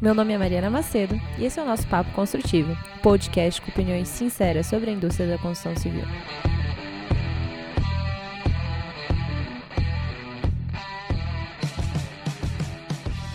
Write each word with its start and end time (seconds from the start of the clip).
Meu 0.00 0.14
nome 0.14 0.32
é 0.32 0.38
Mariana 0.38 0.70
Macedo 0.70 1.14
e 1.38 1.44
esse 1.44 1.60
é 1.60 1.62
o 1.62 1.66
nosso 1.66 1.86
Papo 1.86 2.10
Construtivo, 2.12 2.74
podcast 3.02 3.60
com 3.60 3.70
opiniões 3.70 4.08
sinceras 4.08 4.64
sobre 4.66 4.88
a 4.88 4.94
indústria 4.94 5.28
da 5.28 5.36
construção 5.36 5.76
civil. 5.76 6.04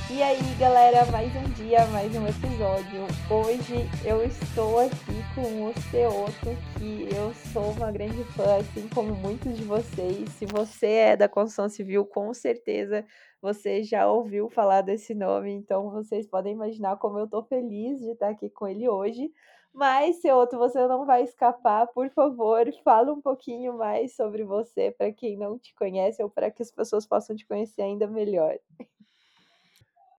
E 0.10 0.24
aí, 0.24 0.56
galera, 0.58 1.06
mais 1.12 1.32
um 1.36 1.44
dia, 1.52 1.86
mais 1.88 2.16
um 2.16 2.28
episódio. 2.28 3.06
Hoje 3.30 3.88
eu 4.04 4.24
estou 4.24 4.80
aqui 4.80 5.24
com 5.36 5.66
o 5.68 5.74
Ceoto, 5.92 6.58
que 6.80 7.10
eu 7.16 7.32
sou 7.54 7.74
uma 7.74 7.92
grande 7.92 8.24
fã, 8.34 8.58
assim 8.58 8.88
como 8.88 9.14
muitos 9.14 9.56
de 9.56 9.64
vocês. 9.66 10.30
Se 10.30 10.48
você 10.48 10.88
é 10.88 11.18
da 11.18 11.30
construção 11.30 11.70
civil, 11.70 12.06
com 12.06 12.34
certeza 12.34 13.06
você 13.46 13.84
já 13.84 14.08
ouviu 14.08 14.50
falar 14.50 14.82
desse 14.82 15.14
nome, 15.14 15.52
então 15.52 15.92
vocês 15.92 16.26
podem 16.26 16.54
imaginar 16.54 16.98
como 16.98 17.20
eu 17.20 17.26
estou 17.26 17.44
feliz 17.44 18.00
de 18.00 18.10
estar 18.10 18.30
aqui 18.30 18.50
com 18.50 18.68
ele 18.68 18.90
hoje. 18.90 19.32
Mas, 19.72 20.20
Ceoto, 20.20 20.58
você 20.58 20.88
não 20.88 21.06
vai 21.06 21.22
escapar, 21.24 21.86
por 21.88 22.10
favor, 22.10 22.66
fala 22.84 23.14
um 23.14 23.22
pouquinho 23.22 23.78
mais 23.78 24.16
sobre 24.16 24.44
você 24.44 24.90
para 24.98 25.12
quem 25.12 25.38
não 25.38 25.60
te 25.60 25.76
conhece 25.76 26.24
ou 26.24 26.30
para 26.30 26.50
que 26.50 26.64
as 26.64 26.72
pessoas 26.72 27.06
possam 27.06 27.36
te 27.36 27.46
conhecer 27.46 27.84
ainda 27.84 28.08
melhor. 28.08 28.58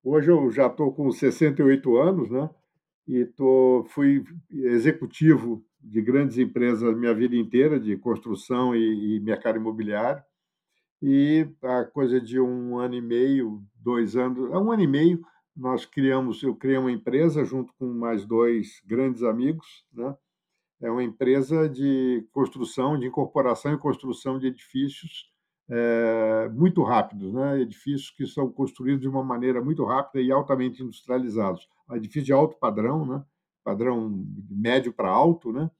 Hoje 0.04 0.30
eu 0.30 0.48
já 0.52 0.68
estou 0.68 0.92
com 0.92 1.10
68 1.10 1.96
anos, 1.96 2.30
né? 2.30 2.48
E 3.08 3.24
tô, 3.24 3.84
fui 3.88 4.22
executivo 4.52 5.64
de 5.80 6.00
grandes 6.00 6.38
empresas 6.38 6.96
minha 6.96 7.14
vida 7.14 7.34
inteira, 7.34 7.80
de 7.80 7.96
construção 7.96 8.72
e, 8.76 9.16
e 9.16 9.20
mercado 9.20 9.56
imobiliário. 9.56 10.22
E 11.02 11.46
a 11.62 11.84
coisa 11.84 12.20
de 12.20 12.40
um 12.40 12.78
ano 12.78 12.94
e 12.94 13.02
meio, 13.02 13.62
dois 13.74 14.16
anos, 14.16 14.50
é 14.50 14.58
um 14.58 14.72
ano 14.72 14.82
e 14.82 14.86
meio, 14.86 15.20
nós 15.54 15.86
criamos, 15.86 16.42
eu 16.42 16.54
criei 16.54 16.78
uma 16.78 16.92
empresa 16.92 17.44
junto 17.44 17.72
com 17.78 17.86
mais 17.86 18.24
dois 18.26 18.80
grandes 18.84 19.22
amigos, 19.22 19.84
né? 19.92 20.14
É 20.80 20.90
uma 20.90 21.02
empresa 21.02 21.68
de 21.68 22.26
construção, 22.32 22.98
de 22.98 23.06
incorporação 23.06 23.72
e 23.72 23.78
construção 23.78 24.38
de 24.38 24.48
edifícios 24.48 25.30
é, 25.68 26.48
muito 26.50 26.82
rápidos, 26.82 27.32
né? 27.32 27.60
edifícios 27.60 28.10
que 28.10 28.26
são 28.26 28.50
construídos 28.52 29.00
de 29.00 29.08
uma 29.08 29.24
maneira 29.24 29.62
muito 29.62 29.84
rápida 29.84 30.22
e 30.22 30.30
altamente 30.30 30.82
industrializados. 30.82 31.66
Edifícios 31.92 32.26
de 32.26 32.32
alto 32.32 32.56
padrão, 32.58 33.06
né? 33.06 33.24
padrão 33.64 34.24
médio 34.50 34.92
para 34.92 35.08
alto, 35.08 35.52
né? 35.52 35.70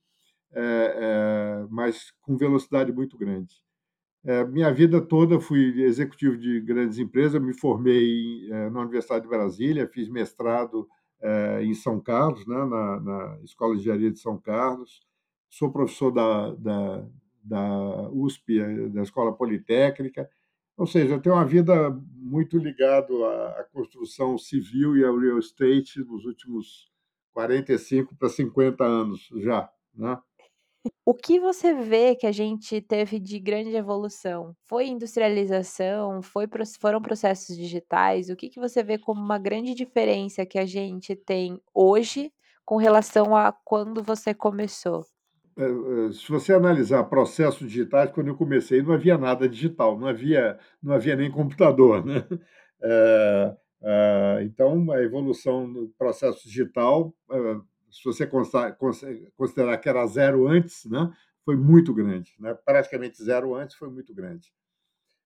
É, 0.53 0.63
é, 0.63 1.67
mas 1.69 2.13
com 2.23 2.37
velocidade 2.37 2.91
muito 2.93 3.17
grande. 3.19 3.55
É, 4.27 4.45
minha 4.45 4.73
vida 4.73 5.01
toda 5.01 5.39
fui 5.39 5.83
executivo 5.83 6.37
de 6.37 6.61
grandes 6.61 6.99
empresas, 6.99 7.41
me 7.41 7.55
formei 7.55 8.51
é, 8.51 8.69
na 8.71 8.81
Universidade 8.81 9.23
de 9.23 9.29
Brasília, 9.29 9.87
fiz 9.87 10.09
mestrado 10.09 10.89
é, 11.23 11.63
em 11.63 11.73
São 11.75 12.01
Carlos, 12.01 12.45
né, 12.45 12.65
na, 12.65 13.01
na, 13.01 13.39
Escola 13.45 13.75
de 13.77 13.83
Engenharia 13.83 14.11
de 14.11 14.19
São 14.19 14.37
Carlos, 14.37 15.01
sou 15.49 15.71
professor 15.71 16.11
da, 16.11 16.51
da, 16.57 17.09
da 17.41 18.11
USP, 18.11 18.59
da 18.89 19.03
Escola 19.03 19.33
Politécnica, 19.33 20.29
ou 20.77 20.89
seja, 20.89 21.21
tenho 21.21 21.37
uma 21.37 21.45
vida 21.45 21.91
muito 22.17 22.59
ligada 22.59 23.15
à, 23.15 23.61
à 23.61 23.65
construção 23.73 24.37
civil 24.37 24.97
e 24.97 25.05
ao 25.05 25.17
real 25.17 25.39
estate 25.39 26.01
nos 26.01 26.25
últimos 26.25 26.91
45 27.33 28.17
para 28.17 28.29
50 28.29 28.85
anos 28.85 29.29
já, 29.37 29.71
né? 29.95 30.19
O 31.05 31.15
que 31.15 31.39
você 31.39 31.73
vê 31.73 32.15
que 32.15 32.27
a 32.27 32.33
gente 32.33 32.81
teve 32.81 33.19
de 33.19 33.39
grande 33.39 33.75
evolução? 33.77 34.55
Foi 34.65 34.87
industrialização? 34.87 36.21
Foi, 36.23 36.47
foram 36.81 37.01
processos 37.01 37.57
digitais? 37.57 38.29
O 38.29 38.37
que, 38.37 38.49
que 38.49 38.61
você 38.61 38.83
vê 38.83 38.99
como 38.99 39.21
uma 39.21 39.39
grande 39.39 39.75
diferença 39.75 40.45
que 40.45 40.59
a 40.59 40.67
gente 40.67 41.15
tem 41.15 41.61
hoje 41.75 42.33
com 42.65 42.77
relação 42.77 43.37
a 43.37 43.53
quando 43.53 44.03
você 44.03 44.35
começou? 44.35 45.05
É, 45.59 45.65
é, 45.65 46.13
se 46.13 46.29
você 46.29 46.53
analisar 46.53 47.05
processos 47.05 47.69
digitais, 47.69 48.11
quando 48.11 48.29
eu 48.29 48.37
comecei 48.37 48.83
não 48.83 48.93
havia 48.93 49.17
nada 49.17 49.49
digital, 49.49 49.99
não 49.99 50.07
havia, 50.07 50.59
não 50.83 50.95
havia 50.95 51.17
nem 51.17 51.31
computador. 51.31 52.05
Né? 52.07 52.23
É, 52.83 53.57
é, 53.83 54.43
então, 54.43 54.91
a 54.93 55.03
evolução 55.03 55.73
do 55.73 55.89
processo 55.97 56.47
digital 56.47 57.15
é, 57.31 57.57
se 57.97 58.05
você 58.05 58.27
considerar 59.37 59.79
que 59.79 59.89
era 59.89 60.07
zero 60.07 60.47
antes, 60.47 60.85
né, 60.85 61.11
foi 61.45 61.57
muito 61.57 61.95
grande. 61.95 62.35
Né? 62.39 62.55
Praticamente 62.55 63.23
zero 63.23 63.55
antes 63.55 63.77
foi 63.77 63.89
muito 63.89 64.15
grande. 64.15 64.53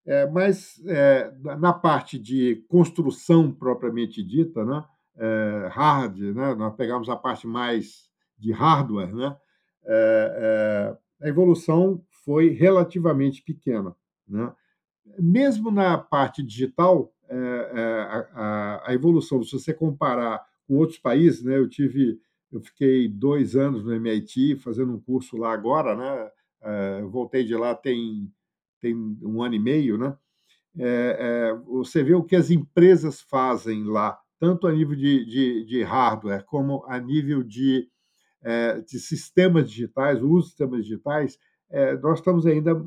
É, 0.07 0.27
mas 0.27 0.81
é, 0.87 1.33
na 1.59 1.73
parte 1.73 2.19
de 2.19 2.65
construção 2.69 3.53
propriamente 3.53 4.23
dita, 4.23 4.65
né, 4.65 4.85
é, 5.17 5.69
hard, 5.73 6.19
né, 6.19 6.55
nós 6.55 6.75
pegamos 6.75 7.09
a 7.09 7.17
parte 7.17 7.47
mais 7.47 8.09
de 8.39 8.53
hardware, 8.53 9.15
né, 9.15 9.37
é, 9.85 10.97
é, 11.21 11.27
a 11.27 11.29
evolução 11.29 12.03
foi 12.25 12.51
relativamente 12.51 13.43
pequena. 13.43 13.95
Né? 14.29 14.53
Mesmo 15.19 15.71
na 15.71 15.99
parte 15.99 16.43
digital, 16.43 17.13
é, 17.29 17.37
a, 17.37 18.29
a, 18.35 18.91
a, 18.91 18.95
evolução, 18.95 19.43
se 19.43 19.53
você 19.53 19.75
comparar 19.75 20.45
com 20.67 20.77
outros 20.77 20.99
países, 20.99 21.43
né, 21.43 21.57
eu 21.57 21.69
tive 21.69 22.21
eu 22.53 22.61
fiquei 22.61 23.09
dois 23.09 23.55
anos 23.55 23.85
no 23.85 23.95
MIT 23.95 24.57
fazendo 24.57 24.93
um 24.93 25.01
curso 25.01 25.37
lá 25.37 25.53
agora, 25.53 25.95
né? 25.95 26.31
É, 26.63 27.03
voltei 27.03 27.45
de 27.45 27.55
lá 27.55 27.75
tem, 27.75 28.31
tem 28.81 28.95
um 28.95 29.43
ano 29.43 29.55
e 29.55 29.59
meio, 29.59 29.97
né? 29.97 30.17
É, 30.79 31.17
é, 31.19 31.55
você 31.67 32.03
vê 32.03 32.15
o 32.15 32.25
que 32.25 32.37
as 32.37 32.51
empresas 32.51 33.21
fazem 33.21 33.85
lá, 33.85 34.19
tanto 34.39 34.67
a 34.67 34.73
nível 34.73 34.97
de, 34.97 35.25
de, 35.25 35.65
de 35.65 35.83
hardware 35.83 36.45
como 36.45 36.85
a 36.87 36.99
nível 36.99 37.43
de, 37.43 37.89
é, 38.43 38.81
de 38.81 38.99
sistemas 38.99 39.71
digitais, 39.71 40.23
uso 40.23 40.43
de 40.43 40.49
sistemas 40.49 40.85
digitais, 40.85 41.39
nós 42.03 42.19
estamos 42.19 42.47
ainda 42.47 42.85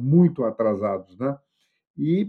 muito 0.00 0.42
atrasados, 0.42 1.16
né? 1.16 1.38
E 1.96 2.28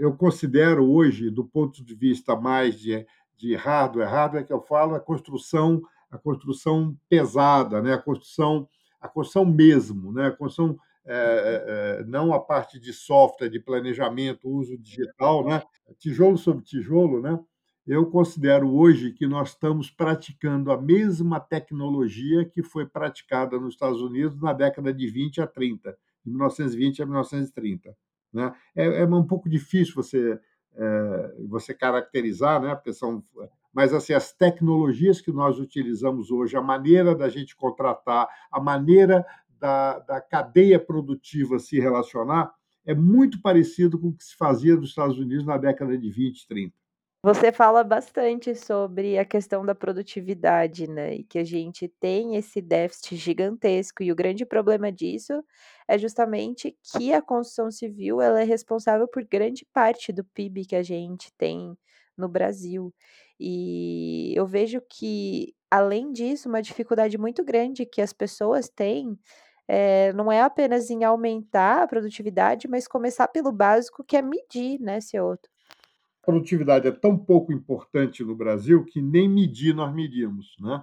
eu 0.00 0.16
considero 0.16 0.90
hoje, 0.90 1.28
do 1.28 1.44
ponto 1.44 1.84
de 1.84 1.94
vista 1.94 2.34
mais 2.34 2.80
de 2.80 3.06
de 3.36 3.54
hardware, 3.54 4.08
hardware 4.08 4.46
que 4.46 4.52
eu 4.52 4.60
falo, 4.60 4.94
a 4.94 5.00
construção, 5.00 5.82
a 6.10 6.18
construção 6.18 6.96
pesada, 7.08 7.82
né? 7.82 7.94
a 7.94 7.98
construção, 7.98 8.68
a 9.00 9.08
construção 9.08 9.44
mesmo, 9.44 10.12
né? 10.12 10.28
a 10.28 10.32
construção 10.32 10.78
é, 11.06 11.98
é, 12.00 12.04
não 12.04 12.32
a 12.32 12.40
parte 12.40 12.80
de 12.80 12.92
software, 12.92 13.50
de 13.50 13.60
planejamento, 13.60 14.48
uso 14.48 14.78
digital, 14.78 15.44
né? 15.44 15.62
tijolo 15.98 16.38
sobre 16.38 16.64
tijolo, 16.64 17.20
né? 17.20 17.38
eu 17.86 18.06
considero 18.06 18.72
hoje 18.74 19.12
que 19.12 19.26
nós 19.26 19.50
estamos 19.50 19.90
praticando 19.90 20.72
a 20.72 20.80
mesma 20.80 21.38
tecnologia 21.38 22.44
que 22.44 22.62
foi 22.62 22.86
praticada 22.86 23.58
nos 23.58 23.74
Estados 23.74 24.00
Unidos 24.00 24.40
na 24.40 24.54
década 24.54 24.92
de 24.92 25.06
20 25.06 25.42
a 25.42 25.46
30, 25.46 25.96
de 26.24 26.30
1920 26.30 27.02
a 27.02 27.06
1930. 27.06 27.96
Né? 28.32 28.54
É, 28.74 29.02
é 29.02 29.04
um 29.06 29.26
pouco 29.26 29.48
difícil 29.48 29.94
você 29.94 30.40
é, 30.76 31.34
você 31.48 31.72
caracterizar, 31.74 32.60
né? 32.60 32.74
Porque 32.74 32.92
são, 32.92 33.22
mas 33.72 33.92
assim 33.92 34.12
as 34.12 34.32
tecnologias 34.32 35.20
que 35.20 35.32
nós 35.32 35.58
utilizamos 35.58 36.30
hoje, 36.30 36.56
a 36.56 36.62
maneira 36.62 37.14
da 37.14 37.28
gente 37.28 37.56
contratar, 37.56 38.28
a 38.50 38.60
maneira 38.60 39.24
da, 39.58 39.98
da 40.00 40.20
cadeia 40.20 40.78
produtiva 40.78 41.58
se 41.58 41.80
relacionar 41.80 42.52
é 42.86 42.94
muito 42.94 43.40
parecido 43.40 43.98
com 43.98 44.08
o 44.08 44.12
que 44.14 44.24
se 44.24 44.36
fazia 44.36 44.76
nos 44.76 44.90
Estados 44.90 45.18
Unidos 45.18 45.46
na 45.46 45.56
década 45.56 45.96
de 45.96 46.10
20, 46.10 46.46
30. 46.46 46.74
Você 47.24 47.50
fala 47.50 47.82
bastante 47.82 48.54
sobre 48.54 49.16
a 49.18 49.24
questão 49.24 49.64
da 49.64 49.74
produtividade, 49.74 50.86
né? 50.86 51.14
E 51.14 51.24
que 51.24 51.38
a 51.38 51.44
gente 51.44 51.88
tem 51.88 52.36
esse 52.36 52.60
déficit 52.60 53.16
gigantesco. 53.16 54.02
E 54.02 54.12
o 54.12 54.14
grande 54.14 54.44
problema 54.44 54.92
disso 54.92 55.42
é 55.88 55.98
justamente 55.98 56.76
que 56.82 57.12
a 57.12 57.22
construção 57.22 57.70
civil 57.70 58.20
ela 58.20 58.40
é 58.40 58.44
responsável 58.44 59.08
por 59.08 59.24
grande 59.24 59.66
parte 59.72 60.12
do 60.12 60.24
PIB 60.24 60.66
que 60.66 60.76
a 60.76 60.82
gente 60.82 61.32
tem 61.36 61.76
no 62.16 62.28
Brasil. 62.28 62.94
E 63.38 64.32
eu 64.36 64.46
vejo 64.46 64.80
que, 64.88 65.54
além 65.70 66.12
disso, 66.12 66.48
uma 66.48 66.62
dificuldade 66.62 67.18
muito 67.18 67.44
grande 67.44 67.86
que 67.86 68.00
as 68.00 68.12
pessoas 68.12 68.68
têm 68.68 69.18
é, 69.66 70.12
não 70.12 70.30
é 70.30 70.42
apenas 70.42 70.90
em 70.90 71.04
aumentar 71.04 71.82
a 71.82 71.88
produtividade, 71.88 72.68
mas 72.68 72.86
começar 72.86 73.28
pelo 73.28 73.50
básico, 73.50 74.04
que 74.04 74.16
é 74.16 74.22
medir, 74.22 74.78
né, 74.80 74.98
outro 75.22 75.50
produtividade 76.24 76.88
é 76.88 76.90
tão 76.90 77.16
pouco 77.16 77.52
importante 77.52 78.24
no 78.24 78.34
Brasil 78.34 78.84
que 78.84 79.00
nem 79.02 79.28
medir 79.28 79.74
nós 79.74 79.94
medimos, 79.94 80.56
né? 80.58 80.82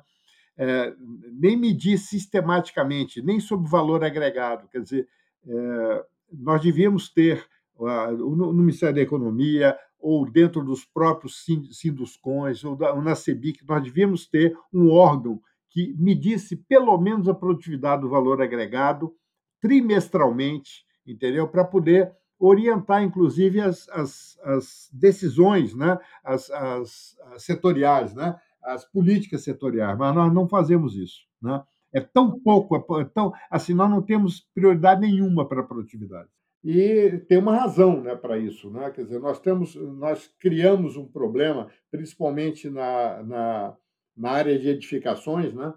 É, 0.58 0.94
nem 1.32 1.58
medir 1.58 1.98
sistematicamente, 1.98 3.22
nem 3.22 3.40
sob 3.40 3.68
valor 3.68 4.04
agregado. 4.04 4.68
Quer 4.68 4.82
dizer, 4.82 5.08
é, 5.48 6.06
nós 6.32 6.62
devíamos 6.62 7.10
ter 7.10 7.46
uh, 7.78 8.12
no, 8.12 8.54
Ministério 8.54 8.96
da 8.96 9.02
Economia 9.02 9.78
ou 10.00 10.30
dentro 10.30 10.64
dos 10.64 10.86
próprios 10.86 11.46
Sinduscões 11.72 12.64
ou, 12.64 12.78
ou 12.80 13.02
na 13.02 13.16
CEBIC, 13.16 13.66
nós 13.68 13.84
devíamos 13.84 14.28
ter 14.28 14.58
um 14.74 14.90
órgão 14.90 15.42
que 15.70 15.96
medisse 15.98 16.56
pelo 16.56 16.98
menos 16.98 17.28
a 17.28 17.34
produtividade 17.34 18.02
do 18.02 18.10
valor 18.10 18.42
agregado 18.42 19.14
trimestralmente, 19.62 20.84
entendeu? 21.06 21.48
Para 21.48 21.64
poder 21.64 22.12
orientar, 22.40 23.04
inclusive, 23.04 23.62
as, 23.62 23.88
as, 23.90 24.40
as 24.44 24.90
decisões 24.92 25.76
né? 25.76 26.00
as, 26.24 26.50
as 26.50 27.16
setoriais, 27.38 28.14
né? 28.16 28.36
As 28.64 28.86
políticas 28.86 29.44
setoriais, 29.44 29.98
mas 29.98 30.16
nós 30.16 30.34
não 30.34 30.48
fazemos 30.48 30.96
isso. 30.96 31.22
Né? 31.42 31.62
É 31.94 32.00
tão 32.00 32.40
pouco, 32.40 32.76
é 33.00 33.06
tão, 33.06 33.34
assim, 33.50 33.74
nós 33.74 33.90
não 33.90 34.02
temos 34.02 34.48
prioridade 34.54 35.02
nenhuma 35.02 35.48
para 35.48 35.62
a 35.62 35.66
produtividade. 35.66 36.30
E 36.64 37.18
tem 37.28 37.40
uma 37.40 37.56
razão 37.56 38.02
né, 38.02 38.16
para 38.16 38.38
isso. 38.38 38.70
Né? 38.70 38.92
Quer 38.92 39.04
dizer, 39.04 39.20
nós, 39.20 39.40
temos, 39.40 39.76
nós 39.76 40.28
criamos 40.40 40.96
um 40.96 41.08
problema, 41.08 41.70
principalmente 41.90 42.70
na, 42.70 43.24
na, 43.24 43.78
na 44.16 44.30
área 44.30 44.58
de 44.58 44.70
edificações, 44.70 45.54
né? 45.54 45.74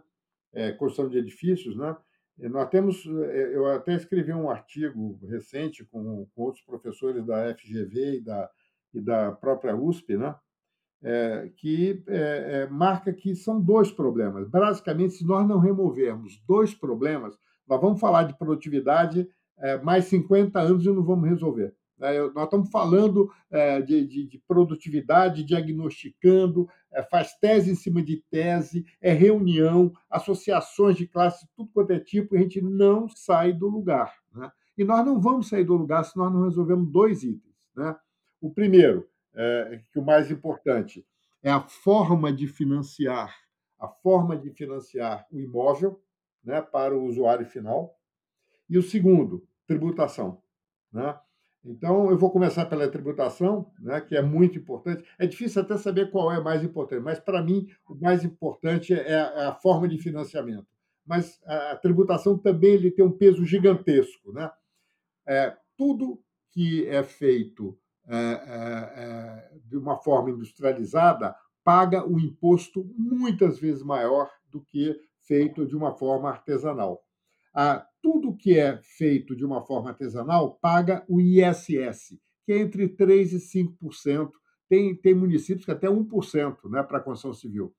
É, 0.53 0.71
construção 0.71 1.09
de 1.09 1.19
edifícios. 1.19 1.75
Né? 1.75 1.97
E 2.39 2.49
nós 2.49 2.69
temos, 2.69 3.07
é, 3.07 3.57
eu 3.57 3.67
até 3.67 3.95
escrevi 3.95 4.33
um 4.33 4.51
artigo 4.51 5.19
recente 5.27 5.85
com, 5.87 6.29
com 6.35 6.43
outros 6.43 6.63
professores 6.63 7.25
da 7.25 7.55
FGV 7.55 8.19
e 8.19 8.21
da, 8.21 8.51
e 8.93 9.01
da 9.01 9.33
própria 9.33 9.75
USP, 9.75 10.17
né? 10.17 10.35
É, 11.07 11.51
que 11.59 12.03
é, 12.07 12.17
é, 12.63 12.67
marca 12.67 13.13
que 13.13 13.35
são 13.35 13.61
dois 13.61 13.93
problemas. 13.93 14.49
Basicamente, 14.49 15.13
se 15.13 15.27
nós 15.27 15.47
não 15.47 15.59
removermos 15.59 16.43
dois 16.49 16.75
problemas, 16.75 17.37
nós 17.69 17.79
vamos 17.79 18.01
falar 18.01 18.23
de 18.23 18.39
produtividade 18.39 19.29
é, 19.59 19.79
mais 19.83 20.07
50 20.07 20.59
anos 20.59 20.85
e 20.85 20.91
não 20.91 21.05
vamos 21.05 21.29
resolver. 21.29 21.75
É, 22.01 22.19
nós 22.31 22.45
estamos 22.45 22.71
falando 22.71 23.31
é, 23.51 23.81
de, 23.81 24.07
de, 24.07 24.27
de, 24.27 24.39
produtividade, 24.49 25.45
diagnosticando, 25.45 26.69
faz 27.11 27.35
tese 27.39 27.71
em 27.71 27.75
cima 27.75 28.03
de 28.03 28.23
tese, 28.31 28.85
é 29.01 29.13
reunião, 29.13 29.93
associações 30.11 30.97
de 30.97 31.07
classe, 31.07 31.47
tudo 31.57 31.71
quanto 31.73 31.93
é 31.93 32.01
tipo, 32.01 32.35
e 32.35 32.39
a 32.39 32.43
gente 32.43 32.61
não 32.61 33.09
sai 33.09 33.53
do 33.53 33.69
lugar. 33.69 34.13
Né? 34.35 34.51
E 34.77 34.85
nós 34.85 35.05
não 35.05 35.21
vamos 35.21 35.49
sair 35.49 35.65
do 35.65 35.77
lugar 35.77 36.05
se 36.05 36.17
nós 36.17 36.33
não 36.33 36.43
resolvemos 36.43 36.91
dois 36.91 37.23
itens. 37.23 37.55
Né? 37.77 37.95
O 38.41 38.51
primeiro, 38.53 39.07
é, 39.35 39.81
que 39.93 39.99
o 39.99 40.05
mais 40.05 40.31
importante, 40.31 41.07
é 41.43 41.51
a 41.51 41.61
forma 41.61 42.33
de 42.33 42.47
financiar, 42.49 43.35
a 43.79 43.89
forma 43.89 44.37
de 44.37 44.51
financiar 44.51 45.27
o 45.31 45.39
imóvel 45.39 46.01
né, 46.43 46.63
para 46.63 46.97
o 46.97 47.05
usuário 47.05 47.47
final. 47.47 47.99
E 48.69 48.79
o 48.79 48.83
segundo, 48.83 49.47
tributação. 49.67 50.43
Né? 50.93 51.19
Então, 51.65 52.11
eu 52.11 52.19
vou 52.19 52.31
começar 52.31 52.67
pela 52.67 52.89
tributação, 52.89 53.71
né, 53.81 54.01
que 54.01 54.17
é 54.17 54.23
muito 54.23 54.59
importante. 54.59 55.05
É 55.19 55.27
difícil 55.27 55.63
até 55.63 55.77
saber 55.77 56.11
qual 56.11 56.31
é 56.31 56.41
mais 56.41 56.63
importante, 56.63 57.03
mas 57.03 57.19
para 57.19 57.43
mim 57.43 57.69
o 57.89 57.95
mais 57.95 58.25
importante 58.25 58.93
é 58.93 59.15
a, 59.15 59.33
é 59.35 59.47
a, 59.47 59.55
forma 59.55 59.89
de 59.89 59.99
financiamento. 59.99 60.67
Mas 61.07 61.41
a, 61.45 61.73
a 61.73 61.77
tributação 61.77 62.39
também 62.39 62.73
ele 62.73 62.91
tem 62.91 63.05
um 63.05 63.13
peso 63.13 63.45
gigantesco. 63.45 64.33
Né? 64.33 64.51
É, 65.27 65.57
tudo 65.77 66.23
que 66.51 66.87
é 66.87 67.03
feito 67.03 67.79
de 69.65 69.77
uma 69.77 69.97
forma 69.97 70.31
industrializada 70.31 71.35
paga 71.65 72.07
um 72.07 72.19
imposto 72.19 72.85
muitas 72.97 73.59
vezes 73.59 73.83
maior 73.83 74.31
do 74.51 74.61
que 74.61 74.95
feito 75.27 75.67
de 75.67 75.75
uma 75.75 75.95
forma 75.95 76.29
artesanal. 76.29 77.03
Ah, 77.55 77.87
tudo 78.03 78.37
que 78.37 78.59
é 78.59 78.79
feito 78.83 79.35
de 79.35 79.45
uma 79.45 79.63
forma 79.65 79.91
artesanal 79.91 80.59
paga 80.61 81.05
o 81.09 81.21
ISS, 81.21 82.19
que 82.45 82.53
é 82.53 82.59
entre 82.59 82.89
3% 82.89 83.33
e 83.33 83.37
5%. 83.37 84.31
Tem, 84.69 84.95
tem 84.95 85.15
municípios 85.15 85.65
que 85.65 85.71
até 85.71 85.89
1% 85.89 86.71
né, 86.71 86.83
para 86.83 86.99
a 86.99 87.01
construção 87.01 87.33
civil, 87.33 87.75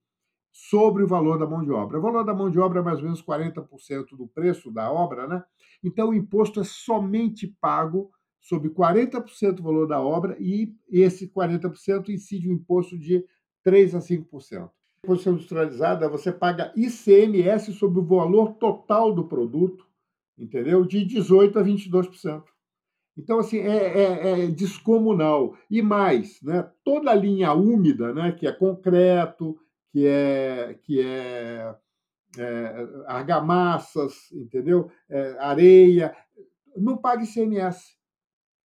sobre 0.50 1.04
o 1.04 1.06
valor 1.06 1.38
da 1.38 1.46
mão 1.46 1.62
de 1.62 1.70
obra. 1.70 1.98
O 1.98 2.02
valor 2.02 2.24
da 2.24 2.34
mão 2.34 2.50
de 2.50 2.58
obra 2.58 2.80
é 2.80 2.82
mais 2.82 2.98
ou 2.98 3.04
menos 3.04 3.22
40% 3.22 4.16
do 4.16 4.26
preço 4.26 4.70
da 4.70 4.90
obra, 4.90 5.28
né? 5.28 5.44
então 5.84 6.08
o 6.08 6.14
imposto 6.14 6.60
é 6.60 6.64
somente 6.64 7.46
pago 7.60 8.10
sobre 8.46 8.70
40% 8.70 9.52
do 9.52 9.62
valor 9.62 9.86
da 9.86 10.00
obra 10.00 10.36
e 10.38 10.74
esse 10.90 11.28
40% 11.28 12.08
incide 12.10 12.48
um 12.48 12.52
imposto 12.52 12.98
de 12.98 13.24
3% 13.64 13.94
a 13.94 13.98
5% 13.98 14.70
produção 15.06 15.34
industrializada, 15.34 16.08
você 16.08 16.32
paga 16.32 16.72
ICMS 16.76 17.72
sobre 17.72 18.00
o 18.00 18.04
valor 18.04 18.54
total 18.54 19.14
do 19.14 19.26
produto, 19.26 19.86
entendeu? 20.36 20.84
De 20.84 21.06
18% 21.06 21.56
a 21.56 21.62
22%. 21.62 22.42
Então, 23.16 23.38
assim, 23.38 23.58
é, 23.58 23.76
é, 23.76 24.44
é, 24.44 24.46
descomunal. 24.48 25.56
E 25.70 25.80
mais, 25.80 26.42
né? 26.42 26.68
toda 26.84 27.12
a 27.12 27.14
linha 27.14 27.54
úmida, 27.54 28.12
né? 28.12 28.32
que 28.32 28.46
é 28.46 28.52
concreto, 28.52 29.56
que 29.90 30.06
é, 30.06 30.78
que 30.82 31.00
é, 31.00 31.74
é 32.36 32.88
argamassas, 33.06 34.30
entendeu? 34.32 34.90
É, 35.08 35.36
areia, 35.38 36.14
não 36.76 36.98
paga 36.98 37.22
ICMS. 37.22 37.95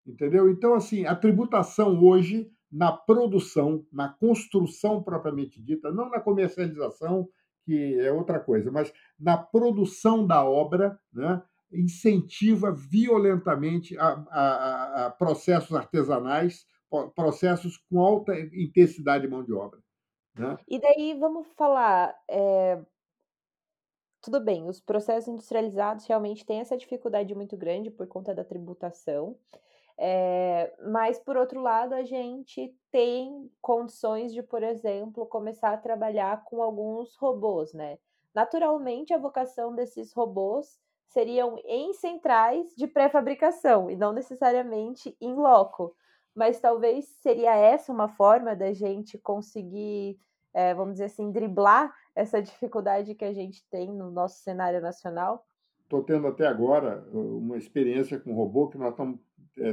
Entendeu? 0.06 0.50
Então, 0.50 0.74
assim, 0.74 1.06
a 1.06 1.16
tributação 1.16 2.02
hoje 2.04 2.52
na 2.72 2.92
produção, 2.92 3.86
na 3.92 4.10
construção 4.10 5.04
propriamente 5.04 5.62
dita, 5.62 5.92
não 5.92 6.10
na 6.10 6.20
comercialização, 6.20 7.28
que 7.66 8.00
é 8.00 8.12
outra 8.12 8.40
coisa, 8.40 8.72
mas 8.72 8.92
na 9.20 9.38
produção 9.38 10.26
da 10.26 10.44
obra, 10.44 11.00
né, 11.14 11.44
incentiva 11.72 12.72
violentamente 12.72 13.98
a, 13.98 14.26
a, 14.30 15.06
a 15.06 15.10
processos 15.12 15.76
artesanais, 15.76 16.66
processos 17.16 17.78
com 17.90 18.00
alta 18.00 18.34
intensidade 18.54 19.26
de 19.26 19.30
mão 19.30 19.44
de 19.44 19.54
obra. 19.54 19.80
Né? 20.36 20.58
E 20.68 20.80
daí 20.80 21.18
vamos 21.20 21.48
falar. 21.56 22.16
É... 22.30 22.82
Tudo 24.22 24.40
bem, 24.40 24.68
os 24.68 24.80
processos 24.80 25.28
industrializados 25.28 26.06
realmente 26.06 26.46
têm 26.46 26.60
essa 26.60 26.78
dificuldade 26.78 27.34
muito 27.34 27.58
grande 27.58 27.90
por 27.90 28.08
conta 28.08 28.36
da 28.36 28.44
tributação. 28.44 29.36
É, 30.04 30.74
mas, 30.92 31.20
por 31.20 31.38
outro 31.38 31.62
lado, 31.62 31.94
a 31.94 32.02
gente 32.02 32.76
tem 32.92 33.48
condições 33.62 34.34
de, 34.34 34.42
por 34.42 34.64
exemplo, 34.64 35.28
começar 35.28 35.74
a 35.74 35.78
trabalhar 35.78 36.44
com 36.44 36.64
alguns 36.64 37.16
robôs, 37.18 37.72
né? 37.72 38.00
Naturalmente, 38.34 39.14
a 39.14 39.20
vocação 39.20 39.76
desses 39.76 40.12
robôs 40.12 40.80
seriam 41.06 41.56
em 41.66 41.94
centrais 41.94 42.74
de 42.76 42.88
pré-fabricação 42.88 43.92
e 43.92 43.96
não 43.96 44.12
necessariamente 44.12 45.16
em 45.22 45.36
loco. 45.36 45.96
Mas 46.34 46.60
talvez 46.60 47.06
seria 47.22 47.56
essa 47.56 47.92
uma 47.92 48.08
forma 48.08 48.56
da 48.56 48.74
gente 48.74 49.20
conseguir, 49.20 50.20
é, 50.52 50.74
vamos 50.74 50.94
dizer 50.94 51.06
assim, 51.06 51.32
driblar 51.32 51.94
essa 52.16 52.42
dificuldade 52.42 53.14
que 53.14 53.26
a 53.26 53.34
gente 53.34 53.64
tem 53.70 53.94
no 53.94 54.10
nosso 54.10 54.40
cenário 54.40 54.82
nacional? 54.82 55.46
Estou 55.84 56.02
tendo 56.02 56.26
até 56.26 56.48
agora 56.48 57.06
uma 57.12 57.58
experiência 57.58 58.18
com 58.18 58.34
robô 58.34 58.70
que 58.70 58.78
nós 58.78 58.92
estamos 58.92 59.20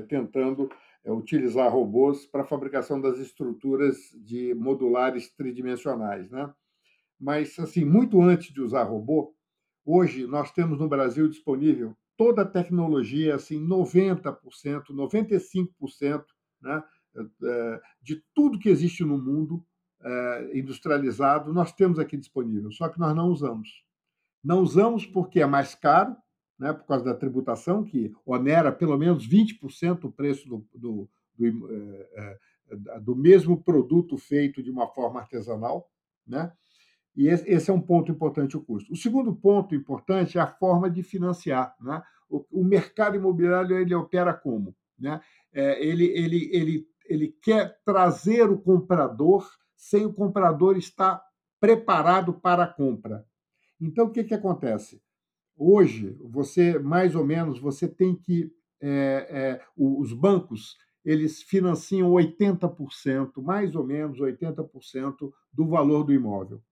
tentando 0.09 0.71
é, 1.05 1.13
utilizar 1.13 1.73
robôs 1.73 2.27
para 2.27 2.43
a 2.43 2.47
fabricação 2.47 3.01
das 3.01 3.19
estruturas 3.19 3.97
de 4.15 4.55
modulares 4.55 5.31
tridimensionais, 5.31 6.31
né? 6.31 6.53
Mas 7.19 7.59
assim, 7.59 7.85
muito 7.85 8.21
antes 8.21 8.53
de 8.53 8.61
usar 8.61 8.85
robô, 8.85 9.35
hoje 9.85 10.27
nós 10.27 10.53
temos 10.53 10.79
no 10.79 10.89
Brasil 10.89 11.29
disponível 11.29 11.97
toda 12.17 12.43
a 12.43 12.49
tecnologia, 12.49 13.37
assim, 13.37 13.65
90%, 13.65 14.91
95%, 14.91 16.25
né, 16.61 16.83
é, 17.45 17.81
de 18.03 18.23
tudo 18.35 18.59
que 18.59 18.69
existe 18.69 19.05
no 19.05 19.19
mundo 19.19 19.65
industrializado, 20.55 21.53
nós 21.53 21.73
temos 21.73 21.99
aqui 21.99 22.17
disponível, 22.17 22.71
só 22.71 22.89
que 22.89 23.01
nós 23.01 23.17
não 23.17 23.31
usamos. 23.31 23.83
Não 24.45 24.61
usamos 24.61 25.05
porque 25.05 25.41
é 25.41 25.47
mais 25.47 25.75
caro, 25.75 26.17
né, 26.59 26.73
por 26.73 26.87
causa 26.87 27.05
da 27.05 27.15
tributação, 27.15 27.85
que 27.85 28.12
onera 28.27 28.73
pelo 28.73 28.99
menos 28.99 29.29
20% 29.29 30.05
o 30.05 30.12
preço 30.12 30.49
do, 30.49 30.67
do, 30.75 31.09
do, 31.38 31.71
é, 32.15 32.38
do, 33.00 33.15
mesmo 33.15 33.62
produto 33.62 34.19
feito 34.19 34.62
de 34.62 34.71
uma 34.71 34.88
forma 34.88 35.21
artesanal. 35.21 35.88
Né? 36.27 36.53
E 37.17 37.29
esse 37.29 37.71
é 37.71 37.75
um 37.75 37.81
ponto 37.81 38.11
importante, 38.11 38.57
o 38.57 38.62
custo. 38.62 38.93
O 38.93 38.97
segundo 38.97 39.35
ponto 39.35 39.75
importante 39.75 40.38
é 40.38 40.41
a 40.41 40.47
forma 40.47 40.91
de 40.91 41.03
financiar. 41.03 41.75
Né? 41.81 42.03
O, 42.29 42.45
o 42.50 42.65
mercado 42.65 43.17
imobiliário 43.17 43.77
ele 43.77 43.95
opera 43.95 44.35
como? 44.35 44.75
Né? 44.99 45.21
É, 45.53 45.85
ele, 45.85 46.07
ele, 46.07 46.50
ele, 46.53 46.88
ele 47.07 47.29
quer 47.41 47.81
trazer 47.85 48.50
o 48.50 48.59
comprador 48.59 49.49
sem 49.77 50.05
o 50.05 50.12
comprador 50.12 50.77
estar 50.77 51.23
preparado 51.61 52.35
para 52.35 52.65
a 52.65 52.73
compra. 52.73 53.25
Então, 53.81 54.07
o 54.07 54.11
que, 54.11 54.25
que 54.25 54.35
acontece? 54.35 55.00
Hoje, 55.59 56.17
você 56.21 56.79
mais 56.79 57.17
ou 57.17 57.25
menos 57.25 57.59
você 57.59 57.88
tem 57.88 58.15
que 58.15 58.50
é, 58.81 59.27
é, 59.29 59.61
os 59.77 60.12
bancos 60.12 60.77
eles 61.05 61.43
financiam 61.43 62.11
80%, 62.12 63.43
mais 63.43 63.75
ou 63.75 63.85
menos 63.85 64.19
80% 64.19 65.33
do 65.53 65.67
valor 65.67 66.05
do 66.05 66.12
imóvel. 66.12 66.62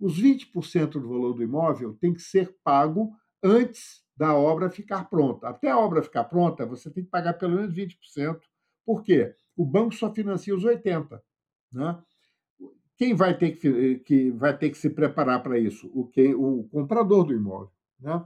Os 0.00 0.20
20% 0.20 0.92
do 0.92 1.08
valor 1.08 1.32
do 1.32 1.42
imóvel 1.42 1.94
tem 1.94 2.12
que 2.12 2.20
ser 2.20 2.56
pago 2.64 3.12
antes 3.42 4.02
da 4.16 4.34
obra 4.34 4.70
ficar 4.70 5.08
pronta. 5.08 5.48
Até 5.48 5.70
a 5.70 5.78
obra 5.78 6.02
ficar 6.02 6.24
pronta, 6.24 6.66
você 6.66 6.90
tem 6.90 7.04
que 7.04 7.10
pagar 7.10 7.34
pelo 7.34 7.54
menos 7.54 7.74
20%. 7.74 8.40
Por 8.84 9.02
quê? 9.02 9.34
O 9.56 9.64
banco 9.64 9.94
só 9.94 10.12
financia 10.12 10.54
os 10.54 10.64
80%. 10.64 11.20
Né? 11.72 12.02
Quem 12.96 13.14
vai 13.14 13.36
ter 13.36 13.52
que, 13.52 13.98
que, 14.00 14.30
vai 14.32 14.56
ter 14.56 14.70
que 14.70 14.78
se 14.78 14.90
preparar 14.90 15.42
para 15.42 15.58
isso? 15.58 15.90
O, 15.94 16.06
que, 16.06 16.34
o 16.34 16.64
comprador 16.64 17.24
do 17.24 17.34
imóvel. 17.34 17.72
Né? 18.00 18.24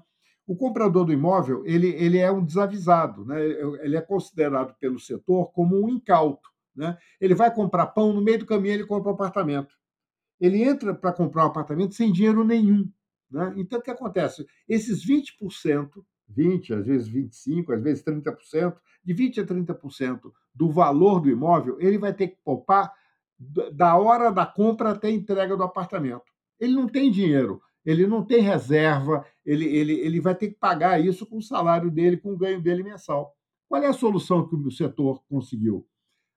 O 0.48 0.56
comprador 0.56 1.04
do 1.04 1.12
imóvel 1.12 1.62
ele, 1.66 1.88
ele 1.88 2.16
é 2.16 2.32
um 2.32 2.42
desavisado, 2.42 3.22
né? 3.26 3.38
ele 3.82 3.98
é 3.98 4.00
considerado 4.00 4.74
pelo 4.80 4.98
setor 4.98 5.52
como 5.52 5.76
um 5.76 5.90
incauto. 5.90 6.48
Né? 6.74 6.96
Ele 7.20 7.34
vai 7.34 7.54
comprar 7.54 7.88
pão, 7.88 8.14
no 8.14 8.22
meio 8.22 8.38
do 8.38 8.46
caminho 8.46 8.72
ele 8.72 8.86
compra 8.86 9.10
um 9.10 9.14
apartamento. 9.14 9.76
Ele 10.40 10.62
entra 10.62 10.94
para 10.94 11.12
comprar 11.12 11.44
um 11.44 11.48
apartamento 11.48 11.94
sem 11.94 12.10
dinheiro 12.10 12.42
nenhum. 12.44 12.90
Né? 13.30 13.52
Então, 13.58 13.78
o 13.78 13.82
que 13.82 13.90
acontece? 13.90 14.46
Esses 14.66 15.06
20%, 15.06 15.90
20%, 16.34 16.78
às 16.78 16.86
vezes 16.86 17.10
25%, 17.10 17.74
às 17.74 17.82
vezes 17.82 18.02
30%, 18.02 18.76
de 19.04 19.14
20% 19.14 19.42
a 19.42 19.74
30% 19.74 20.32
do 20.54 20.70
valor 20.70 21.20
do 21.20 21.28
imóvel, 21.28 21.76
ele 21.78 21.98
vai 21.98 22.14
ter 22.14 22.28
que 22.28 22.38
poupar 22.42 22.90
da 23.72 23.96
hora 23.96 24.30
da 24.30 24.46
compra 24.46 24.92
até 24.92 25.08
a 25.08 25.12
entrega 25.12 25.56
do 25.56 25.62
apartamento. 25.62 26.24
Ele 26.58 26.72
não 26.72 26.88
tem 26.88 27.10
dinheiro, 27.10 27.60
ele 27.84 28.06
não 28.06 28.24
tem 28.24 28.42
reserva, 28.42 29.24
ele, 29.48 29.64
ele, 29.64 29.94
ele 29.94 30.20
vai 30.20 30.34
ter 30.34 30.48
que 30.48 30.58
pagar 30.58 31.02
isso 31.02 31.24
com 31.24 31.38
o 31.38 31.42
salário 31.42 31.90
dele, 31.90 32.18
com 32.18 32.34
o 32.34 32.36
ganho 32.36 32.60
dele 32.60 32.82
mensal. 32.82 33.34
Qual 33.66 33.82
é 33.82 33.86
a 33.86 33.94
solução 33.94 34.46
que 34.46 34.54
o 34.54 34.70
setor 34.70 35.22
conseguiu? 35.26 35.86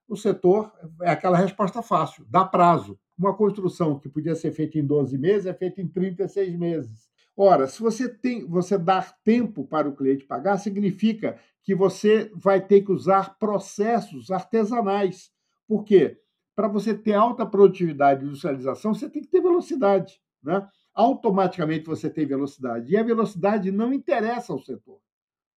O 0.08 0.16
setor 0.16 0.72
é 1.02 1.12
aquela 1.12 1.38
resposta 1.38 1.82
fácil, 1.82 2.26
dá 2.30 2.46
prazo. 2.46 2.98
Uma 3.20 3.36
construção 3.36 4.00
que 4.00 4.08
podia 4.08 4.34
ser 4.34 4.54
feita 4.54 4.80
em 4.80 4.86
12 4.86 5.18
meses 5.18 5.46
é 5.46 5.54
feita 5.54 5.82
em 5.82 5.90
36 5.90 6.58
meses. 6.58 7.10
Ora, 7.36 7.68
se 7.68 7.82
você 7.82 8.08
tem, 8.08 8.48
você 8.48 8.78
dar 8.78 9.14
tempo 9.26 9.66
para 9.66 9.90
o 9.90 9.96
cliente 9.96 10.26
pagar, 10.26 10.58
significa 10.58 11.38
que 11.64 11.76
você 11.76 12.32
vai 12.34 12.66
ter 12.66 12.80
que 12.82 12.94
usar 12.94 13.38
processos 13.38 14.32
artesanais. 14.32 15.32
Por 15.68 15.84
quê? 15.84 16.18
Para 16.56 16.70
você 16.70 16.94
ter 16.94 17.14
alta 17.14 17.46
produtividade 17.46 18.24
e 18.24 18.28
industrialização, 18.28 18.94
você 18.94 19.10
tem 19.10 19.22
que 19.22 19.30
ter 19.30 19.42
velocidade. 19.42 20.22
Né? 20.42 20.66
Automaticamente 20.94 21.86
você 21.86 22.10
tem 22.10 22.26
velocidade. 22.26 22.92
E 22.92 22.98
a 22.98 23.04
velocidade 23.04 23.72
não 23.72 23.94
interessa 23.94 24.52
ao 24.54 24.60
setor. 24.60 25.00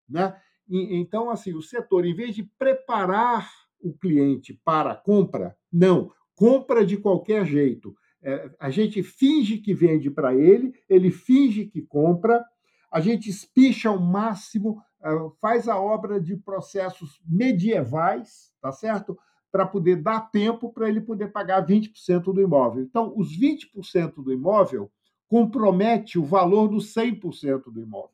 Né? 0.08 0.34
E, 0.68 0.96
então, 0.96 1.30
assim, 1.30 1.54
o 1.54 1.62
setor, 1.62 2.04
em 2.04 2.14
vez 2.14 2.34
de 2.34 2.42
preparar 2.42 3.50
o 3.80 3.92
cliente 3.92 4.58
para 4.64 4.94
compra, 4.94 5.56
não 5.72 6.10
compra 6.34 6.84
de 6.84 6.96
qualquer 6.96 7.44
jeito. 7.44 7.94
É, 8.22 8.50
a 8.58 8.70
gente 8.70 9.02
finge 9.02 9.58
que 9.58 9.74
vende 9.74 10.10
para 10.10 10.34
ele, 10.34 10.72
ele 10.88 11.10
finge 11.10 11.66
que 11.66 11.82
compra, 11.82 12.42
a 12.90 13.00
gente 13.00 13.28
espicha 13.28 13.90
ao 13.90 14.00
máximo, 14.00 14.80
é, 15.02 15.10
faz 15.40 15.68
a 15.68 15.78
obra 15.78 16.20
de 16.20 16.36
processos 16.36 17.20
medievais, 17.26 18.52
tá 18.60 18.72
certo? 18.72 19.18
Para 19.52 19.66
poder 19.66 19.96
dar 19.96 20.30
tempo 20.30 20.72
para 20.72 20.88
ele 20.88 21.00
poder 21.00 21.28
pagar 21.28 21.64
20% 21.66 22.32
do 22.32 22.40
imóvel. 22.40 22.82
Então, 22.82 23.12
os 23.14 23.38
20% 23.38 24.22
do 24.22 24.32
imóvel 24.32 24.90
compromete 25.28 26.18
o 26.18 26.24
valor 26.24 26.68
dos 26.68 26.94
100% 26.94 27.72
do 27.72 27.80
imóvel, 27.80 28.10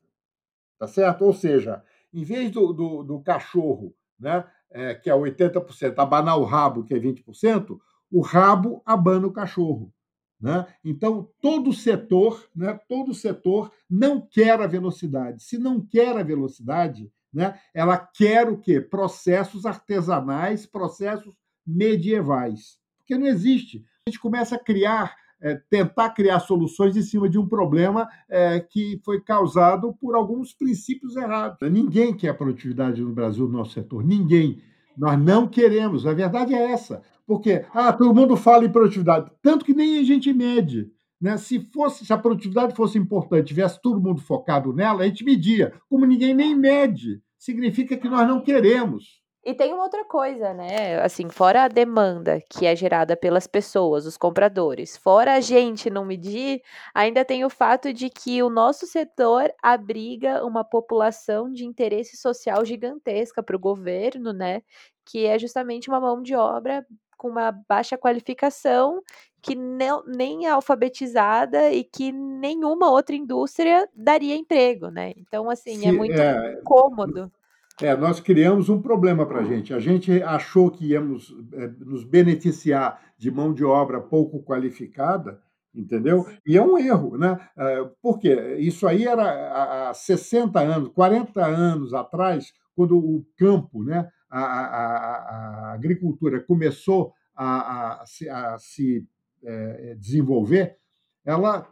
tá 0.77 0.87
certo? 0.87 1.23
Ou 1.23 1.33
seja, 1.33 1.83
em 2.13 2.23
vez 2.23 2.51
do, 2.51 2.73
do, 2.73 3.03
do 3.03 3.19
cachorro, 3.21 3.95
né, 4.19 4.45
é, 4.69 4.93
que 4.93 5.09
é 5.09 5.13
80%, 5.13 5.95
abanar 5.97 6.37
o 6.37 6.45
rabo, 6.45 6.83
que 6.83 6.93
é 6.93 6.99
20%, 6.99 7.79
o 8.11 8.21
rabo 8.21 8.81
abana 8.85 9.27
o 9.27 9.33
cachorro. 9.33 9.93
Né? 10.39 10.65
Então, 10.83 11.29
todo 11.39 11.71
setor, 11.71 12.49
né, 12.55 12.79
todo 12.89 13.13
setor 13.13 13.71
não 13.89 14.19
quer 14.19 14.59
a 14.59 14.67
velocidade. 14.67 15.43
Se 15.43 15.57
não 15.57 15.79
quer 15.79 16.17
a 16.17 16.23
velocidade, 16.23 17.11
né, 17.31 17.59
ela 17.73 17.97
quer 17.97 18.49
o 18.49 18.57
quê? 18.57 18.81
Processos 18.81 19.65
artesanais, 19.65 20.65
processos 20.65 21.33
medievais. 21.65 22.79
Porque 22.97 23.17
não 23.17 23.27
existe. 23.27 23.85
A 24.07 24.09
gente 24.09 24.19
começa 24.19 24.55
a 24.55 24.59
criar, 24.59 25.15
é, 25.41 25.55
tentar 25.69 26.11
criar 26.11 26.39
soluções 26.39 26.95
em 26.95 27.01
cima 27.01 27.27
de 27.27 27.39
um 27.39 27.47
problema 27.47 28.07
é, 28.29 28.59
que 28.59 29.01
foi 29.03 29.19
causado 29.19 29.93
por 29.99 30.15
alguns 30.15 30.53
princípios 30.53 31.15
errados. 31.15 31.57
Ninguém 31.69 32.13
quer 32.13 32.37
produtividade 32.37 33.01
no 33.01 33.11
Brasil, 33.11 33.47
no 33.47 33.57
nosso 33.57 33.71
setor. 33.71 34.03
Ninguém. 34.03 34.61
Nós 34.97 35.19
não 35.19 35.47
queremos. 35.47 36.05
A 36.05 36.13
verdade 36.13 36.53
é 36.53 36.71
essa. 36.71 37.01
Porque 37.25 37.65
ah, 37.73 37.93
todo 37.93 38.13
mundo 38.13 38.35
fala 38.35 38.65
em 38.65 38.71
produtividade, 38.71 39.31
tanto 39.41 39.63
que 39.63 39.73
nem 39.73 39.99
a 39.99 40.03
gente 40.03 40.33
mede. 40.33 40.91
Né? 41.19 41.37
Se 41.37 41.59
fosse, 41.59 42.05
se 42.05 42.11
a 42.11 42.17
produtividade 42.17 42.75
fosse 42.75 42.97
importante, 42.97 43.47
tivesse 43.47 43.79
todo 43.81 44.01
mundo 44.01 44.21
focado 44.21 44.73
nela, 44.73 45.03
a 45.03 45.07
gente 45.07 45.23
media. 45.23 45.73
Como 45.89 46.05
ninguém 46.05 46.33
nem 46.33 46.55
mede, 46.55 47.21
significa 47.37 47.95
que 47.95 48.09
nós 48.09 48.27
não 48.27 48.41
queremos. 48.41 49.20
E 49.43 49.55
tem 49.55 49.73
uma 49.73 49.83
outra 49.83 50.05
coisa, 50.05 50.53
né? 50.53 51.01
Assim, 51.01 51.27
fora 51.27 51.63
a 51.63 51.67
demanda 51.67 52.39
que 52.47 52.63
é 52.65 52.75
gerada 52.75 53.17
pelas 53.17 53.47
pessoas, 53.47 54.05
os 54.05 54.15
compradores, 54.15 54.95
fora 54.95 55.33
a 55.33 55.39
gente 55.39 55.89
não 55.89 56.05
medir, 56.05 56.61
ainda 56.93 57.25
tem 57.25 57.43
o 57.43 57.49
fato 57.49 57.91
de 57.91 58.07
que 58.09 58.43
o 58.43 58.51
nosso 58.51 58.85
setor 58.85 59.51
abriga 59.61 60.45
uma 60.45 60.63
população 60.63 61.51
de 61.51 61.65
interesse 61.65 62.17
social 62.17 62.63
gigantesca 62.63 63.41
para 63.41 63.55
o 63.55 63.59
governo, 63.59 64.31
né? 64.31 64.61
Que 65.03 65.25
é 65.25 65.39
justamente 65.39 65.89
uma 65.89 65.99
mão 65.99 66.21
de 66.21 66.35
obra 66.35 66.85
com 67.17 67.29
uma 67.29 67.51
baixa 67.51 67.97
qualificação, 67.97 69.01
que 69.41 69.55
não, 69.55 70.03
nem 70.05 70.45
é 70.45 70.49
alfabetizada 70.51 71.71
e 71.71 71.83
que 71.83 72.11
nenhuma 72.11 72.91
outra 72.91 73.15
indústria 73.15 73.89
daria 73.95 74.35
emprego, 74.35 74.89
né? 74.89 75.13
Então, 75.17 75.49
assim, 75.49 75.77
é 75.77 75.79
Sim, 75.79 75.87
é 75.87 75.91
muito 75.91 76.19
é, 76.21 76.61
cômodo. 76.63 77.31
É, 77.79 77.95
nós 77.95 78.19
criamos 78.19 78.69
um 78.69 78.81
problema 78.81 79.25
para 79.25 79.39
a 79.39 79.43
gente. 79.43 79.73
A 79.73 79.79
gente 79.79 80.21
achou 80.23 80.69
que 80.69 80.87
íamos 80.87 81.35
é, 81.53 81.67
nos 81.79 82.03
beneficiar 82.03 83.01
de 83.17 83.31
mão 83.31 83.53
de 83.53 83.63
obra 83.63 84.01
pouco 84.01 84.43
qualificada, 84.43 85.41
entendeu? 85.73 86.27
E 86.45 86.57
é 86.57 86.61
um 86.61 86.77
erro, 86.77 87.17
né? 87.17 87.39
É, 87.57 87.89
por 88.01 88.19
quê? 88.19 88.57
Isso 88.59 88.87
aí 88.87 89.05
era 89.05 89.89
há 89.89 89.93
60 89.93 90.59
anos, 90.59 90.89
40 90.89 91.45
anos 91.45 91.93
atrás, 91.93 92.51
quando 92.75 92.97
o 92.97 93.25
campo, 93.37 93.83
né? 93.83 94.09
a, 94.31 94.41
a, 94.41 95.69
a 95.69 95.73
agricultura 95.73 96.39
começou 96.39 97.13
a, 97.35 97.99
a, 97.99 98.03
a 98.03 98.57
se 98.57 99.05
é, 99.43 99.95
desenvolver, 99.95 100.77
ela 101.25 101.67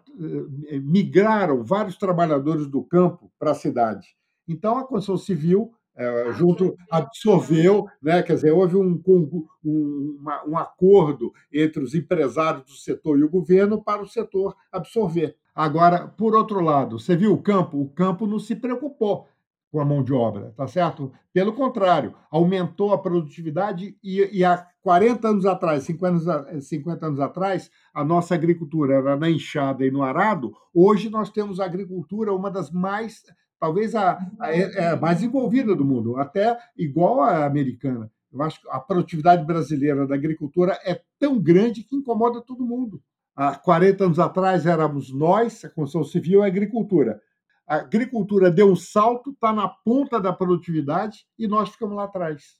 é, 0.67 0.79
migraram 0.79 1.63
vários 1.63 1.97
trabalhadores 1.97 2.67
do 2.67 2.83
campo 2.83 3.31
para 3.39 3.51
a 3.51 3.55
cidade. 3.55 4.07
Então, 4.47 4.77
a 4.77 4.85
construção 4.85 5.17
civil 5.17 5.71
é, 5.99 6.31
junto 6.31 6.77
absorveu, 6.89 7.85
né? 8.01 8.23
quer 8.23 8.35
dizer, 8.35 8.51
houve 8.51 8.77
um, 8.77 9.01
um, 9.05 10.17
uma, 10.17 10.47
um 10.47 10.57
acordo 10.57 11.33
entre 11.51 11.83
os 11.83 11.93
empresários 11.93 12.63
do 12.63 12.71
setor 12.71 13.19
e 13.19 13.23
o 13.23 13.29
governo 13.29 13.83
para 13.83 14.01
o 14.01 14.07
setor 14.07 14.55
absorver. 14.71 15.35
Agora, 15.53 16.07
por 16.07 16.33
outro 16.35 16.61
lado, 16.61 16.97
você 16.97 17.17
viu 17.17 17.33
o 17.33 17.41
campo? 17.41 17.81
O 17.81 17.89
campo 17.89 18.25
não 18.25 18.39
se 18.39 18.55
preocupou 18.55 19.27
com 19.71 19.79
a 19.79 19.85
mão 19.85 20.01
de 20.01 20.13
obra, 20.13 20.53
tá 20.55 20.67
certo? 20.67 21.11
Pelo 21.33 21.53
contrário, 21.53 22.15
aumentou 22.31 22.93
a 22.93 22.97
produtividade 22.97 23.95
e, 24.03 24.39
e 24.39 24.43
há 24.43 24.65
40 24.81 25.27
anos 25.27 25.45
atrás, 25.45 25.83
50 25.83 26.31
anos, 26.31 26.67
50 26.67 27.05
anos 27.05 27.19
atrás, 27.19 27.69
a 27.93 28.03
nossa 28.03 28.33
agricultura 28.33 28.95
era 28.95 29.15
na 29.15 29.29
enxada 29.29 29.85
e 29.85 29.91
no 29.91 30.01
arado. 30.01 30.53
Hoje 30.73 31.09
nós 31.09 31.29
temos 31.29 31.59
a 31.59 31.65
agricultura 31.65 32.33
uma 32.33 32.49
das 32.49 32.71
mais, 32.71 33.21
talvez 33.59 33.95
a, 33.95 34.19
a, 34.39 34.51
é, 34.51 34.89
a 34.89 34.95
mais 34.95 35.21
envolvida 35.21 35.75
do 35.75 35.85
mundo, 35.85 36.17
até 36.17 36.57
igual 36.77 37.21
à 37.21 37.45
americana. 37.45 38.11
Eu 38.31 38.41
acho 38.43 38.61
que 38.61 38.69
a 38.69 38.79
produtividade 38.79 39.45
brasileira 39.45 40.05
da 40.07 40.15
agricultura 40.15 40.79
é 40.83 41.01
tão 41.19 41.39
grande 41.39 41.83
que 41.83 41.95
incomoda 41.95 42.41
todo 42.41 42.65
mundo. 42.65 43.01
Há 43.35 43.55
40 43.55 44.05
anos 44.05 44.19
atrás 44.19 44.65
éramos 44.65 45.11
nós, 45.11 45.65
a 45.65 45.69
construção 45.69 46.03
civil 46.03 46.41
e 46.41 46.43
a 46.43 46.47
agricultura 46.47 47.21
a 47.69 47.75
agricultura 47.75 48.49
deu 48.49 48.71
um 48.71 48.75
salto, 48.75 49.29
está 49.29 49.53
na 49.53 49.69
ponta 49.69 50.19
da 50.19 50.33
produtividade 50.33 51.19
e 51.37 51.47
nós 51.47 51.69
ficamos 51.69 51.95
lá 51.95 52.05
atrás. 52.05 52.57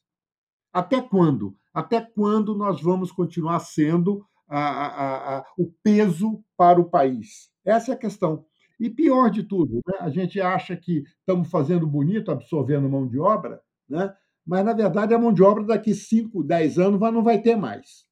Até 0.72 1.02
quando? 1.02 1.58
Até 1.74 2.00
quando 2.00 2.56
nós 2.56 2.80
vamos 2.80 3.12
continuar 3.12 3.60
sendo 3.60 4.24
a, 4.48 4.60
a, 4.60 5.38
a, 5.38 5.46
o 5.58 5.74
peso 5.84 6.44
para 6.56 6.80
o 6.80 6.88
país? 6.88 7.50
Essa 7.66 7.92
é 7.92 7.96
a 7.96 7.98
questão. 7.98 8.46
E 8.80 8.90
pior 8.90 9.30
de 9.30 9.44
tudo, 9.44 9.82
né? 9.88 9.98
a 10.00 10.10
gente 10.10 10.40
acha 10.40 10.76
que 10.76 11.04
estamos 11.20 11.50
fazendo 11.50 11.86
bonito, 11.86 12.32
absorvendo 12.32 12.90
mão 12.90 13.08
de 13.08 13.20
obra, 13.20 13.62
né? 13.90 14.14
mas 14.46 14.64
na 14.64 14.74
verdade 14.74 15.14
a 15.14 15.20
mão 15.20 15.34
de 15.34 15.44
obra 15.44 15.64
daqui 15.64 15.94
5, 15.94 16.44
10 16.44 16.80
anos 16.80 17.00
não 17.00 17.24
vai 17.24 17.40
ter 17.40 17.56
mais. 17.56 18.08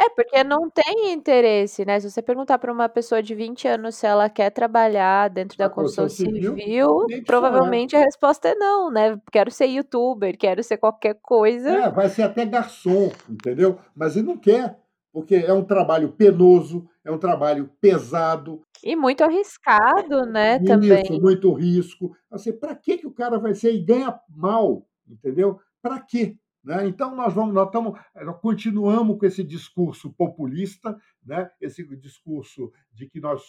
É, 0.00 0.08
porque 0.10 0.44
não 0.44 0.70
tem 0.70 1.12
interesse, 1.12 1.84
né? 1.84 1.98
Se 1.98 2.08
você 2.08 2.22
perguntar 2.22 2.56
para 2.58 2.72
uma 2.72 2.88
pessoa 2.88 3.20
de 3.20 3.34
20 3.34 3.66
anos 3.66 3.96
se 3.96 4.06
ela 4.06 4.30
quer 4.30 4.48
trabalhar 4.50 5.28
dentro 5.28 5.58
da 5.58 5.68
construção 5.68 6.08
civil, 6.08 6.54
civil 6.54 7.06
provavelmente 7.26 7.96
a 7.96 7.98
resposta 7.98 8.48
é 8.48 8.54
não, 8.54 8.92
né? 8.92 9.20
Quero 9.32 9.50
ser 9.50 9.66
youtuber, 9.66 10.38
quero 10.38 10.62
ser 10.62 10.76
qualquer 10.76 11.18
coisa. 11.20 11.70
É, 11.70 11.90
vai 11.90 12.08
ser 12.08 12.22
até 12.22 12.46
garçom, 12.46 13.10
entendeu? 13.28 13.76
Mas 13.92 14.16
ele 14.16 14.26
não 14.26 14.38
quer, 14.38 14.78
porque 15.12 15.34
é 15.34 15.52
um 15.52 15.64
trabalho 15.64 16.12
penoso, 16.12 16.88
é 17.04 17.10
um 17.10 17.18
trabalho 17.18 17.70
pesado. 17.80 18.62
E 18.82 18.94
muito 18.94 19.22
arriscado, 19.22 20.24
né, 20.26 20.56
Isso, 20.56 20.66
também. 20.66 21.20
muito 21.20 21.52
risco. 21.52 22.16
Assim, 22.30 22.52
para 22.52 22.74
que, 22.74 22.98
que 22.98 23.06
o 23.06 23.12
cara 23.12 23.38
vai 23.38 23.54
ser 23.54 23.74
e 23.74 23.82
ganha 23.82 24.18
mal, 24.28 24.86
entendeu? 25.08 25.58
Para 25.82 26.00
quê? 26.00 26.36
Né? 26.68 26.86
Então, 26.86 27.16
nós, 27.16 27.32
vamos, 27.32 27.54
nós, 27.54 27.64
estamos, 27.64 27.98
nós 28.14 28.38
continuamos 28.42 29.18
com 29.18 29.24
esse 29.24 29.42
discurso 29.42 30.12
populista, 30.12 30.94
né? 31.24 31.50
esse 31.62 31.82
discurso 31.96 32.70
de 32.92 33.08
que 33.08 33.18
nós 33.18 33.42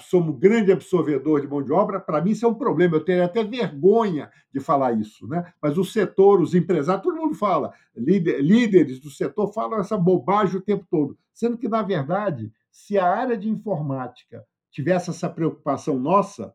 somos 0.00 0.38
grande 0.38 0.70
absorvedor 0.70 1.40
de 1.40 1.48
mão 1.48 1.62
de 1.62 1.72
obra. 1.72 1.98
Para 1.98 2.20
mim, 2.20 2.32
isso 2.32 2.44
é 2.44 2.48
um 2.50 2.54
problema. 2.54 2.96
Eu 2.96 3.04
tenho 3.04 3.24
até 3.24 3.42
vergonha 3.42 4.30
de 4.52 4.60
falar 4.60 4.92
isso. 4.92 5.26
Né? 5.26 5.50
Mas 5.62 5.78
o 5.78 5.84
setor, 5.86 6.38
os 6.38 6.54
empresários, 6.54 7.02
todo 7.02 7.16
mundo 7.16 7.34
fala, 7.34 7.72
líder, 7.96 8.42
líderes 8.42 9.00
do 9.00 9.08
setor 9.08 9.50
falam 9.54 9.80
essa 9.80 9.96
bobagem 9.96 10.58
o 10.58 10.62
tempo 10.62 10.86
todo. 10.90 11.16
Sendo 11.32 11.56
que, 11.56 11.66
na 11.66 11.80
verdade, 11.80 12.52
se 12.70 12.98
a 12.98 13.08
área 13.08 13.38
de 13.38 13.48
informática 13.48 14.44
tivesse 14.70 15.08
essa 15.08 15.30
preocupação 15.30 15.98
nossa, 15.98 16.54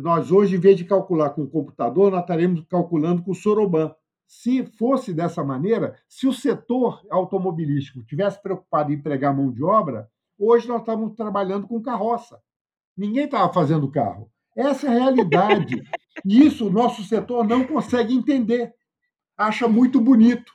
nós 0.00 0.32
hoje, 0.32 0.56
em 0.56 0.60
vez 0.60 0.78
de 0.78 0.86
calcular 0.86 1.28
com 1.28 1.42
o 1.42 1.50
computador, 1.50 2.10
nós 2.10 2.22
estaremos 2.22 2.64
calculando 2.70 3.22
com 3.22 3.32
o 3.32 3.34
Soroban 3.34 3.94
se 4.30 4.64
fosse 4.64 5.12
dessa 5.12 5.42
maneira, 5.42 5.96
se 6.08 6.28
o 6.28 6.32
setor 6.32 7.04
automobilístico 7.10 8.04
tivesse 8.04 8.40
preocupado 8.40 8.92
em 8.92 8.94
empregar 8.94 9.34
mão 9.36 9.50
de 9.50 9.64
obra, 9.64 10.08
hoje 10.38 10.68
nós 10.68 10.82
estamos 10.82 11.16
trabalhando 11.16 11.66
com 11.66 11.82
carroça. 11.82 12.40
Ninguém 12.96 13.24
estava 13.24 13.52
fazendo 13.52 13.90
carro. 13.90 14.30
Essa 14.54 14.86
é 14.86 14.90
a 14.90 14.92
realidade. 14.92 15.82
E 16.22 16.44
isso 16.44 16.66
o 16.66 16.70
nosso 16.70 17.02
setor 17.04 17.46
não 17.46 17.66
consegue 17.66 18.12
entender. 18.12 18.74
Acha 19.38 19.66
muito 19.66 19.98
bonito. 19.98 20.52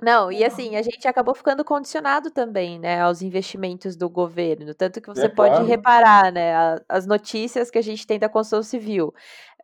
Não, 0.00 0.30
e 0.30 0.44
assim, 0.44 0.76
a 0.76 0.82
gente 0.82 1.08
acabou 1.08 1.34
ficando 1.34 1.64
condicionado 1.64 2.30
também, 2.30 2.78
né, 2.78 3.00
aos 3.00 3.22
investimentos 3.22 3.96
do 3.96 4.10
governo. 4.10 4.74
Tanto 4.74 5.00
que 5.00 5.08
você 5.08 5.26
é, 5.26 5.28
pode 5.28 5.54
claro. 5.54 5.66
reparar, 5.66 6.32
né, 6.32 6.78
as 6.88 7.06
notícias 7.06 7.70
que 7.70 7.78
a 7.78 7.82
gente 7.82 8.06
tem 8.06 8.18
da 8.18 8.28
construção 8.28 8.62
civil 8.62 9.14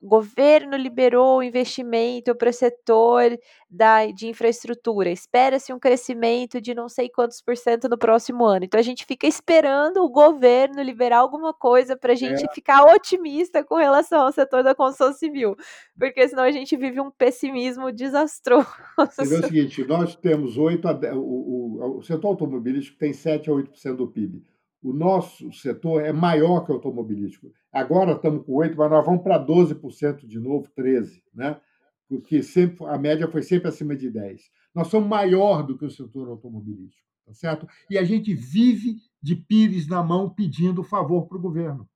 governo 0.03 0.77
liberou 0.77 1.43
investimento 1.43 2.35
para 2.35 2.51
o 2.51 2.53
setor 2.53 3.39
da, 3.71 4.07
de 4.07 4.29
infraestrutura, 4.29 5.11
espera-se 5.11 5.73
um 5.73 5.79
crescimento 5.79 6.61
de 6.61 6.75
não 6.75 6.89
sei 6.89 7.09
quantos 7.09 7.41
por 7.41 7.57
cento 7.57 7.89
no 7.89 7.99
próximo 7.99 8.45
ano. 8.45 8.65
Então 8.65 8.79
a 8.79 8.83
gente 8.83 9.05
fica 9.05 9.27
esperando 9.27 10.05
o 10.05 10.09
governo 10.09 10.83
liberar 10.83 11.19
alguma 11.19 11.53
coisa 11.53 11.97
para 11.97 12.13
a 12.13 12.17
gente 12.17 12.45
é. 12.45 12.53
ficar 12.53 12.85
otimista 12.85 13.65
com 13.65 13.77
relação 13.77 14.23
ao 14.23 14.33
setor 14.33 14.63
da 14.63 14.75
construção 14.75 15.13
civil, 15.13 15.57
porque 15.99 16.29
senão 16.29 16.45
a 16.45 16.51
gente 16.51 16.77
vive 16.77 17.01
um 17.01 17.11
pessimismo 17.11 17.91
desastroso. 17.91 18.67
Você 18.97 19.25
vê 19.25 19.37
o 19.37 19.43
seguinte, 19.43 19.85
nós 19.85 20.15
temos 20.15 20.57
8 20.57 20.89
a 20.89 20.93
10, 20.93 21.15
o, 21.17 21.19
o, 21.19 21.99
o 21.99 22.03
setor 22.03 22.29
automobilístico 22.29 22.99
tem 22.99 23.13
7 23.13 23.51
a 23.51 23.53
8% 23.53 23.97
do 23.97 24.07
PIB 24.07 24.43
o 24.85 24.93
nosso 24.93 25.51
setor 25.51 26.05
é 26.05 26.13
maior 26.13 26.61
que 26.61 26.71
o 26.71 26.75
automobilístico. 26.75 27.51
Agora 27.73 28.13
estamos 28.13 28.45
com 28.45 28.53
8%, 28.53 28.75
mas 28.77 28.91
nós 28.91 29.07
vamos 29.07 29.23
para 29.23 29.43
12% 29.43 30.27
de 30.27 30.39
novo, 30.39 30.69
13%, 30.79 31.23
né? 31.35 31.59
porque 32.07 32.43
sempre, 32.43 32.85
a 32.85 32.99
média 32.99 33.27
foi 33.27 33.43
sempre 33.43 33.69
acima 33.69 33.97
de 33.97 34.11
10%. 34.11 34.41
Nós 34.75 34.89
somos 34.89 35.09
maior 35.09 35.63
do 35.63 35.79
que 35.79 35.87
o 35.87 35.91
setor 35.91 36.29
automobilístico, 36.29 37.03
tá 37.25 37.33
certo? 37.33 37.67
E 37.89 37.97
a 37.97 38.05
gente 38.05 38.35
vive 38.35 38.97
de 39.23 39.35
pires 39.35 39.89
na 39.89 40.03
mão 40.03 40.29
pedindo 40.29 40.85
favor 40.85 41.27
para 41.27 41.39
o 41.39 41.41
governo. 41.41 41.89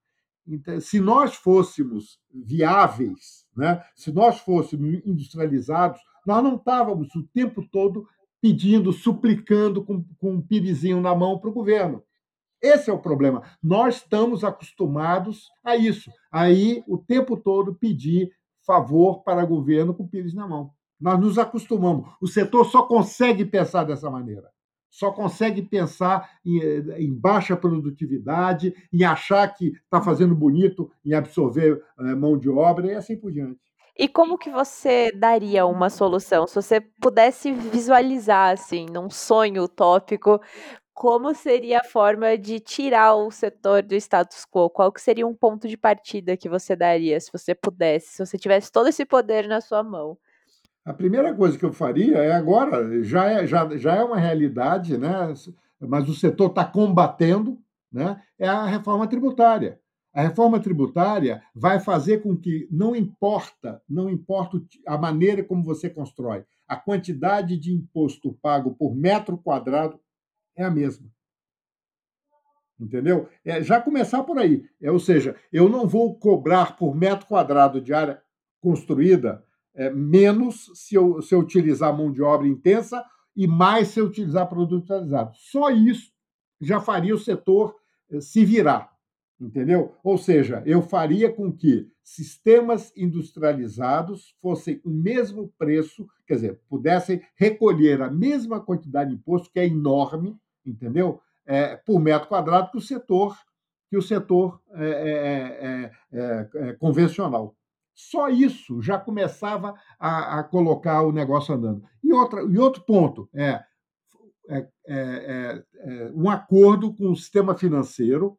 Então, 0.46 0.80
se 0.80 0.98
nós 0.98 1.34
fôssemos 1.34 2.18
viáveis, 2.32 3.46
né? 3.54 3.84
se 3.94 4.10
nós 4.10 4.38
fôssemos 4.38 5.02
industrializados, 5.04 6.00
nós 6.26 6.42
não 6.42 6.56
estávamos 6.56 7.14
o 7.14 7.22
tempo 7.34 7.62
todo 7.70 8.08
pedindo, 8.40 8.94
suplicando 8.94 9.84
com, 9.84 10.02
com 10.18 10.36
um 10.36 10.40
pirizinho 10.40 11.02
na 11.02 11.14
mão 11.14 11.38
para 11.38 11.50
o 11.50 11.52
governo. 11.52 12.02
Esse 12.62 12.90
é 12.90 12.92
o 12.92 12.98
problema. 12.98 13.42
Nós 13.62 13.96
estamos 13.96 14.42
acostumados 14.42 15.48
a 15.64 15.76
isso. 15.76 16.10
Aí, 16.30 16.82
o 16.86 16.98
tempo 16.98 17.36
todo, 17.36 17.74
pedir 17.74 18.30
favor 18.66 19.22
para 19.22 19.44
o 19.44 19.46
governo 19.46 19.94
com 19.94 20.06
pires 20.06 20.34
na 20.34 20.46
mão. 20.46 20.70
Nós 21.00 21.18
nos 21.18 21.38
acostumamos. 21.38 22.10
O 22.20 22.26
setor 22.26 22.64
só 22.64 22.82
consegue 22.82 23.44
pensar 23.44 23.84
dessa 23.84 24.10
maneira. 24.10 24.50
Só 24.90 25.12
consegue 25.12 25.62
pensar 25.62 26.28
em, 26.44 26.58
em 26.98 27.14
baixa 27.14 27.56
produtividade, 27.56 28.74
em 28.92 29.04
achar 29.04 29.46
que 29.54 29.68
está 29.68 30.02
fazendo 30.02 30.34
bonito, 30.34 30.90
em 31.04 31.14
absorver 31.14 31.82
é, 32.00 32.14
mão 32.14 32.36
de 32.36 32.48
obra 32.48 32.88
e 32.88 32.94
assim 32.94 33.16
por 33.16 33.30
diante. 33.30 33.60
E 33.96 34.06
como 34.06 34.38
que 34.38 34.48
você 34.48 35.10
daria 35.12 35.66
uma 35.66 35.90
solução? 35.90 36.46
Se 36.46 36.54
você 36.54 36.80
pudesse 36.80 37.52
visualizar, 37.52 38.52
assim, 38.52 38.86
num 38.86 39.10
sonho 39.10 39.64
utópico, 39.64 40.40
como 40.98 41.32
seria 41.32 41.78
a 41.78 41.84
forma 41.84 42.36
de 42.36 42.58
tirar 42.58 43.14
o 43.14 43.30
setor 43.30 43.84
do 43.84 43.94
status 43.94 44.44
quo? 44.44 44.68
Qual 44.68 44.90
que 44.90 45.00
seria 45.00 45.24
um 45.24 45.32
ponto 45.32 45.68
de 45.68 45.76
partida 45.76 46.36
que 46.36 46.48
você 46.48 46.74
daria, 46.74 47.20
se 47.20 47.30
você 47.32 47.54
pudesse, 47.54 48.08
se 48.08 48.26
você 48.26 48.36
tivesse 48.36 48.72
todo 48.72 48.88
esse 48.88 49.06
poder 49.06 49.46
na 49.46 49.60
sua 49.60 49.84
mão? 49.84 50.18
A 50.84 50.92
primeira 50.92 51.32
coisa 51.32 51.56
que 51.56 51.64
eu 51.64 51.72
faria 51.72 52.18
é 52.18 52.32
agora, 52.32 53.00
já 53.04 53.30
é, 53.30 53.46
já, 53.46 53.76
já 53.76 53.94
é 53.94 54.02
uma 54.02 54.18
realidade, 54.18 54.98
né? 54.98 55.32
mas 55.78 56.08
o 56.08 56.14
setor 56.16 56.48
está 56.48 56.64
combatendo, 56.64 57.60
né? 57.92 58.20
é 58.36 58.48
a 58.48 58.66
reforma 58.66 59.06
tributária. 59.06 59.78
A 60.12 60.22
reforma 60.22 60.58
tributária 60.58 61.40
vai 61.54 61.78
fazer 61.78 62.24
com 62.24 62.36
que 62.36 62.66
não 62.72 62.96
importa, 62.96 63.80
não 63.88 64.10
importa 64.10 64.60
a 64.84 64.98
maneira 64.98 65.44
como 65.44 65.62
você 65.62 65.88
constrói, 65.88 66.44
a 66.66 66.74
quantidade 66.74 67.56
de 67.56 67.72
imposto 67.72 68.36
pago 68.42 68.74
por 68.74 68.96
metro 68.96 69.38
quadrado 69.38 70.00
é 70.58 70.64
a 70.64 70.70
mesma. 70.70 71.08
Entendeu? 72.78 73.28
É, 73.44 73.62
já 73.62 73.80
começar 73.80 74.22
por 74.22 74.38
aí. 74.38 74.64
É, 74.80 74.90
ou 74.90 75.00
seja, 75.00 75.36
eu 75.52 75.68
não 75.68 75.86
vou 75.86 76.18
cobrar 76.18 76.76
por 76.76 76.94
metro 76.94 77.26
quadrado 77.26 77.80
de 77.80 77.92
área 77.92 78.22
construída 78.60 79.44
é, 79.74 79.90
menos 79.90 80.70
se 80.74 80.94
eu, 80.94 81.22
se 81.22 81.34
eu 81.34 81.40
utilizar 81.40 81.96
mão 81.96 82.12
de 82.12 82.22
obra 82.22 82.46
intensa 82.46 83.04
e 83.34 83.46
mais 83.46 83.88
se 83.88 84.00
eu 84.00 84.06
utilizar 84.06 84.48
produto 84.48 84.84
atualizado. 84.84 85.32
Só 85.36 85.70
isso 85.70 86.12
já 86.60 86.80
faria 86.80 87.14
o 87.14 87.18
setor 87.18 87.74
é, 88.10 88.20
se 88.20 88.44
virar. 88.44 88.96
Entendeu? 89.40 89.94
Ou 90.02 90.18
seja, 90.18 90.64
eu 90.66 90.82
faria 90.82 91.32
com 91.32 91.52
que 91.52 91.88
sistemas 92.02 92.92
industrializados 92.96 94.34
fossem 94.42 94.80
o 94.84 94.90
mesmo 94.90 95.52
preço, 95.56 96.08
quer 96.26 96.34
dizer, 96.34 96.60
pudessem 96.68 97.22
recolher 97.36 98.02
a 98.02 98.10
mesma 98.10 98.60
quantidade 98.60 99.10
de 99.10 99.16
imposto, 99.16 99.52
que 99.52 99.60
é 99.60 99.66
enorme, 99.66 100.36
entendeu? 100.68 101.20
É, 101.46 101.76
por 101.76 101.98
metro 101.98 102.28
quadrado 102.28 102.70
que 102.70 102.78
o 102.78 102.80
setor 102.80 103.36
que 103.90 103.96
o 103.96 104.02
setor 104.02 104.60
é, 104.74 105.90
é, 106.12 106.72
convencional. 106.74 107.56
Só 107.94 108.28
isso 108.28 108.82
já 108.82 108.98
começava 108.98 109.74
a, 109.98 110.38
a, 110.38 110.44
colocar 110.44 111.02
o 111.02 111.10
negócio 111.10 111.54
andando. 111.54 111.82
E, 112.04 112.12
outra, 112.12 112.42
e 112.42 112.58
outro 112.58 112.82
ponto 112.84 113.30
é, 113.34 113.64
um 116.14 116.28
acordo 116.28 116.94
com 116.94 117.10
o 117.10 117.16
sistema 117.16 117.56
financeiro, 117.56 118.38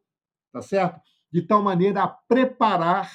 tá 0.52 0.62
certo? 0.62 1.00
De 1.32 1.42
tal 1.42 1.62
maneira 1.62 2.04
a 2.04 2.08
preparar, 2.08 3.10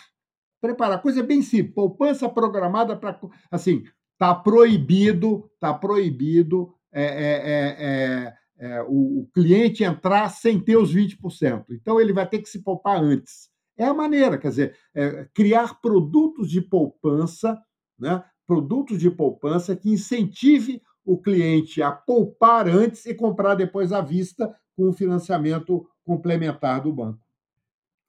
preparar, 0.59 1.01
coisa 1.01 1.23
bem 1.23 1.41
simples, 1.41 1.73
poupança 1.73 2.27
programada 2.27 2.97
para, 2.97 3.17
assim, 3.49 3.85
está 4.15 4.33
proibido, 4.35 5.49
está 5.53 5.73
proibido 5.73 6.73
é, 6.91 7.03
é, 7.03 7.85
é, 8.25 8.33
é, 8.57 8.81
o, 8.83 9.21
o, 9.21 9.29
cliente 9.33 9.83
entrar 9.83 10.29
sem 10.29 10.59
ter 10.59 10.77
os 10.77 10.93
20%. 10.93 11.65
Então, 11.71 11.99
ele 11.99 12.13
vai 12.13 12.27
ter 12.27 12.39
que 12.39 12.49
se 12.49 12.63
poupar 12.63 13.01
antes. 13.01 13.49
É 13.77 13.85
a 13.85 13.93
maneira, 13.93 14.37
quer 14.37 14.49
dizer, 14.49 14.77
é, 14.93 15.27
criar 15.33 15.81
produtos 15.81 16.49
de 16.49 16.61
poupança, 16.61 17.61
né, 17.99 18.23
produtos 18.47 18.99
de 18.99 19.11
poupança 19.11 19.75
que 19.75 19.89
incentive 19.89 20.81
o 21.03 21.17
cliente 21.17 21.81
a 21.81 21.91
poupar 21.91 22.67
antes 22.67 23.05
e 23.05 23.13
comprar 23.13 23.55
depois 23.55 23.91
à 23.91 24.01
vista 24.01 24.53
com 24.75 24.89
o 24.89 24.93
financiamento 24.93 25.87
complementar 26.03 26.81
do 26.81 26.93
banco. 26.93 27.19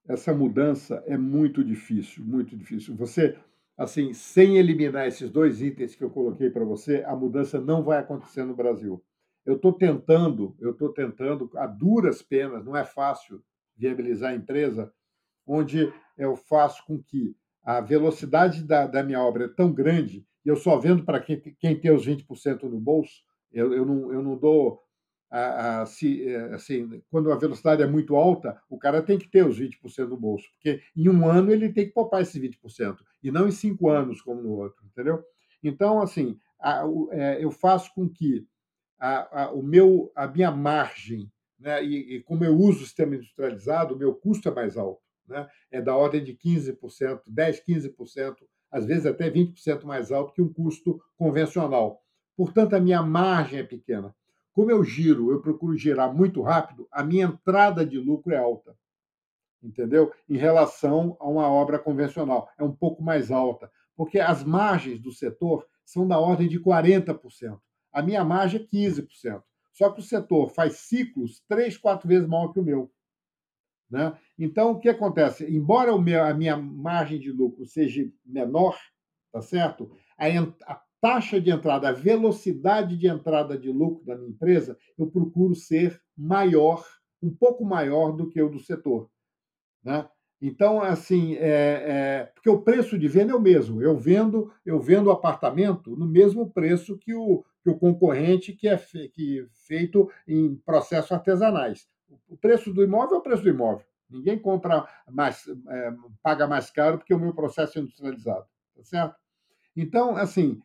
Essa 0.08 0.32
mudança 0.32 1.02
é 1.06 1.16
muito 1.16 1.64
difícil, 1.64 2.24
muito 2.24 2.56
difícil. 2.56 2.94
Você, 2.94 3.36
assim, 3.76 4.12
sem 4.12 4.56
eliminar 4.56 5.08
esses 5.08 5.30
dois 5.30 5.60
itens 5.60 5.94
que 5.96 6.04
eu 6.04 6.10
coloquei 6.10 6.48
para 6.48 6.64
você, 6.64 7.02
a 7.06 7.16
mudança 7.16 7.60
não 7.60 7.82
vai 7.82 7.98
acontecer 7.98 8.44
no 8.44 8.54
Brasil. 8.54 9.02
Eu 9.46 9.54
estou 9.54 9.72
tentando, 9.72 10.56
eu 10.58 10.72
estou 10.72 10.92
tentando, 10.92 11.48
a 11.54 11.66
duras 11.66 12.20
penas, 12.20 12.64
não 12.64 12.76
é 12.76 12.84
fácil 12.84 13.40
viabilizar 13.76 14.32
a 14.32 14.36
empresa, 14.36 14.92
onde 15.46 15.92
eu 16.18 16.34
faço 16.34 16.84
com 16.84 17.00
que 17.00 17.36
a 17.62 17.80
velocidade 17.80 18.64
da, 18.64 18.86
da 18.86 19.02
minha 19.02 19.22
obra 19.22 19.44
é 19.44 19.48
tão 19.48 19.72
grande, 19.72 20.26
e 20.44 20.48
eu 20.48 20.56
só 20.56 20.76
vendo 20.78 21.04
para 21.04 21.20
quem, 21.20 21.40
quem 21.58 21.78
tem 21.78 21.92
os 21.92 22.06
20% 22.06 22.64
no 22.64 22.80
bolso, 22.80 23.22
eu, 23.52 23.72
eu, 23.72 23.86
não, 23.86 24.12
eu 24.12 24.22
não 24.22 24.36
dou. 24.36 24.80
A, 25.28 25.82
a, 25.82 25.86
se, 25.86 26.24
é, 26.28 26.54
assim, 26.54 27.02
quando 27.10 27.32
a 27.32 27.36
velocidade 27.36 27.82
é 27.82 27.86
muito 27.86 28.14
alta, 28.14 28.60
o 28.70 28.78
cara 28.78 29.02
tem 29.02 29.18
que 29.18 29.28
ter 29.28 29.44
os 29.44 29.58
20% 29.58 30.08
no 30.08 30.16
bolso, 30.16 30.48
porque 30.52 30.80
em 30.96 31.08
um 31.08 31.28
ano 31.28 31.52
ele 31.52 31.72
tem 31.72 31.86
que 31.86 31.92
poupar 31.92 32.22
esses 32.22 32.40
20%, 32.40 32.98
e 33.22 33.30
não 33.32 33.48
em 33.48 33.50
cinco 33.50 33.90
anos, 33.90 34.22
como 34.22 34.40
no 34.40 34.52
outro, 34.52 34.84
entendeu? 34.86 35.22
Então, 35.62 36.00
assim, 36.00 36.38
é, 37.10 37.42
eu 37.42 37.50
faço 37.50 37.92
com 37.94 38.08
que 38.08 38.46
a, 38.98 39.44
a, 39.44 39.52
o 39.52 39.62
meu, 39.62 40.10
a 40.14 40.26
minha 40.26 40.50
margem, 40.50 41.30
né? 41.58 41.84
e, 41.84 42.16
e, 42.16 42.22
como 42.22 42.44
eu 42.44 42.56
uso 42.56 42.82
o 42.82 42.86
sistema 42.86 43.14
industrializado, 43.14 43.94
o 43.94 43.98
meu 43.98 44.14
custo 44.14 44.48
é 44.48 44.54
mais 44.54 44.76
alto. 44.76 45.02
Né? 45.26 45.48
É 45.70 45.80
da 45.80 45.94
ordem 45.96 46.22
de 46.22 46.34
15%, 46.34 47.20
10%, 47.28 47.62
15% 47.68 48.36
às 48.70 48.84
vezes 48.84 49.06
até 49.06 49.30
20% 49.30 49.84
mais 49.84 50.12
alto 50.12 50.32
que 50.32 50.42
um 50.42 50.52
custo 50.52 51.00
convencional. 51.16 52.02
Portanto, 52.36 52.74
a 52.74 52.80
minha 52.80 53.02
margem 53.02 53.60
é 53.60 53.64
pequena. 53.64 54.14
Como 54.52 54.70
eu 54.70 54.82
giro, 54.84 55.30
eu 55.30 55.40
procuro 55.40 55.76
girar 55.76 56.14
muito 56.14 56.42
rápido, 56.42 56.86
a 56.90 57.02
minha 57.02 57.26
entrada 57.26 57.84
de 57.84 57.98
lucro 57.98 58.32
é 58.32 58.38
alta. 58.38 58.76
Entendeu? 59.62 60.12
Em 60.28 60.36
relação 60.36 61.16
a 61.18 61.28
uma 61.28 61.48
obra 61.48 61.78
convencional, 61.78 62.48
é 62.58 62.64
um 62.64 62.72
pouco 62.72 63.02
mais 63.02 63.30
alta, 63.30 63.70
porque 63.96 64.18
as 64.18 64.44
margens 64.44 65.00
do 65.00 65.12
setor 65.12 65.66
são 65.84 66.06
da 66.06 66.18
ordem 66.18 66.48
de 66.48 66.60
40%. 66.60 67.58
A 67.96 68.02
minha 68.02 68.22
margem 68.22 68.60
é 68.60 68.62
15%. 68.62 69.42
Só 69.72 69.90
que 69.90 70.00
o 70.00 70.02
setor 70.02 70.50
faz 70.50 70.80
ciclos 70.80 71.42
três, 71.48 71.78
quatro 71.78 72.06
vezes 72.06 72.28
maior 72.28 72.52
que 72.52 72.60
o 72.60 72.62
meu. 72.62 72.92
Né? 73.90 74.14
Então, 74.38 74.72
o 74.72 74.78
que 74.78 74.90
acontece? 74.90 75.50
Embora 75.50 75.96
meu, 75.98 76.22
a 76.22 76.34
minha 76.34 76.58
margem 76.58 77.18
de 77.18 77.32
lucro 77.32 77.64
seja 77.64 78.06
menor, 78.22 78.78
tá 79.32 79.40
certo? 79.40 79.96
A, 80.18 80.26
a 80.70 80.82
taxa 81.00 81.40
de 81.40 81.50
entrada, 81.50 81.88
a 81.88 81.92
velocidade 81.92 82.98
de 82.98 83.08
entrada 83.08 83.56
de 83.56 83.72
lucro 83.72 84.04
da 84.04 84.14
minha 84.14 84.28
empresa, 84.28 84.78
eu 84.98 85.06
procuro 85.06 85.54
ser 85.54 85.98
maior, 86.14 86.86
um 87.22 87.34
pouco 87.34 87.64
maior 87.64 88.12
do 88.12 88.28
que 88.28 88.42
o 88.42 88.50
do 88.50 88.60
setor. 88.60 89.10
Né? 89.82 90.06
Então, 90.40 90.82
assim, 90.82 91.34
é, 91.36 91.40
é, 91.48 92.30
porque 92.34 92.50
o 92.50 92.60
preço 92.60 92.98
de 92.98 93.08
venda 93.08 93.32
é 93.32 93.34
o 93.34 93.40
mesmo. 93.40 93.80
Eu 93.80 93.96
vendo, 93.96 94.52
eu 94.64 94.78
vendo 94.78 95.10
apartamento 95.10 95.96
no 95.96 96.06
mesmo 96.06 96.50
preço 96.50 96.98
que 96.98 97.14
o, 97.14 97.42
que 97.62 97.70
o 97.70 97.78
concorrente 97.78 98.52
que 98.52 98.68
é, 98.68 98.76
fe, 98.76 99.08
que 99.08 99.40
é 99.40 99.46
feito 99.66 100.10
em 100.28 100.54
processos 100.56 101.10
artesanais. 101.10 101.88
O 102.28 102.36
preço 102.36 102.72
do 102.72 102.84
imóvel 102.84 103.16
é 103.16 103.18
o 103.18 103.22
preço 103.22 103.42
do 103.42 103.48
imóvel. 103.48 103.86
Ninguém 104.08 104.38
compra 104.38 104.86
mais, 105.10 105.46
é, 105.68 105.94
paga 106.22 106.46
mais 106.46 106.70
caro 106.70 106.98
porque 106.98 107.14
o 107.14 107.18
meu 107.18 107.34
processo 107.34 107.78
é 107.78 107.82
industrializado, 107.82 108.46
tá 108.76 108.84
certo? 108.84 109.16
Então, 109.74 110.16
assim, 110.16 110.60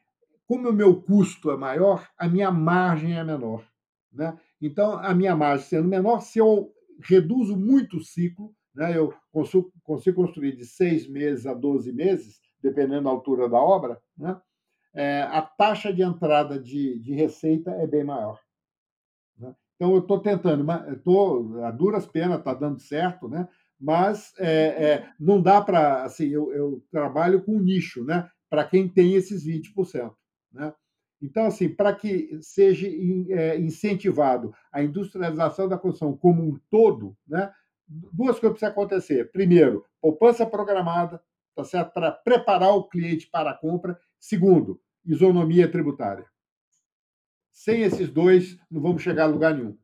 como 0.46 0.70
o 0.70 0.74
meu 0.74 1.02
custo 1.02 1.50
é 1.50 1.58
maior, 1.58 2.08
a 2.18 2.28
minha 2.28 2.52
margem 2.52 3.18
é 3.18 3.24
menor, 3.24 3.66
né? 4.12 4.38
Então, 4.62 4.94
a 5.00 5.14
minha 5.14 5.36
margem 5.36 5.66
sendo 5.66 5.88
menor, 5.88 6.20
se 6.20 6.38
eu 6.40 6.72
reduzo 7.00 7.58
muito 7.58 7.98
o 7.98 8.04
ciclo, 8.04 8.54
né, 8.74 8.98
eu 8.98 9.14
consigo, 9.32 9.72
consigo 9.84 10.22
construir 10.22 10.56
de 10.56 10.66
seis 10.66 11.08
meses 11.08 11.46
a 11.46 11.54
12 11.54 11.92
meses, 11.92 12.40
dependendo 12.62 13.04
da 13.04 13.10
altura 13.10 13.50
da 13.50 13.58
obra, 13.58 14.00
né? 14.18 14.40
é, 14.94 15.22
a 15.24 15.42
taxa 15.42 15.94
de 15.94 16.02
entrada 16.02 16.60
de, 16.60 17.00
de 17.00 17.14
receita 17.14 17.72
é 17.72 17.88
bem 17.88 18.04
maior. 18.04 18.40
Né? 19.38 19.54
Então, 19.76 19.94
eu 19.94 20.00
estou 20.00 20.20
tentando, 20.20 20.70
a 20.72 21.72
duras 21.72 22.06
penas, 22.06 22.40
está 22.40 22.54
dando 22.54 22.80
certo, 22.80 23.28
né? 23.28 23.48
mas 23.80 24.34
é, 24.38 24.86
é, 24.86 25.10
não 25.20 25.42
dá 25.42 25.62
para. 25.62 26.04
Assim, 26.04 26.28
eu, 26.28 26.54
eu, 26.54 26.84
trabalho 26.92 27.44
com 27.44 27.60
nicho, 27.60 28.04
né? 28.04 28.30
para 28.50 28.64
quem 28.64 28.88
tem 28.88 29.16
esses 29.16 29.46
20%. 29.46 30.14
Né? 30.52 30.74
Então, 31.22 31.46
assim, 31.46 31.70
para 31.70 31.94
que 31.96 32.38
seja 32.42 32.88
é, 32.88 33.58
incentivado 33.58 34.54
a 34.72 34.84
industrialização 34.84 35.68
da 35.68 35.78
construção 35.78 36.16
como 36.16 36.44
um 36.44 36.60
todo, 36.70 37.16
né? 37.28 37.52
Duas 37.92 38.40
coisas 38.40 38.58
precisam 38.58 38.70
acontecer. 38.70 39.32
Primeiro, 39.32 39.86
poupança 40.02 40.46
programada, 40.46 41.22
tá 41.56 41.64
certo? 41.64 41.92
para 41.94 42.12
preparar 42.12 42.76
o 42.76 42.88
cliente 42.88 43.28
para 43.28 43.52
a 43.52 43.58
compra. 43.58 44.00
Segundo, 44.20 44.80
isonomia 45.06 45.70
tributária. 45.70 46.26
Sem 47.52 47.82
esses 47.82 48.10
dois, 48.10 48.58
não 48.70 48.82
vamos 48.82 49.02
chegar 49.02 49.26
a 49.26 49.28
lugar 49.28 49.54
nenhum. 49.54 49.78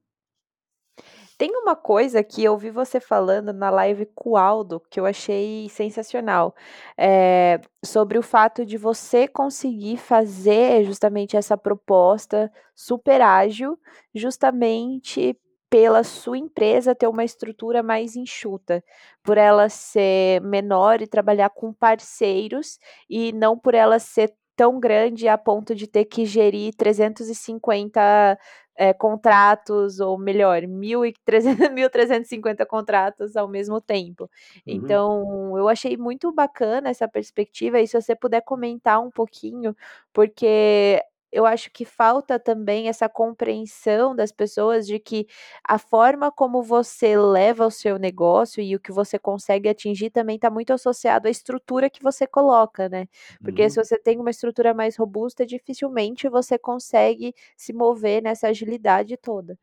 Tem 1.37 1.51
uma 1.51 1.75
coisa 1.75 2.23
que 2.23 2.43
eu 2.43 2.57
vi 2.57 2.71
você 2.71 2.99
falando 2.99 3.53
na 3.53 3.69
live 3.69 4.07
com 4.15 4.31
o 4.31 4.37
Aldo, 4.37 4.81
que 4.89 4.99
eu 4.99 5.05
achei 5.05 5.69
sensacional, 5.69 6.55
é, 6.97 7.61
sobre 7.85 8.17
o 8.17 8.23
fato 8.23 8.65
de 8.65 8.75
você 8.75 9.27
conseguir 9.27 9.97
fazer 9.97 10.83
justamente 10.83 11.37
essa 11.37 11.55
proposta 11.55 12.51
super 12.73 13.21
ágil, 13.21 13.77
justamente 14.15 15.39
pela 15.69 16.03
sua 16.03 16.37
empresa 16.37 16.95
ter 16.95 17.07
uma 17.07 17.23
estrutura 17.23 17.83
mais 17.83 18.15
enxuta, 18.15 18.83
por 19.23 19.37
ela 19.37 19.69
ser 19.69 20.41
menor 20.41 21.01
e 21.01 21.07
trabalhar 21.07 21.49
com 21.49 21.73
parceiros 21.73 22.79
e 23.09 23.31
não 23.33 23.57
por 23.57 23.73
ela 23.73 23.99
ser 23.99 24.33
tão 24.55 24.79
grande 24.79 25.27
a 25.27 25.37
ponto 25.37 25.75
de 25.75 25.87
ter 25.87 26.05
que 26.05 26.25
gerir 26.25 26.73
350 26.75 28.37
é, 28.75 28.93
contratos, 28.93 29.99
ou 29.99 30.17
melhor, 30.17 30.63
1.350 30.63 32.65
contratos 32.65 33.35
ao 33.35 33.47
mesmo 33.47 33.81
tempo. 33.81 34.23
Uhum. 34.23 34.61
Então, 34.65 35.57
eu 35.57 35.67
achei 35.67 35.97
muito 35.97 36.31
bacana 36.31 36.89
essa 36.89 37.07
perspectiva, 37.07 37.79
e 37.79 37.87
se 37.87 37.99
você 37.99 38.15
puder 38.15 38.41
comentar 38.41 38.99
um 38.99 39.11
pouquinho, 39.11 39.75
porque 40.13 41.01
eu 41.37 41.45
acho 41.45 41.69
que 41.71 41.85
falta 41.85 42.39
também 42.39 42.87
essa 42.89 43.07
compreensão 43.07 44.15
das 44.15 44.31
pessoas 44.31 44.87
de 44.87 44.97
que 44.97 45.27
a 45.63 45.77
forma 45.77 46.31
como 46.31 46.63
você 46.63 47.15
leva 47.15 47.67
o 47.67 47.69
seu 47.69 47.99
negócio 47.99 48.59
e 48.59 48.75
o 48.75 48.79
que 48.79 48.91
você 48.91 49.19
consegue 49.19 49.69
atingir 49.69 50.09
também 50.09 50.37
está 50.37 50.49
muito 50.49 50.73
associado 50.73 51.27
à 51.27 51.31
estrutura 51.31 51.91
que 51.91 52.01
você 52.01 52.25
coloca, 52.25 52.89
né? 52.89 53.07
Porque 53.39 53.61
uhum. 53.61 53.69
se 53.69 53.75
você 53.75 53.99
tem 53.99 54.19
uma 54.19 54.31
estrutura 54.31 54.73
mais 54.73 54.97
robusta, 54.97 55.45
dificilmente 55.45 56.27
você 56.27 56.57
consegue 56.57 57.35
se 57.55 57.71
mover 57.71 58.23
nessa 58.23 58.47
agilidade 58.47 59.15
toda. 59.15 59.55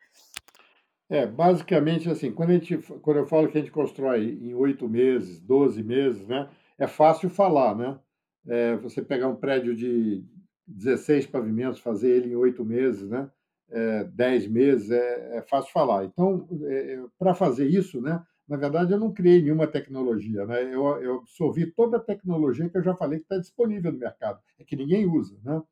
É, 1.11 1.27
basicamente 1.27 2.09
assim, 2.09 2.31
quando, 2.31 2.51
a 2.51 2.53
gente, 2.53 2.79
quando 3.03 3.17
eu 3.17 3.27
falo 3.27 3.49
que 3.49 3.59
a 3.59 3.61
gente 3.61 3.73
constrói 3.73 4.39
em 4.41 4.55
oito 4.55 4.89
meses, 4.89 5.41
doze 5.41 5.83
meses, 5.83 6.25
né? 6.29 6.49
É 6.79 6.87
fácil 6.87 7.29
falar, 7.29 7.75
né? 7.75 7.99
É, 8.47 8.77
você 8.77 9.03
pegar 9.03 9.27
um 9.27 9.35
prédio 9.35 9.75
de 9.75 10.23
16 10.67 11.27
pavimentos, 11.27 11.81
fazer 11.81 12.11
ele 12.11 12.33
em 12.33 12.37
oito 12.37 12.65
meses, 12.65 13.09
né? 13.09 13.31
É, 13.71 14.05
10 14.05 14.49
meses, 14.49 14.91
é, 14.91 15.39
é 15.39 15.43
fácil 15.43 15.73
falar. 15.73 16.05
Então, 16.05 16.47
é, 16.63 16.95
é 16.95 17.05
para 17.19 17.35
fazer 17.35 17.67
isso, 17.67 18.01
né? 18.01 18.23
Na 18.47 18.57
verdade, 18.57 18.93
eu 18.93 18.99
não 18.99 19.13
criei 19.13 19.41
nenhuma 19.43 19.67
tecnologia, 19.67 20.47
né? 20.47 20.63
Eu, 20.65 20.85
eu 21.03 21.15
absorvi 21.17 21.67
toda 21.67 21.97
a 21.97 22.01
tecnologia 22.01 22.69
que 22.69 22.77
eu 22.77 22.83
já 22.83 22.95
falei 22.95 23.19
que 23.19 23.25
está 23.25 23.39
disponível 23.39 23.91
no 23.93 23.99
mercado, 23.99 24.41
é 24.59 24.65
que 24.65 24.77
ninguém 24.77 25.07
usa, 25.07 25.39
né? 25.43 25.63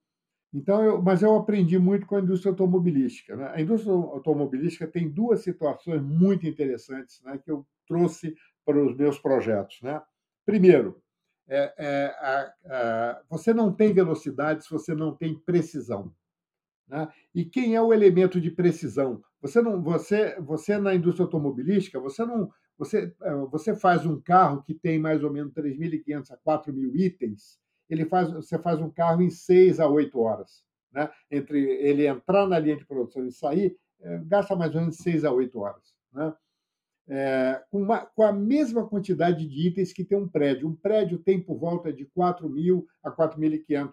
Então, 0.55 0.85
eu, 0.85 1.01
mas 1.01 1.23
eu 1.23 1.35
aprendi 1.35 1.79
muito 1.79 2.07
com 2.07 2.17
a 2.17 2.21
indústria 2.21 2.51
automobilística. 2.51 3.35
Né? 3.35 3.51
A 3.55 3.61
indústria 3.61 3.93
automobilística 3.93 4.87
tem 4.87 5.09
duas 5.09 5.41
situações 5.41 6.03
muito 6.03 6.47
interessantes 6.47 7.23
né, 7.23 7.39
que 7.43 7.51
eu 7.51 7.67
trouxe 7.87 8.37
para 8.65 8.79
os 8.79 8.95
meus 8.95 9.19
projetos. 9.19 9.81
Né? 9.83 10.01
Primeiro, 10.45 11.01
é, 11.49 11.75
é, 11.77 12.07
a, 12.21 12.55
a, 12.67 13.23
você 13.29 13.53
não 13.53 13.73
tem 13.73 13.93
velocidade 13.93 14.65
se 14.65 14.71
você 14.71 14.95
não 14.95 15.15
tem 15.15 15.39
precisão. 15.39 16.13
Né? 16.89 17.09
E 17.35 17.45
quem 17.45 17.75
é 17.75 17.83
o 17.83 17.93
elemento 17.93 18.41
de 18.41 18.51
precisão? 18.51 19.23
Você 19.41 19.61
não, 19.61 19.83
você, 19.83 20.39
você 20.41 20.79
na 20.79 20.95
indústria 20.95 21.25
automobilística, 21.25 21.99
você 21.99 22.25
não, 22.25 22.51
você, 22.79 23.15
é, 23.23 23.35
você 23.51 23.75
faz 23.75 24.07
um 24.07 24.21
carro 24.21 24.63
que 24.63 24.75
tem 24.75 24.99
mais 24.99 25.23
ou 25.23 25.33
menos 25.33 25.53
3.500 25.53 26.31
a 26.33 26.37
4.000 26.37 26.95
itens. 26.97 27.59
Ele 27.89 28.07
faz, 28.07 28.33
você 28.33 28.59
faz 28.59 28.81
um 28.81 28.91
carro 28.91 29.23
em 29.23 29.31
6 29.31 29.81
a 29.81 29.89
8 29.89 30.19
horas. 30.19 30.65
Né? 30.93 31.11
Entre 31.31 31.59
ele 31.59 32.07
entrar 32.07 32.47
na 32.47 32.59
linha 32.59 32.77
de 32.77 32.85
produção 32.85 33.27
e 33.27 33.33
sair, 33.33 33.77
é, 34.01 34.19
gasta 34.25 34.55
mais 34.55 34.75
ou 34.75 34.81
menos 34.81 34.97
6 34.97 35.25
a 35.25 35.33
8 35.33 35.59
horas. 35.59 35.95
Né? 36.13 36.33
É, 37.09 37.63
com, 37.71 37.83
uma, 37.83 38.07
com, 38.07 38.23
a 38.23 38.33
mesma 38.33 38.87
quantidade 38.87 39.47
de 39.47 39.69
itens 39.69 39.93
que 39.93 40.05
tem 40.05 40.17
um 40.17 40.29
prédio. 40.29 40.69
Um 40.69 40.75
prédio 40.75 41.19
tem 41.19 41.41
por 41.41 41.59
volta 41.59 41.93
de 41.93 42.05
4 42.07 42.49
mil 42.49 42.87
a 43.03 43.11
4.500, 43.11 43.91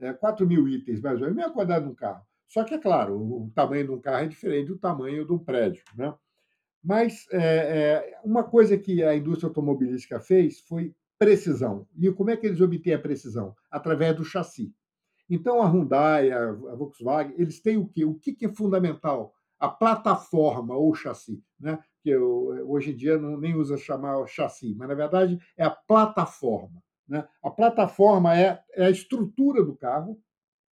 é, 0.00 0.12
4 0.12 0.46
mil 0.46 0.68
itens, 0.68 1.00
mais 1.00 1.16
ou 1.16 1.22
menos, 1.22 1.38
a 1.38 1.40
mesma 1.40 1.54
quantidade 1.54 1.84
de 1.84 1.90
um 1.90 1.94
carro. 1.94 2.24
Só 2.48 2.62
que, 2.62 2.74
é 2.74 2.78
claro, 2.78 3.16
o, 3.16 3.46
o, 3.46 3.50
tamanho 3.50 3.84
de 3.84 3.90
um 3.90 4.00
carro 4.00 4.24
é 4.24 4.28
diferente 4.28 4.68
do 4.68 4.78
tamanho 4.78 5.26
de 5.26 5.32
um 5.32 5.38
prédio. 5.38 5.82
Né? 5.96 6.14
Mas 6.82 7.26
é, 7.32 7.38
é, 7.38 8.20
uma 8.24 8.44
coisa 8.44 8.78
que 8.78 9.02
a 9.02 9.14
indústria 9.14 9.48
automobilística 9.48 10.20
fez 10.20 10.60
foi 10.60 10.94
precisão. 11.18 11.86
E 11.98 12.10
como 12.12 12.30
é 12.30 12.36
que 12.36 12.46
eles 12.46 12.60
obtêm 12.60 12.94
a 12.94 12.98
precisão? 12.98 13.54
Através 13.70 14.16
do 14.16 14.24
chassi. 14.24 14.72
Então, 15.28 15.62
a 15.62 15.66
Hyundai, 15.66 16.30
a, 16.30 16.50
a 16.50 16.74
Volkswagen, 16.76 17.34
eles 17.38 17.60
têm 17.60 17.76
o 17.78 17.88
quê? 17.88 18.04
O 18.04 18.14
que, 18.14 18.34
que 18.34 18.46
é 18.46 18.52
fundamental? 18.52 19.32
A 19.58 19.68
plataforma 19.68 20.76
ou 20.76 20.94
chassi. 20.94 21.42
Né? 21.58 21.78
Que 22.04 22.10
eu, 22.10 22.68
hoje 22.68 22.92
em 22.92 22.96
dia 22.96 23.16
não, 23.16 23.38
nem 23.38 23.54
usa 23.54 23.78
chamar 23.78 24.26
chassi, 24.26 24.74
mas 24.76 24.86
na 24.86 24.94
verdade 24.94 25.38
é 25.56 25.64
a 25.64 25.70
plataforma. 25.70 26.82
Né? 27.08 27.26
A 27.42 27.50
plataforma 27.50 28.38
é, 28.38 28.62
é 28.74 28.84
a 28.84 28.90
estrutura 28.90 29.64
do 29.64 29.74
carro, 29.74 30.20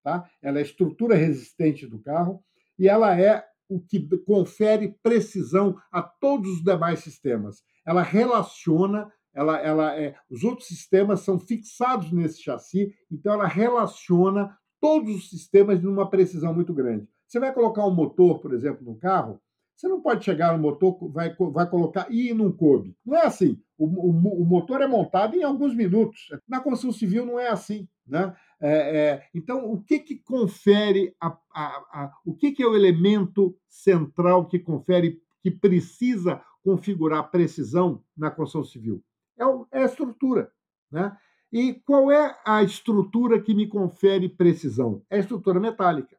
tá? 0.03 0.29
ela 0.43 0.59
é 0.59 0.61
a 0.61 0.65
estrutura 0.65 1.15
resistente 1.15 1.87
do 1.87 1.99
carro 1.99 2.43
e 2.77 2.87
ela 2.87 3.19
é 3.19 3.43
o 3.67 3.81
que 3.81 3.99
confere 4.19 4.95
precisão 5.01 5.75
a 5.91 6.03
todos 6.03 6.57
os 6.57 6.63
demais 6.63 6.99
sistemas. 6.99 7.63
Ela 7.83 8.03
relaciona, 8.03 9.11
ela, 9.33 9.57
ela 9.59 9.99
é, 9.99 10.15
os 10.29 10.43
outros 10.43 10.67
sistemas 10.67 11.21
são 11.21 11.39
fixados 11.39 12.11
nesse 12.11 12.43
chassi, 12.43 12.93
então 13.11 13.33
ela 13.33 13.47
relaciona 13.47 14.55
todos 14.79 15.15
os 15.15 15.29
sistemas 15.31 15.81
numa 15.81 16.07
precisão 16.07 16.53
muito 16.53 16.71
grande. 16.75 17.07
Você 17.27 17.39
vai 17.39 17.51
colocar 17.51 17.87
um 17.87 17.95
motor, 17.95 18.39
por 18.39 18.53
exemplo, 18.53 18.85
no 18.85 18.95
carro, 18.99 19.41
Você 19.75 19.87
não 19.87 20.01
pode 20.01 20.23
chegar 20.23 20.53
no 20.53 20.61
motor, 20.61 20.97
vai, 21.11 21.35
vai 21.35 21.69
colocar 21.69 22.07
e 22.11 22.33
não 22.33 22.51
coube. 22.51 22.95
Não 23.05 23.17
é 23.17 23.25
assim. 23.25 23.61
O, 23.77 23.85
o, 23.85 24.41
o, 24.41 24.45
motor 24.45 24.81
é 24.81 24.87
montado 24.87 25.35
em 25.35 25.43
alguns 25.43 25.75
minutos. 25.75 26.29
Na 26.47 26.59
construção 26.59 26.91
civil 26.91 27.25
não 27.25 27.39
é 27.39 27.49
assim. 27.49 27.87
Né? 28.07 28.35
É, 28.61 28.97
é, 28.97 29.23
então, 29.33 29.71
o 29.71 29.81
que, 29.81 29.99
que 29.99 30.15
confere, 30.15 31.15
a, 31.19 31.27
a, 31.53 31.65
a, 31.65 32.13
o 32.25 32.35
que, 32.35 32.51
que 32.51 32.63
é 32.63 32.67
o 32.67 32.75
elemento 32.75 33.57
central 33.67 34.47
que 34.47 34.59
confere, 34.59 35.21
que 35.41 35.51
precisa 35.51 36.41
configurar 36.63 37.29
precisão 37.29 38.01
na 38.15 38.31
construção 38.31 38.63
civil? 38.63 39.03
É, 39.37 39.45
o, 39.45 39.67
é 39.71 39.81
a 39.81 39.85
estrutura. 39.85 40.51
Né? 40.91 41.15
E 41.51 41.73
qual 41.85 42.11
é 42.11 42.37
a 42.45 42.63
estrutura 42.63 43.41
que 43.41 43.53
me 43.53 43.67
confere 43.67 44.29
precisão? 44.29 45.03
É 45.09 45.17
a 45.17 45.19
estrutura 45.19 45.59
metálica. 45.59 46.17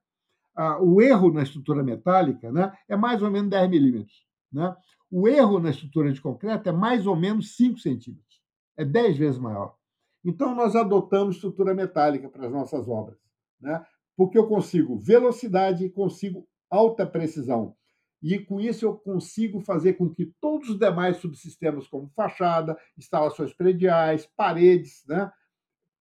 O 0.80 1.00
erro 1.02 1.32
na 1.32 1.42
estrutura 1.42 1.82
metálica 1.82 2.52
né, 2.52 2.72
é 2.88 2.96
mais 2.96 3.22
ou 3.22 3.30
menos 3.30 3.50
10 3.50 3.70
milímetros. 3.70 4.24
Né? 4.52 4.74
O 5.10 5.28
erro 5.28 5.58
na 5.58 5.70
estrutura 5.70 6.12
de 6.12 6.20
concreto 6.20 6.68
é 6.68 6.72
mais 6.72 7.06
ou 7.06 7.16
menos 7.16 7.56
5 7.56 7.78
centímetros. 7.78 8.42
É 8.76 8.84
10 8.84 9.16
vezes 9.16 9.38
maior. 9.38 9.76
Então, 10.24 10.54
nós 10.54 10.74
adotamos 10.74 11.36
estrutura 11.36 11.74
metálica 11.74 12.28
para 12.28 12.46
as 12.46 12.52
nossas 12.52 12.88
obras, 12.88 13.18
né? 13.60 13.84
porque 14.16 14.38
eu 14.38 14.46
consigo 14.46 14.98
velocidade 14.98 15.84
e 15.84 15.90
consigo 15.90 16.46
alta 16.70 17.06
precisão. 17.06 17.76
E 18.22 18.38
com 18.38 18.58
isso 18.58 18.86
eu 18.86 18.96
consigo 18.96 19.60
fazer 19.60 19.94
com 19.94 20.08
que 20.08 20.32
todos 20.40 20.70
os 20.70 20.78
demais 20.78 21.18
subsistemas, 21.18 21.86
como 21.86 22.10
fachada, 22.16 22.74
instalações 22.96 23.52
prediais, 23.52 24.26
paredes, 24.34 25.04
né, 25.06 25.30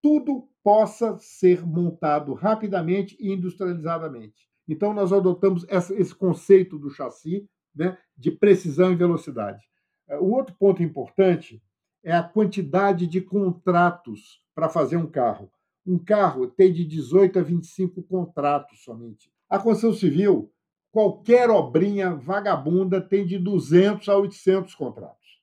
tudo 0.03 0.49
possa 0.61 1.17
ser 1.17 1.65
montado 1.65 2.33
rapidamente 2.33 3.15
e 3.19 3.31
industrializadamente. 3.31 4.49
Então, 4.67 4.93
nós 4.93 5.13
adotamos 5.13 5.65
esse 5.69 6.13
conceito 6.13 6.77
do 6.77 6.89
chassi 6.89 7.49
né, 7.73 7.97
de 8.17 8.29
precisão 8.29 8.91
e 8.91 8.95
velocidade. 8.95 9.63
É, 10.09 10.17
o 10.17 10.25
outro 10.25 10.53
ponto 10.59 10.83
importante 10.83 11.63
é 12.03 12.13
a 12.13 12.21
quantidade 12.21 13.07
de 13.07 13.21
contratos 13.21 14.41
para 14.53 14.67
fazer 14.67 14.97
um 14.97 15.07
carro. 15.07 15.49
Um 15.85 15.97
carro 15.97 16.47
tem 16.47 16.71
de 16.71 16.83
18 16.83 17.39
a 17.39 17.41
25 17.41 18.03
contratos 18.03 18.83
somente. 18.83 19.31
A 19.49 19.57
construção 19.57 19.93
civil 19.93 20.51
qualquer 20.91 21.49
obrinha 21.49 22.13
vagabunda 22.13 23.01
tem 23.01 23.25
de 23.25 23.39
200 23.39 24.07
a 24.09 24.17
800 24.17 24.75
contratos. 24.75 25.41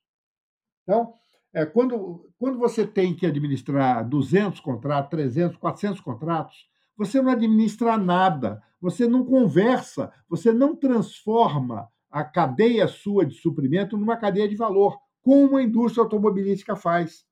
Então, 0.83 1.13
é, 1.53 1.65
quando, 1.65 2.29
quando 2.39 2.57
você 2.57 2.85
tem 2.85 3.13
que 3.13 3.25
administrar 3.25 4.07
200 4.07 4.59
contratos, 4.59 5.09
300, 5.09 5.57
400 5.57 6.01
contratos, 6.01 6.69
você 6.97 7.21
não 7.21 7.31
administra 7.31 7.97
nada, 7.97 8.61
você 8.79 9.07
não 9.07 9.25
conversa, 9.25 10.11
você 10.29 10.51
não 10.51 10.75
transforma 10.75 11.87
a 12.09 12.23
cadeia 12.23 12.87
sua 12.87 13.25
de 13.25 13.35
suprimento 13.35 13.97
numa 13.97 14.17
cadeia 14.17 14.47
de 14.47 14.55
valor, 14.55 14.97
como 15.21 15.57
a 15.57 15.63
indústria 15.63 16.03
automobilística 16.03 16.75
faz. 16.75 17.25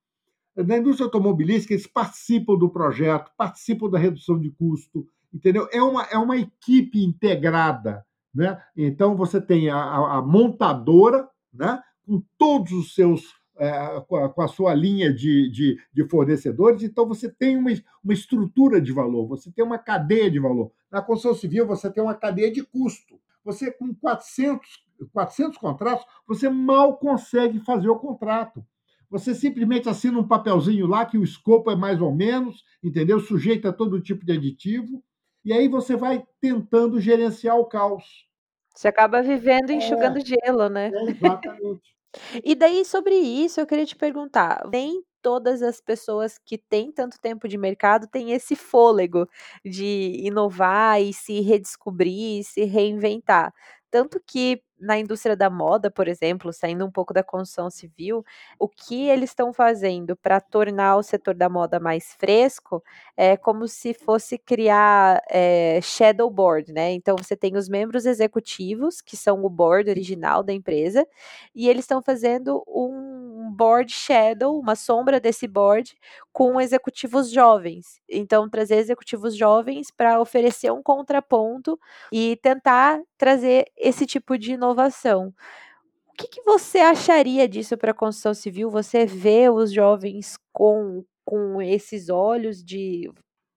Na 0.56 0.78
indústria 0.78 1.06
automobilística, 1.06 1.74
eles 1.74 1.88
participam 1.88 2.56
do 2.56 2.70
projeto, 2.70 3.32
participam 3.38 3.90
da 3.90 3.98
redução 3.98 4.40
de 4.40 4.52
custo, 4.52 5.08
entendeu? 5.34 5.68
É 5.72 5.82
uma, 5.82 6.04
é 6.04 6.18
uma 6.18 6.38
equipe 6.38 7.04
integrada 7.04 8.06
né? 8.34 8.62
Então, 8.76 9.16
você 9.16 9.42
tem 9.42 9.70
a, 9.70 9.82
a 9.82 10.22
montadora 10.22 11.28
né? 11.54 11.82
com 12.06 12.24
todos 12.38 12.72
os 12.72 12.94
seus. 12.94 13.39
É, 13.60 14.02
com, 14.08 14.16
a, 14.16 14.30
com, 14.30 14.42
a, 14.42 14.48
sua 14.48 14.74
linha 14.74 15.14
de, 15.14 15.50
de, 15.50 15.78
de, 15.92 16.08
fornecedores, 16.08 16.82
então 16.82 17.06
você 17.06 17.30
tem 17.30 17.58
uma, 17.58 17.70
uma 18.02 18.14
estrutura 18.14 18.80
de 18.80 18.94
valor, 18.94 19.28
você 19.28 19.52
tem 19.52 19.66
uma 19.66 19.78
cadeia 19.78 20.32
de 20.32 20.40
valor. 20.40 20.72
Na 20.90 21.02
construção 21.02 21.38
civil, 21.38 21.68
você 21.68 21.92
tem 21.92 22.02
uma 22.02 22.16
cadeia 22.16 22.50
de 22.50 22.64
custo. 22.64 23.20
Você, 23.44 23.70
com 23.70 23.94
400, 23.94 24.66
400 25.12 25.58
contratos, 25.58 26.06
você 26.26 26.48
mal 26.48 26.98
consegue 26.98 27.60
fazer 27.60 27.90
o 27.90 28.00
contrato. 28.00 28.64
Você 29.10 29.34
simplesmente 29.34 29.90
assina 29.90 30.20
um 30.20 30.28
papelzinho 30.28 30.86
lá 30.86 31.06
que 31.06 31.18
o 31.18 31.24
escopo 31.24 31.72
é 31.72 31.76
mais 31.76 32.00
ou 32.00 32.14
menos, 32.14 32.64
entendeu? 32.84 33.20
Sujeita 33.20 33.70
a 33.70 33.74
todo 33.74 34.02
tipo 34.02 34.26
de 34.26 34.34
aditivo, 34.34 35.04
e 35.44 35.52
aí 35.52 35.68
você 35.68 35.96
vai 35.96 36.24
tentando 36.40 37.00
gerenciar 37.00 37.58
o 37.58 37.66
caos. 37.66 38.28
Você 38.76 38.88
acaba 38.88 39.22
vivendo 39.22 39.72
enxugando 39.72 40.20
é, 40.20 40.22
gelo, 40.22 40.70
né? 40.70 40.92
É, 40.94 41.04
exatamente. 41.10 41.99
E 42.44 42.56
daí, 42.56 42.84
sobre 42.86 43.16
isso, 43.16 43.60
eu 43.60 43.68
queria 43.68 43.86
te 43.86 43.96
perguntar: 43.96 44.62
nem 44.72 45.04
todas 45.22 45.62
as 45.62 45.82
pessoas 45.82 46.38
que 46.46 46.58
têm 46.58 46.92
tanto 46.92 47.20
tempo 47.20 47.48
de 47.48 47.58
mercado 47.58 48.08
têm 48.08 48.32
esse 48.32 48.56
fôlego 48.56 49.28
de 49.66 50.14
inovar 50.24 51.02
e 51.02 51.14
se 51.14 51.42
redescobrir, 51.42 52.44
se 52.46 52.64
reinventar. 52.66 53.54
Tanto 53.92 54.22
que 54.26 54.62
na 54.80 54.98
indústria 54.98 55.36
da 55.36 55.50
moda, 55.50 55.92
por 55.92 56.08
exemplo, 56.08 56.54
saindo 56.54 56.86
um 56.86 56.92
pouco 56.92 57.14
da 57.14 57.22
construção 57.22 57.70
civil, 57.70 58.24
o 58.58 58.68
que 58.68 59.10
eles 59.10 59.32
estão 59.32 59.52
fazendo 59.52 60.16
para 60.16 60.40
tornar 60.40 60.96
o 60.96 61.04
setor 61.04 61.34
da 61.36 61.50
moda 61.50 61.80
mais 61.82 62.14
fresco 62.14 62.82
é 63.18 63.36
como 63.36 63.68
se 63.68 63.94
fosse 63.94 64.38
criar 64.38 65.22
é, 65.30 65.80
shadow 65.82 66.30
board, 66.30 66.72
né? 66.72 66.92
Então 66.94 67.18
você 67.18 67.36
tem 67.36 67.58
os 67.58 67.68
membros 67.68 68.06
executivos, 68.06 69.02
que 69.02 69.18
são 69.18 69.44
o 69.44 69.50
board 69.50 69.90
original 69.90 70.44
da 70.44 70.54
empresa, 70.54 71.06
e 71.54 71.68
eles 71.68 71.84
estão 71.84 72.02
fazendo 72.02 72.64
um 72.68 73.19
board 73.50 73.92
shadow, 73.92 74.60
uma 74.60 74.76
sombra 74.76 75.20
desse 75.20 75.48
board, 75.48 75.98
com 76.32 76.62
executivos 76.62 77.32
jovens. 77.32 78.02
Então, 78.08 78.50
trazer 78.50 78.76
executivos 78.76 79.36
jovens 79.36 79.92
para 79.92 80.22
oferecer 80.22 80.72
um 80.72 80.82
contraponto 80.82 81.80
e 82.12 82.38
tentar 82.42 83.02
trazer 83.18 83.66
esse 83.76 84.06
tipo 84.06 84.38
de 84.38 84.54
inovação. 84.54 85.34
O 86.08 86.14
que, 86.18 86.28
que 86.28 86.42
você 86.44 86.80
acharia 86.80 87.48
disso 87.48 87.78
para 87.78 87.92
a 87.92 87.94
construção 87.94 88.34
civil? 88.34 88.70
Você 88.70 89.06
vê 89.06 89.50
os 89.50 89.72
jovens 89.72 90.38
com, 90.52 91.04
com 91.26 91.62
esses 91.62 92.10
olhos 92.10 92.64
de 92.64 93.10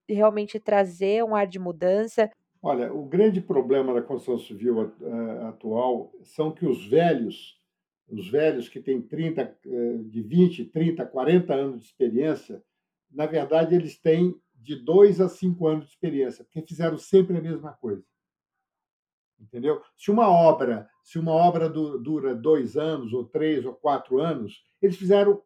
realmente 0.09 0.59
trazer 0.61 1.25
um 1.25 1.35
ar 1.35 1.47
de 1.47 1.59
mudança? 1.59 2.31
Olha, 2.63 2.93
o 2.95 3.05
grande 3.05 3.41
problema 3.41 3.93
da 3.93 4.01
construção 4.01 4.39
civil 4.39 4.79
uh, 4.81 5.47
atual 5.49 6.13
são 6.23 6.53
que 6.53 6.65
os 6.65 6.87
velhos, 6.87 7.61
os 8.12 8.29
velhos 8.29 8.68
que 8.68 8.81
têm 8.81 9.01
30, 9.01 9.59
uh, 9.66 10.05
de 10.05 10.22
20, 10.22 10.66
30, 10.66 11.05
40 11.07 11.55
anos 11.55 11.81
de 11.81 11.87
experiência, 11.87 12.62
na 13.11 13.27
verdade, 13.27 13.75
eles 13.75 13.98
têm 13.98 14.35
de 14.55 14.77
2 14.77 15.20
a 15.20 15.29
5 15.29 15.66
anos 15.66 15.87
de 15.87 15.90
experiência, 15.90 16.44
porque 16.44 16.62
fizeram 16.62 16.96
sempre 16.96 17.37
a 17.37 17.42
mesma 17.42 17.72
coisa 17.72 18.05
entendeu? 19.42 19.83
Se 19.96 20.11
uma 20.11 20.29
obra, 20.29 20.88
se 21.03 21.18
uma 21.18 21.33
obra 21.33 21.68
dura 21.68 22.35
dois 22.35 22.77
anos 22.77 23.12
ou 23.12 23.25
três 23.25 23.64
ou 23.64 23.75
quatro 23.75 24.20
anos, 24.20 24.62
eles 24.81 24.96
fizeram 24.96 25.42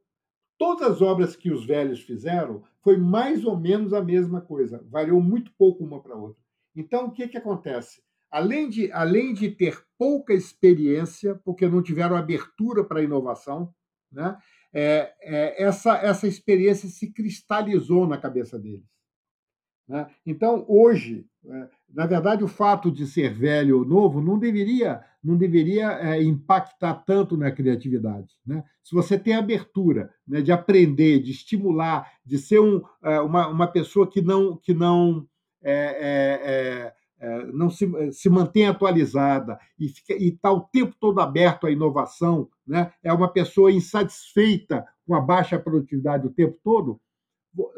todas 0.58 0.88
as 0.88 1.02
obras 1.02 1.34
que 1.34 1.50
os 1.50 1.64
velhos 1.64 2.00
fizeram 2.00 2.62
foi 2.80 2.96
mais 2.96 3.44
ou 3.44 3.56
menos 3.56 3.92
a 3.92 4.02
mesma 4.02 4.40
coisa, 4.40 4.84
variou 4.88 5.20
muito 5.20 5.52
pouco 5.54 5.82
uma 5.82 6.00
para 6.00 6.16
outra. 6.16 6.42
Então 6.74 7.06
o 7.06 7.10
que 7.10 7.26
que 7.26 7.38
acontece? 7.38 8.02
Além 8.36 8.68
de 8.68 8.92
além 8.92 9.32
de 9.32 9.50
ter 9.50 9.82
pouca 9.98 10.34
experiência, 10.34 11.40
porque 11.42 11.66
não 11.66 11.82
tiveram 11.82 12.16
abertura 12.16 12.84
para 12.84 13.00
a 13.00 13.02
inovação, 13.02 13.72
né? 14.12 14.36
É, 14.74 15.14
é, 15.22 15.62
essa 15.62 15.96
essa 15.96 16.28
experiência 16.28 16.86
se 16.86 17.10
cristalizou 17.10 18.06
na 18.06 18.18
cabeça 18.18 18.58
deles. 18.58 18.84
Né? 19.88 20.06
Então, 20.26 20.66
hoje, 20.68 21.24
é, 21.46 21.68
na 21.88 22.04
verdade, 22.04 22.44
o 22.44 22.48
fato 22.48 22.90
de 22.90 23.06
ser 23.06 23.32
velho 23.32 23.78
ou 23.78 23.86
novo 23.86 24.20
não 24.20 24.38
deveria, 24.38 25.02
não 25.24 25.38
deveria 25.38 25.92
é, 25.92 26.22
impactar 26.22 26.92
tanto 27.06 27.38
na 27.38 27.50
criatividade. 27.50 28.34
Né? 28.46 28.62
Se 28.82 28.94
você 28.94 29.18
tem 29.18 29.34
abertura 29.34 30.12
né, 30.28 30.42
de 30.42 30.52
aprender, 30.52 31.20
de 31.20 31.30
estimular, 31.30 32.12
de 32.22 32.36
ser 32.36 32.60
um, 32.60 32.82
é, 33.02 33.18
uma, 33.20 33.48
uma 33.48 33.66
pessoa 33.66 34.06
que 34.06 34.20
não, 34.20 34.58
que 34.58 34.74
não, 34.74 35.26
é, 35.62 36.92
não 37.52 37.70
se, 37.70 37.88
se 38.12 38.28
mantém 38.28 38.66
atualizada 38.66 39.58
e 39.78 39.92
está 40.18 40.52
o 40.52 40.60
tempo 40.60 40.94
todo 41.00 41.20
aberto 41.20 41.66
à 41.66 41.70
inovação, 41.70 42.48
né? 42.66 42.92
é 43.02 43.12
uma 43.12 43.32
pessoa 43.32 43.72
insatisfeita 43.72 44.86
com 45.06 45.14
a 45.14 45.20
baixa 45.20 45.58
produtividade 45.58 46.26
o 46.26 46.32
tempo 46.32 46.58
todo, 46.62 47.00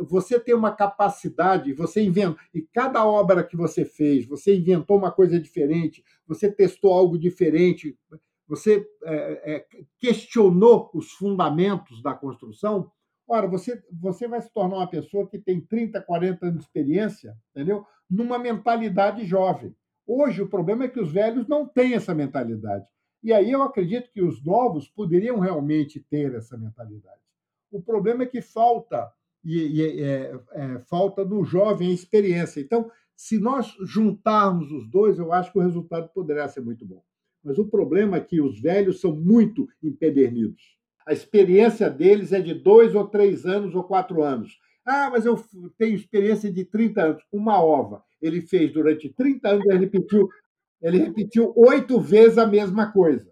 você 0.08 0.40
tem 0.40 0.54
uma 0.54 0.72
capacidade, 0.72 1.72
você 1.72 2.02
inventa, 2.02 2.38
e 2.52 2.62
cada 2.62 3.06
obra 3.06 3.44
que 3.44 3.56
você 3.56 3.84
fez, 3.84 4.26
você 4.26 4.56
inventou 4.56 4.98
uma 4.98 5.12
coisa 5.12 5.38
diferente, 5.38 6.02
você 6.26 6.50
testou 6.50 6.92
algo 6.92 7.16
diferente, 7.16 7.96
você 8.48 8.84
é, 9.04 9.54
é, 9.54 9.66
questionou 10.00 10.90
os 10.92 11.12
fundamentos 11.12 12.02
da 12.02 12.14
construção, 12.14 12.90
ora, 13.28 13.46
você, 13.46 13.80
você 13.92 14.26
vai 14.26 14.40
se 14.40 14.50
tornar 14.52 14.78
uma 14.78 14.90
pessoa 14.90 15.28
que 15.28 15.38
tem 15.38 15.60
30, 15.60 16.00
40 16.00 16.46
anos 16.46 16.58
de 16.58 16.64
experiência, 16.64 17.36
entendeu? 17.50 17.86
Numa 18.10 18.38
mentalidade 18.38 19.24
jovem. 19.24 19.74
Hoje, 20.06 20.40
o 20.42 20.48
problema 20.48 20.84
é 20.84 20.88
que 20.88 21.00
os 21.00 21.12
velhos 21.12 21.46
não 21.46 21.66
têm 21.66 21.94
essa 21.94 22.14
mentalidade. 22.14 22.86
E 23.22 23.32
aí 23.32 23.50
eu 23.50 23.62
acredito 23.62 24.10
que 24.12 24.22
os 24.22 24.42
novos 24.44 24.88
poderiam 24.88 25.38
realmente 25.38 26.00
ter 26.08 26.34
essa 26.34 26.56
mentalidade. 26.56 27.20
O 27.70 27.82
problema 27.82 28.22
é 28.22 28.26
que 28.26 28.40
falta 28.40 29.12
e, 29.44 29.80
e 29.80 30.02
é, 30.02 30.40
é, 30.52 30.78
falta 30.80 31.24
no 31.24 31.44
jovem 31.44 31.90
a 31.90 31.94
experiência. 31.94 32.60
Então, 32.60 32.90
se 33.16 33.38
nós 33.38 33.74
juntarmos 33.80 34.70
os 34.70 34.88
dois, 34.88 35.18
eu 35.18 35.32
acho 35.32 35.52
que 35.52 35.58
o 35.58 35.62
resultado 35.62 36.08
poderá 36.10 36.48
ser 36.48 36.60
muito 36.60 36.86
bom. 36.86 37.02
Mas 37.42 37.58
o 37.58 37.66
problema 37.66 38.16
é 38.16 38.20
que 38.20 38.40
os 38.40 38.60
velhos 38.60 39.00
são 39.00 39.14
muito 39.14 39.68
empedernidos. 39.82 40.76
A 41.06 41.12
experiência 41.12 41.88
deles 41.88 42.32
é 42.32 42.40
de 42.40 42.54
dois 42.54 42.94
ou 42.94 43.06
três 43.06 43.46
anos 43.46 43.74
ou 43.74 43.82
quatro 43.82 44.22
anos. 44.22 44.58
Ah, 44.88 45.10
mas 45.10 45.26
eu 45.26 45.38
tenho 45.76 45.94
experiência 45.94 46.50
de 46.50 46.64
30 46.64 47.02
anos. 47.02 47.22
Uma 47.30 47.62
ova. 47.62 48.02
Ele 48.22 48.40
fez 48.40 48.72
durante 48.72 49.10
30 49.10 49.48
anos, 49.48 49.66
ele 49.66 49.78
repetiu, 49.80 50.28
ele 50.80 50.98
repetiu 50.98 51.52
oito 51.54 52.00
vezes 52.00 52.38
a 52.38 52.46
mesma 52.46 52.90
coisa. 52.90 53.30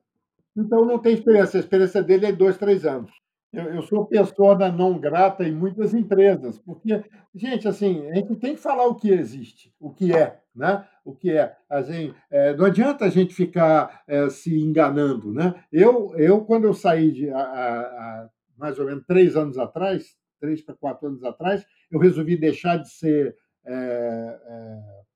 Então 0.54 0.84
não 0.84 0.98
tem 0.98 1.14
experiência. 1.14 1.58
A 1.58 1.60
experiência 1.60 2.02
dele 2.02 2.26
é 2.26 2.32
dois, 2.32 2.58
três 2.58 2.84
anos. 2.84 3.10
Eu, 3.52 3.64
eu 3.74 3.82
sou 3.82 4.04
pessoa 4.04 4.54
não 4.70 4.98
grata 4.98 5.44
em 5.44 5.52
muitas 5.52 5.94
empresas, 5.94 6.58
porque, 6.58 7.02
gente, 7.34 7.66
assim, 7.66 8.06
a 8.10 8.14
gente 8.16 8.36
tem 8.36 8.54
que 8.54 8.60
falar 8.60 8.86
o 8.86 8.96
que 8.96 9.08
existe, 9.08 9.72
o 9.80 9.90
que 9.90 10.12
é, 10.12 10.38
né? 10.54 10.84
O 11.02 11.14
que 11.14 11.30
é. 11.30 11.56
Assim, 11.70 12.12
é, 12.30 12.54
não 12.54 12.66
adianta 12.66 13.06
a 13.06 13.08
gente 13.08 13.34
ficar 13.34 14.02
é, 14.06 14.28
se 14.28 14.58
enganando, 14.60 15.32
né? 15.32 15.54
Eu, 15.72 16.12
eu 16.16 16.44
quando 16.44 16.64
eu 16.64 16.74
saí 16.74 17.10
de 17.10 17.30
a, 17.30 17.38
a, 17.38 17.80
a, 17.80 18.28
mais 18.58 18.78
ou 18.78 18.84
menos 18.84 19.06
três 19.06 19.36
anos 19.36 19.56
atrás, 19.56 20.16
três 20.38 20.62
para 20.62 20.74
quatro 20.74 21.08
anos 21.08 21.24
atrás, 21.24 21.64
eu 21.90 21.98
resolvi 21.98 22.36
deixar 22.36 22.76
de 22.76 22.90
ser 22.90 23.36
é, 23.64 23.72
é, 23.72 25.06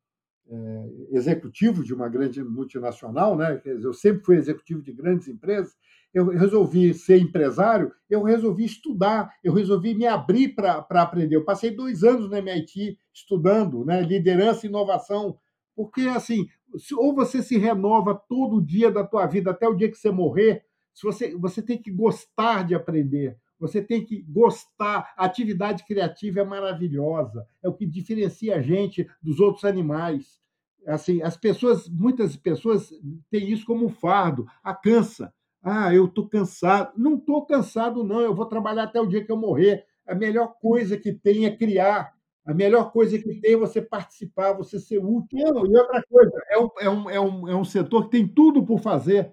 é, 0.52 1.16
executivo 1.16 1.84
de 1.84 1.94
uma 1.94 2.08
grande 2.08 2.42
multinacional, 2.42 3.36
né? 3.36 3.60
eu 3.64 3.92
sempre 3.92 4.24
fui 4.24 4.36
executivo 4.36 4.82
de 4.82 4.92
grandes 4.92 5.28
empresas, 5.28 5.76
eu 6.12 6.26
resolvi 6.26 6.92
ser 6.92 7.18
empresário, 7.18 7.92
eu 8.08 8.22
resolvi 8.22 8.64
estudar, 8.64 9.32
eu 9.44 9.52
resolvi 9.52 9.94
me 9.94 10.06
abrir 10.06 10.48
para 10.48 10.84
aprender. 10.90 11.36
Eu 11.36 11.44
passei 11.44 11.70
dois 11.70 12.02
anos 12.02 12.28
no 12.28 12.36
MIT 12.36 12.98
estudando 13.14 13.84
né, 13.84 14.02
liderança 14.02 14.66
e 14.66 14.68
inovação, 14.68 15.38
porque 15.76 16.02
assim, 16.02 16.48
ou 16.96 17.14
você 17.14 17.42
se 17.42 17.56
renova 17.56 18.20
todo 18.28 18.60
dia 18.60 18.90
da 18.90 19.04
tua 19.04 19.26
vida, 19.26 19.52
até 19.52 19.68
o 19.68 19.74
dia 19.74 19.88
que 19.88 19.96
você 19.96 20.10
morrer, 20.10 20.64
se 20.92 21.04
você, 21.04 21.36
você 21.36 21.62
tem 21.62 21.80
que 21.80 21.90
gostar 21.90 22.64
de 22.66 22.74
aprender, 22.74 23.36
você 23.60 23.82
tem 23.82 24.04
que 24.04 24.22
gostar. 24.22 25.12
A 25.16 25.26
atividade 25.26 25.84
criativa 25.84 26.40
é 26.40 26.44
maravilhosa, 26.44 27.46
é 27.62 27.68
o 27.68 27.74
que 27.74 27.86
diferencia 27.86 28.56
a 28.56 28.62
gente 28.62 29.06
dos 29.22 29.38
outros 29.38 29.64
animais. 29.64 30.40
Assim, 30.86 31.20
as 31.22 31.36
pessoas, 31.36 31.88
muitas 31.88 32.34
pessoas 32.36 32.90
têm 33.30 33.50
isso 33.50 33.66
como 33.66 33.84
um 33.84 33.90
fardo, 33.90 34.46
a 34.64 34.74
cansa. 34.74 35.32
Ah, 35.62 35.94
eu 35.94 36.06
estou 36.06 36.26
cansado. 36.26 36.92
Não 36.96 37.16
estou 37.16 37.44
cansado, 37.44 38.02
não. 38.02 38.20
Eu 38.20 38.34
vou 38.34 38.46
trabalhar 38.46 38.84
até 38.84 38.98
o 39.00 39.06
dia 39.06 39.24
que 39.24 39.30
eu 39.30 39.36
morrer. 39.36 39.84
A 40.06 40.14
melhor 40.14 40.54
coisa 40.58 40.96
que 40.96 41.12
tem 41.12 41.44
é 41.44 41.54
criar. 41.54 42.14
A 42.46 42.54
melhor 42.54 42.90
coisa 42.90 43.18
que 43.18 43.34
tem 43.34 43.52
é 43.52 43.56
você 43.56 43.82
participar, 43.82 44.54
você 44.54 44.80
ser 44.80 44.98
útil. 44.98 45.38
E 45.38 45.76
outra 45.76 46.02
coisa, 46.10 46.32
é 46.50 46.58
um, 46.58 46.68
é 46.80 46.90
um, 46.90 47.10
é 47.10 47.20
um, 47.20 47.48
é 47.48 47.54
um 47.54 47.64
setor 47.64 48.04
que 48.04 48.12
tem 48.12 48.26
tudo 48.26 48.64
por 48.64 48.80
fazer. 48.80 49.30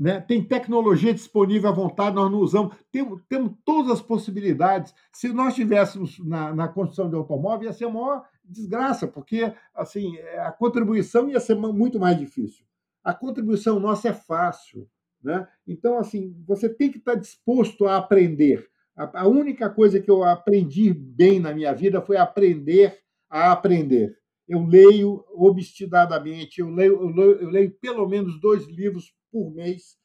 Né? 0.00 0.18
Tem 0.18 0.42
tecnologia 0.42 1.12
disponível 1.12 1.68
à 1.68 1.72
vontade, 1.74 2.16
nós 2.16 2.32
não 2.32 2.38
usamos. 2.38 2.74
Temos, 2.90 3.20
temos 3.28 3.52
todas 3.66 3.90
as 3.90 4.00
possibilidades. 4.00 4.94
Se 5.12 5.28
nós 5.28 5.54
tivéssemos 5.54 6.18
na, 6.20 6.54
na 6.54 6.68
construção 6.68 7.10
de 7.10 7.16
automóvel, 7.16 7.66
ia 7.66 7.72
ser 7.74 7.84
a 7.84 7.90
maior 7.90 8.24
desgraça, 8.42 9.06
porque 9.06 9.52
assim 9.74 10.16
a 10.38 10.50
contribuição 10.52 11.28
ia 11.28 11.38
ser 11.38 11.54
muito 11.54 12.00
mais 12.00 12.18
difícil. 12.18 12.64
A 13.04 13.12
contribuição 13.12 13.78
nossa 13.78 14.08
é 14.08 14.14
fácil. 14.14 14.88
Né? 15.22 15.46
Então, 15.68 15.98
assim, 15.98 16.34
você 16.46 16.66
tem 16.66 16.90
que 16.90 16.96
estar 16.96 17.14
disposto 17.14 17.84
a 17.84 17.98
aprender. 17.98 18.66
A, 18.96 19.20
a 19.20 19.28
única 19.28 19.68
coisa 19.68 20.00
que 20.00 20.10
eu 20.10 20.24
aprendi 20.24 20.94
bem 20.94 21.38
na 21.38 21.52
minha 21.52 21.74
vida 21.74 22.00
foi 22.00 22.16
aprender 22.16 22.98
a 23.28 23.52
aprender. 23.52 24.16
Eu 24.48 24.64
leio 24.64 25.22
obstinadamente, 25.34 26.62
eu 26.62 26.70
leio, 26.70 26.94
eu 27.02 27.08
leio, 27.08 27.32
eu 27.32 27.50
leio 27.50 27.70
pelo 27.72 28.08
menos 28.08 28.40
dois 28.40 28.66
livros 28.66 29.12
por 29.30 29.50
mês. 29.50 29.96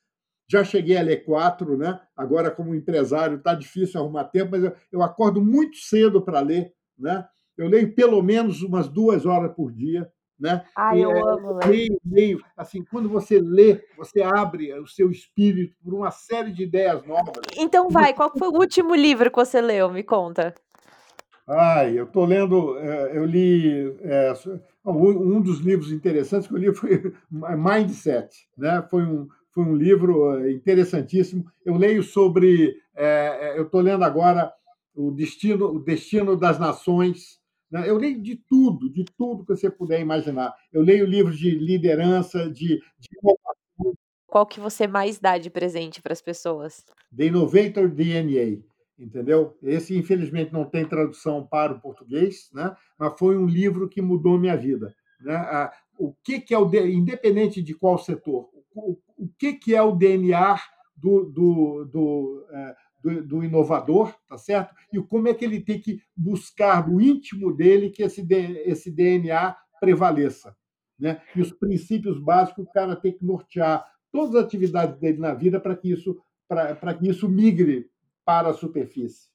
Já 0.47 0.63
cheguei 0.63 0.97
a 0.97 1.01
ler 1.01 1.25
quatro, 1.25 1.77
né? 1.77 1.99
Agora, 2.15 2.51
como 2.51 2.75
empresário, 2.75 3.38
está 3.38 3.55
difícil 3.55 3.99
arrumar 3.99 4.25
tempo, 4.25 4.51
mas 4.51 4.63
eu, 4.63 4.75
eu 4.91 5.01
acordo 5.01 5.41
muito 5.41 5.77
cedo 5.77 6.21
para 6.21 6.39
ler, 6.39 6.73
né? 6.97 7.27
Eu 7.57 7.67
leio 7.67 7.95
pelo 7.95 8.21
menos 8.21 8.61
umas 8.61 8.88
duas 8.88 9.25
horas 9.25 9.53
por 9.55 9.71
dia. 9.71 10.11
Né? 10.38 10.65
Ai, 10.75 11.01
eu 11.01 11.11
é, 11.11 11.21
amo 11.21 11.53
ler. 11.53 11.67
Meio, 11.69 12.01
meio, 12.03 12.45
assim, 12.57 12.83
quando 12.83 13.07
você 13.07 13.39
lê, 13.39 13.81
você 13.97 14.21
abre 14.21 14.73
o 14.73 14.85
seu 14.85 15.09
espírito 15.09 15.73
por 15.81 15.93
uma 15.93 16.11
série 16.11 16.51
de 16.51 16.63
ideias 16.63 17.05
novas. 17.05 17.45
Então 17.55 17.88
vai, 17.89 18.13
qual 18.13 18.29
foi 18.38 18.49
o 18.49 18.59
último 18.59 18.93
livro 18.93 19.31
que 19.31 19.38
você 19.38 19.61
leu? 19.61 19.89
Me 19.89 20.03
conta. 20.03 20.53
Ai, 21.47 21.99
eu 21.99 22.05
estou 22.05 22.25
lendo, 22.25 22.77
é, 22.79 23.17
eu 23.17 23.25
li 23.25 23.95
é, 24.01 24.34
um 24.86 25.41
dos 25.41 25.60
livros 25.60 25.91
interessantes 25.91 26.47
que 26.47 26.53
eu 26.53 26.58
li 26.58 26.73
foi 26.73 27.13
Mindset, 27.29 28.47
né? 28.58 28.86
Foi 28.89 29.03
um 29.03 29.27
foi 29.51 29.63
um 29.63 29.75
livro 29.75 30.38
é, 30.38 30.51
interessantíssimo. 30.51 31.45
Eu 31.63 31.77
leio 31.77 32.03
sobre, 32.03 32.75
é, 32.93 33.58
eu 33.58 33.63
estou 33.63 33.79
lendo 33.79 34.03
agora 34.03 34.51
o 34.93 35.12
destino, 35.12 35.67
o 35.67 35.79
destino 35.79 36.36
das 36.36 36.60
nações 36.60 37.39
né? 37.75 37.89
Eu 37.89 37.97
leio 37.97 38.21
de 38.21 38.36
tudo, 38.36 38.89
de 38.89 39.03
tudo 39.17 39.43
que 39.43 39.55
você 39.55 39.69
puder 39.69 39.99
imaginar. 39.99 40.53
Eu 40.71 40.81
leio 40.81 41.05
livros 41.05 41.38
de 41.38 41.51
liderança, 41.51 42.49
de, 42.49 42.81
de 42.97 43.10
Qual 44.27 44.45
que 44.45 44.60
você 44.60 44.88
mais 44.88 45.19
dá 45.19 45.38
de 45.38 45.49
presente 45.49 46.01
para 46.01 46.13
as 46.13 46.21
pessoas? 46.21 46.86
The 47.15 47.25
Innovator 47.25 47.89
DNA, 47.89 48.62
entendeu? 48.97 49.58
Esse, 49.62 49.97
infelizmente, 49.97 50.53
não 50.53 50.65
tem 50.65 50.86
tradução 50.86 51.45
para 51.45 51.73
o 51.73 51.79
português, 51.79 52.49
né? 52.53 52.75
mas 52.97 53.17
foi 53.17 53.38
um 53.38 53.45
livro 53.45 53.89
que 53.89 54.01
mudou 54.01 54.39
minha 54.39 54.55
vida. 54.55 54.95
Né? 55.21 55.69
O 55.97 56.13
que, 56.23 56.39
que 56.39 56.53
é 56.53 56.60
o... 56.60 56.69
Independente 56.88 57.62
de 57.62 57.73
qual 57.73 57.97
setor, 57.97 58.49
o, 58.73 58.97
que, 59.39 59.53
que 59.53 59.75
é 59.75 59.81
o 59.81 59.95
DNA 59.95 60.58
do, 60.95 61.25
do, 61.25 61.86
do 61.86 62.47
é, 62.51 62.75
do, 63.01 63.23
do, 63.23 63.43
inovador, 63.43 64.13
tá 64.27 64.38
certo? 64.38 64.73
E 64.91 64.99
como 64.99 65.27
é 65.27 65.34
que 65.34 65.45
ele 65.45 65.62
tem 65.62 65.79
que 65.79 66.01
buscar 66.15 66.88
no 66.88 66.99
íntimo 66.99 67.53
dele 67.55 67.89
que 67.89 68.01
esse, 68.01 68.25
esse 68.65 68.91
DNA 68.91 69.55
prevaleça. 69.79 70.55
Né? 70.97 71.21
E 71.36 71.41
os 71.41 71.51
princípios 71.51 72.19
básicos 72.19 72.65
o 72.65 72.71
cara 72.71 72.95
tem 72.95 73.12
que 73.12 73.23
nortear 73.23 73.86
todas 74.12 74.36
as 74.36 74.45
atividades 74.45 74.97
dele 74.99 75.19
na 75.19 75.34
vida 75.34 75.60
para 75.60 75.75
que 75.75 75.91
isso 75.91 76.17
para 76.47 76.93
que 76.93 77.10
isso 77.10 77.27
migre 77.27 77.89
para 78.25 78.49
a 78.49 78.53
superfície. 78.53 79.29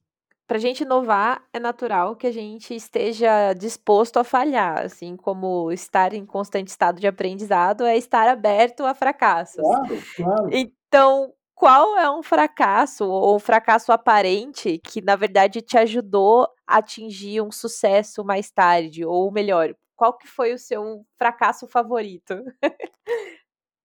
Para 0.47 0.57
a 0.57 0.61
gente 0.61 0.83
inovar, 0.83 1.45
é 1.53 1.61
natural 1.61 2.17
que 2.17 2.27
a 2.27 2.33
gente 2.33 2.75
esteja 2.75 3.53
disposto 3.53 4.17
a 4.17 4.25
falhar, 4.25 4.85
assim 4.85 5.17
como 5.17 5.71
estar 5.71 6.13
em 6.13 6.27
constante 6.27 6.67
estado 6.67 7.01
de 7.01 7.07
aprendizado 7.07 7.85
é 7.85 7.97
estar 7.97 8.27
aberto 8.27 8.85
a 8.85 8.93
fracassos. 8.93 9.63
Claro, 9.63 10.03
claro. 10.17 10.51
Então, 10.53 11.33
qual 11.55 11.97
é 11.97 12.11
um 12.11 12.21
fracasso 12.21 13.09
ou 13.09 13.37
um 13.37 13.39
fracasso 13.39 13.93
aparente 13.93 14.81
que 14.83 15.01
na 15.01 15.15
verdade 15.15 15.63
te 15.63 15.79
ajudou 15.79 16.49
a 16.67 16.79
atingir 16.79 17.41
um 17.43 17.53
sucesso 17.53 18.25
mais 18.25 18.51
tarde 18.51 19.05
ou 19.05 19.31
melhor, 19.31 19.73
qual 19.95 20.17
que 20.17 20.27
foi 20.27 20.53
o 20.53 20.59
seu 20.59 21.05
fracasso 21.17 21.69
favorito? 21.69 22.35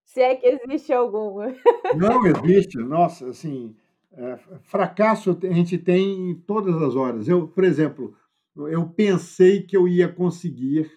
Se 0.05 0.21
é 0.21 0.33
que 0.33 0.47
existe 0.47 0.93
algum. 0.93 1.41
Não 1.95 2.25
existe. 2.25 2.77
Nossa, 2.77 3.27
assim, 3.27 3.75
é, 4.17 4.37
fracasso 4.63 5.37
a 5.43 5.53
gente 5.53 5.77
tem 5.77 6.31
em 6.31 6.35
todas 6.35 6.81
as 6.81 6.95
horas. 6.95 7.27
Eu, 7.27 7.47
por 7.47 7.63
exemplo, 7.63 8.15
eu 8.55 8.87
pensei 8.87 9.61
que 9.61 9.75
eu 9.75 9.87
ia 9.87 10.07
conseguir 10.07 10.91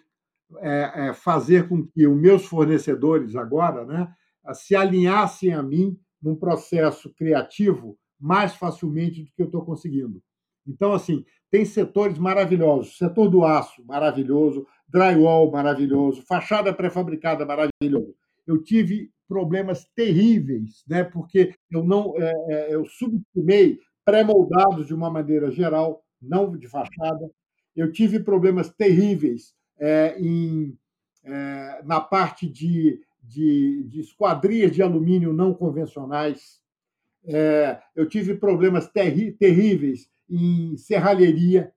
é, 0.59 1.09
é, 1.09 1.13
fazer 1.13 1.69
com 1.69 1.87
que 1.87 2.07
os 2.07 2.17
meus 2.17 2.47
fornecedores 2.47 3.37
agora, 3.37 3.85
né, 3.85 4.09
se 4.55 4.75
alinhassem 4.75 5.53
a 5.53 5.63
mim 5.63 5.99
num 6.23 6.35
processo 6.35 7.13
criativo 7.15 7.99
mais 8.19 8.55
facilmente 8.55 9.23
do 9.23 9.31
que 9.35 9.43
eu 9.43 9.47
estou 9.47 9.65
conseguindo. 9.65 10.23
Então, 10.67 10.93
assim, 10.93 11.25
tem 11.51 11.65
setores 11.65 12.19
maravilhosos. 12.19 12.97
Setor 12.99 13.29
do 13.29 13.45
aço, 13.45 13.85
maravilhoso. 13.87 14.67
Drywall, 14.89 15.51
maravilhoso. 15.51 16.23
Fachada 16.23 16.73
pré-fabricada, 16.73 17.45
maravilhoso. 17.47 18.15
Eu 18.49 18.63
tive 18.63 19.11
problemas 19.29 19.85
terríveis, 19.95 20.83
né? 20.89 21.05
porque 21.05 21.55
eu 21.71 21.85
não 21.85 22.15
é, 22.17 22.33
é, 22.49 22.75
eu 22.75 22.85
subestimei 22.87 23.79
pré-moldados 24.05 24.87
de 24.87 24.95
uma 24.95 25.11
maneira 25.11 25.51
geral, 25.51 26.03
não 26.21 26.57
de 26.57 26.67
fachada. 26.67 27.31
Eu 27.77 27.93
tive 27.93 28.19
problemas 28.21 28.71
terríveis 28.71 29.55
é, 29.79 30.19
em, 30.19 30.77
é, 31.23 31.83
na 31.85 32.01
parte 32.01 32.49
de 32.49 33.01
de, 33.29 33.85
de 33.85 34.01
esquadrias 34.01 34.73
de 34.73 34.83
alumínio 34.83 35.33
não 35.33 35.53
convencionais. 35.53 36.61
É, 37.27 37.79
eu 37.95 38.09
tive 38.09 38.35
problemas 38.35 38.89
terri 38.89 39.33
terríveis 39.33 40.09
em 40.29 40.77
serralheria, 40.77 41.73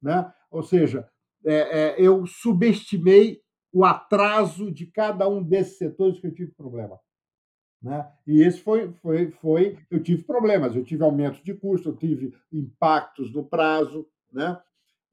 né? 0.00 0.32
ou 0.50 0.62
seja, 0.62 1.08
é, 1.44 1.94
eu 1.98 2.26
subestimei 2.26 3.40
o 3.74 3.84
atraso 3.84 4.70
de 4.70 4.86
cada 4.86 5.28
um 5.28 5.42
desses 5.42 5.76
setores 5.76 6.20
que 6.20 6.28
eu 6.28 6.32
tive 6.32 6.52
problema. 6.52 6.96
Né? 7.82 8.08
E 8.24 8.40
esse 8.40 8.60
foi, 8.60 8.92
foi, 9.02 9.32
foi, 9.32 9.76
eu 9.90 10.00
tive 10.00 10.22
problemas, 10.22 10.76
eu 10.76 10.84
tive 10.84 11.02
aumentos 11.02 11.42
de 11.42 11.52
custo, 11.52 11.88
eu 11.88 11.96
tive 11.96 12.32
impactos 12.52 13.34
no 13.34 13.44
prazo. 13.44 14.08
Né? 14.32 14.56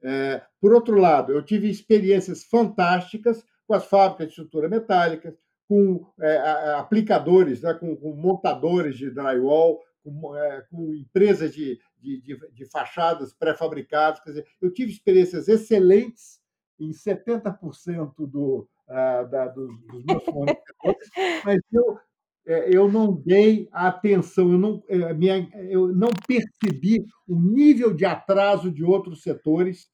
É, 0.04 0.44
por 0.62 0.74
outro 0.74 0.96
lado, 1.00 1.34
eu 1.34 1.42
tive 1.42 1.72
experiências 1.72 2.44
fantásticas 2.44 3.44
com 3.68 3.74
as 3.74 3.86
fábricas 3.86 4.28
de 4.28 4.34
estrutura 4.34 4.70
metálica, 4.70 5.36
com 5.68 6.06
é, 6.22 6.38
aplicadores, 6.76 7.64
né, 7.64 7.74
com, 7.74 7.96
com, 7.96 8.14
montadores 8.14 8.96
de 8.96 9.10
drywall, 9.10 9.80
com, 10.04 10.36
é, 10.36 10.62
com 10.70 10.94
empresas 10.94 11.52
de, 11.54 11.80
de, 11.98 12.22
de, 12.22 12.52
de 12.52 12.66
fachadas 12.66 13.34
pré-fabricadas. 13.34 14.20
Quer 14.20 14.30
dizer, 14.30 14.48
eu 14.62 14.72
tive 14.72 14.92
experiências 14.92 15.48
excelentes 15.48 16.41
em 16.82 16.92
70% 16.92 18.14
do, 18.18 18.68
uh, 18.90 19.30
da, 19.30 19.48
dos, 19.48 19.70
dos 19.88 20.04
meus 20.04 20.24
fornecedores, 20.24 21.10
mas 21.46 21.62
eu, 21.72 22.00
é, 22.46 22.76
eu 22.76 22.92
não 22.92 23.14
dei 23.14 23.70
atenção, 23.72 24.52
eu 24.52 24.58
não, 24.58 24.84
é, 24.88 25.14
minha, 25.14 25.48
eu 25.70 25.88
não 25.90 26.10
percebi 26.28 27.06
o 27.28 27.40
nível 27.40 27.94
de 27.94 28.04
atraso 28.04 28.72
de 28.72 28.84
outros 28.84 29.22
setores 29.22 29.88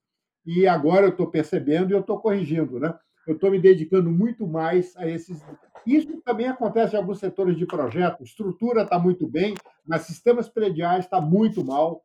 e 0.45 0.65
agora 0.65 1.05
eu 1.05 1.11
estou 1.11 1.29
percebendo 1.29 1.91
e 1.91 1.93
eu 1.93 1.99
estou 1.99 2.19
corrigindo, 2.19 2.79
né? 2.79 2.97
Eu 3.27 3.35
estou 3.35 3.51
me 3.51 3.59
dedicando 3.59 4.09
muito 4.09 4.47
mais 4.47 4.95
a 4.95 5.05
esses. 5.05 5.41
Isso 5.85 6.21
também 6.23 6.47
acontece 6.47 6.95
em 6.95 6.97
alguns 6.97 7.19
setores 7.19 7.57
de 7.57 7.65
projeto. 7.65 8.23
Estrutura 8.23 8.83
está 8.83 8.97
muito 8.97 9.27
bem, 9.27 9.53
mas 9.85 10.03
sistemas 10.03 10.47
prediais 10.47 11.03
está 11.03 11.19
muito 11.19 11.65
mal, 11.65 12.01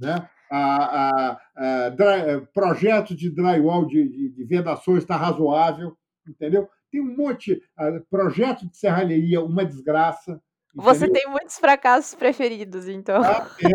né? 0.00 0.28
A, 0.50 0.84
a, 0.84 1.40
a, 1.56 1.88
dry, 1.90 2.44
projeto 2.52 3.14
de 3.14 3.30
drywall 3.30 3.86
de, 3.86 4.08
de, 4.08 4.30
de 4.30 4.44
vedações 4.44 4.98
está 4.98 5.16
razoável, 5.16 5.96
entendeu? 6.26 6.68
Tem 6.90 7.00
um 7.00 7.16
monte, 7.16 7.62
projeto 8.10 8.68
de 8.68 8.76
serralheria, 8.76 9.40
uma 9.40 9.64
desgraça. 9.64 10.42
Entendeu? 10.74 10.94
Você 10.94 11.08
tem 11.08 11.30
muitos 11.30 11.56
fracassos 11.58 12.16
preferidos, 12.16 12.88
então. 12.88 13.22
Ah, 13.22 13.48
é. 13.62 13.68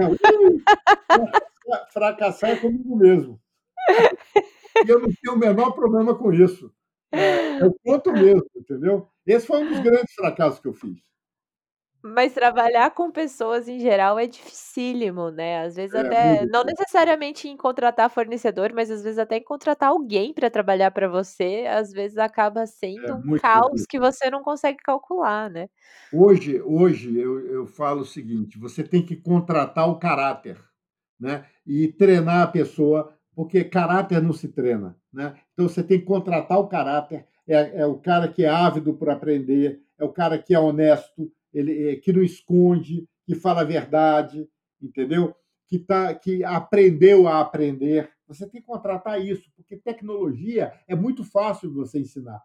Fracassar 1.93 2.49
é 2.51 2.57
comigo 2.57 2.97
mesmo. 2.97 3.39
E 4.85 4.89
eu 4.89 4.99
não 4.99 5.07
tenho 5.07 5.35
o 5.35 5.39
menor 5.39 5.71
problema 5.71 6.13
com 6.15 6.33
isso. 6.33 6.69
É, 7.11 7.61
eu 7.61 7.75
conto 7.83 8.11
mesmo, 8.11 8.45
entendeu? 8.55 9.07
Esse 9.25 9.47
foi 9.47 9.63
um 9.63 9.69
dos 9.69 9.79
grandes 9.79 10.13
fracassos 10.13 10.59
que 10.59 10.67
eu 10.67 10.73
fiz. 10.73 10.99
Mas 12.05 12.33
trabalhar 12.33 12.91
com 12.91 13.09
pessoas 13.09 13.67
em 13.67 13.79
geral 13.79 14.19
é 14.19 14.27
dificílimo, 14.27 15.31
né? 15.31 15.63
Às 15.63 15.75
vezes 15.75 15.95
é, 15.95 16.01
até, 16.01 16.45
não 16.45 16.63
necessariamente 16.63 17.47
em 17.47 17.57
contratar 17.57 18.11
fornecedor, 18.11 18.71
mas 18.75 18.91
às 18.91 19.01
vezes 19.01 19.17
até 19.17 19.37
em 19.37 19.43
contratar 19.43 19.89
alguém 19.89 20.31
para 20.31 20.51
trabalhar 20.51 20.91
para 20.91 21.07
você, 21.07 21.65
às 21.67 21.91
vezes 21.91 22.19
acaba 22.19 22.67
sendo 22.67 23.07
é 23.07 23.13
um 23.15 23.37
caos 23.39 23.71
difícil. 23.71 23.87
que 23.89 23.99
você 23.99 24.29
não 24.29 24.43
consegue 24.43 24.77
calcular, 24.83 25.49
né? 25.49 25.67
Hoje, 26.13 26.61
hoje 26.61 27.17
eu, 27.17 27.39
eu 27.39 27.65
falo 27.65 28.01
o 28.01 28.05
seguinte: 28.05 28.59
você 28.59 28.83
tem 28.83 29.03
que 29.03 29.15
contratar 29.15 29.89
o 29.89 29.97
caráter, 29.97 30.59
né? 31.19 31.45
E 31.65 31.87
treinar 31.87 32.43
a 32.43 32.47
pessoa, 32.47 33.17
porque 33.35 33.63
caráter 33.63 34.21
não 34.21 34.31
se 34.31 34.49
treina, 34.49 34.95
né? 35.11 35.33
Então 35.53 35.67
você 35.67 35.81
tem 35.81 35.99
que 35.99 36.05
contratar 36.05 36.59
o 36.59 36.67
caráter, 36.67 37.25
é, 37.47 37.81
é 37.81 37.85
o 37.87 37.95
cara 37.95 38.27
que 38.27 38.45
é 38.45 38.49
ávido 38.49 38.93
por 38.93 39.09
aprender, 39.09 39.81
é 39.97 40.05
o 40.05 40.09
cara 40.09 40.37
que 40.37 40.53
é 40.53 40.59
honesto 40.59 41.31
ele, 41.55 41.89
eh, 41.89 41.95
que 41.95 42.11
não 42.11 42.21
esconde, 42.21 43.07
que 43.25 43.33
fala 43.33 43.61
a 43.61 43.65
verdade, 43.65 44.47
entendeu? 44.81 45.33
Que, 45.67 45.79
tá, 45.79 46.13
que 46.13 46.43
aprendeu 46.43 47.27
a 47.27 47.39
aprender. 47.39 48.11
Você 48.27 48.47
tem 48.47 48.61
que 48.61 48.67
contratar 48.67 49.19
isso, 49.23 49.49
porque 49.55 49.77
tecnologia 49.77 50.73
é 50.87 50.95
muito 50.95 51.23
fácil 51.23 51.69
de 51.69 51.75
você 51.75 51.99
ensinar. 51.99 52.41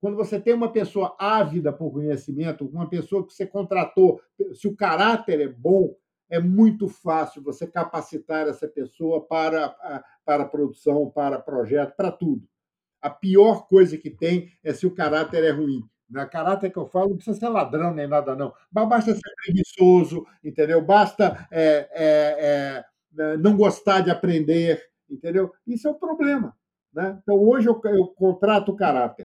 Quando 0.00 0.16
você 0.16 0.40
tem 0.40 0.54
uma 0.54 0.72
pessoa 0.72 1.16
ávida 1.18 1.72
por 1.72 1.90
conhecimento, 1.90 2.66
uma 2.66 2.88
pessoa 2.88 3.26
que 3.26 3.32
você 3.32 3.46
contratou, 3.46 4.20
se 4.54 4.68
o 4.68 4.76
caráter 4.76 5.40
é 5.40 5.48
bom, 5.48 5.94
é 6.28 6.38
muito 6.38 6.88
fácil 6.88 7.42
você 7.42 7.66
capacitar 7.66 8.46
essa 8.46 8.68
pessoa 8.68 9.26
para, 9.26 9.74
para 10.24 10.44
produção, 10.46 11.10
para 11.10 11.40
projeto, 11.40 11.96
para 11.96 12.12
tudo. 12.12 12.48
A 13.02 13.10
pior 13.10 13.66
coisa 13.66 13.98
que 13.98 14.10
tem 14.10 14.52
é 14.62 14.72
se 14.72 14.86
o 14.86 14.94
caráter 14.94 15.42
é 15.42 15.50
ruim. 15.50 15.82
Né? 16.10 16.26
Caráter 16.26 16.70
que 16.70 16.78
eu 16.78 16.86
falo 16.86 17.10
não 17.10 17.16
precisa 17.16 17.38
ser 17.38 17.48
ladrão 17.48 17.94
nem 17.94 18.08
nada, 18.08 18.34
não. 18.34 18.52
Basta 18.70 19.14
ser 19.14 19.30
preguiçoso, 19.44 20.26
entendeu? 20.42 20.82
Basta 20.82 21.46
é, 21.50 21.88
é, 21.92 22.84
é, 23.16 23.36
não 23.36 23.56
gostar 23.56 24.00
de 24.00 24.10
aprender, 24.10 24.82
entendeu? 25.08 25.52
Isso 25.66 25.86
é 25.86 25.90
um 25.90 25.98
problema. 25.98 26.56
Né? 26.92 27.18
Então, 27.22 27.36
hoje 27.36 27.68
eu, 27.68 27.80
eu 27.84 28.08
contrato 28.08 28.70
o 28.72 28.76
caráter. 28.76 29.24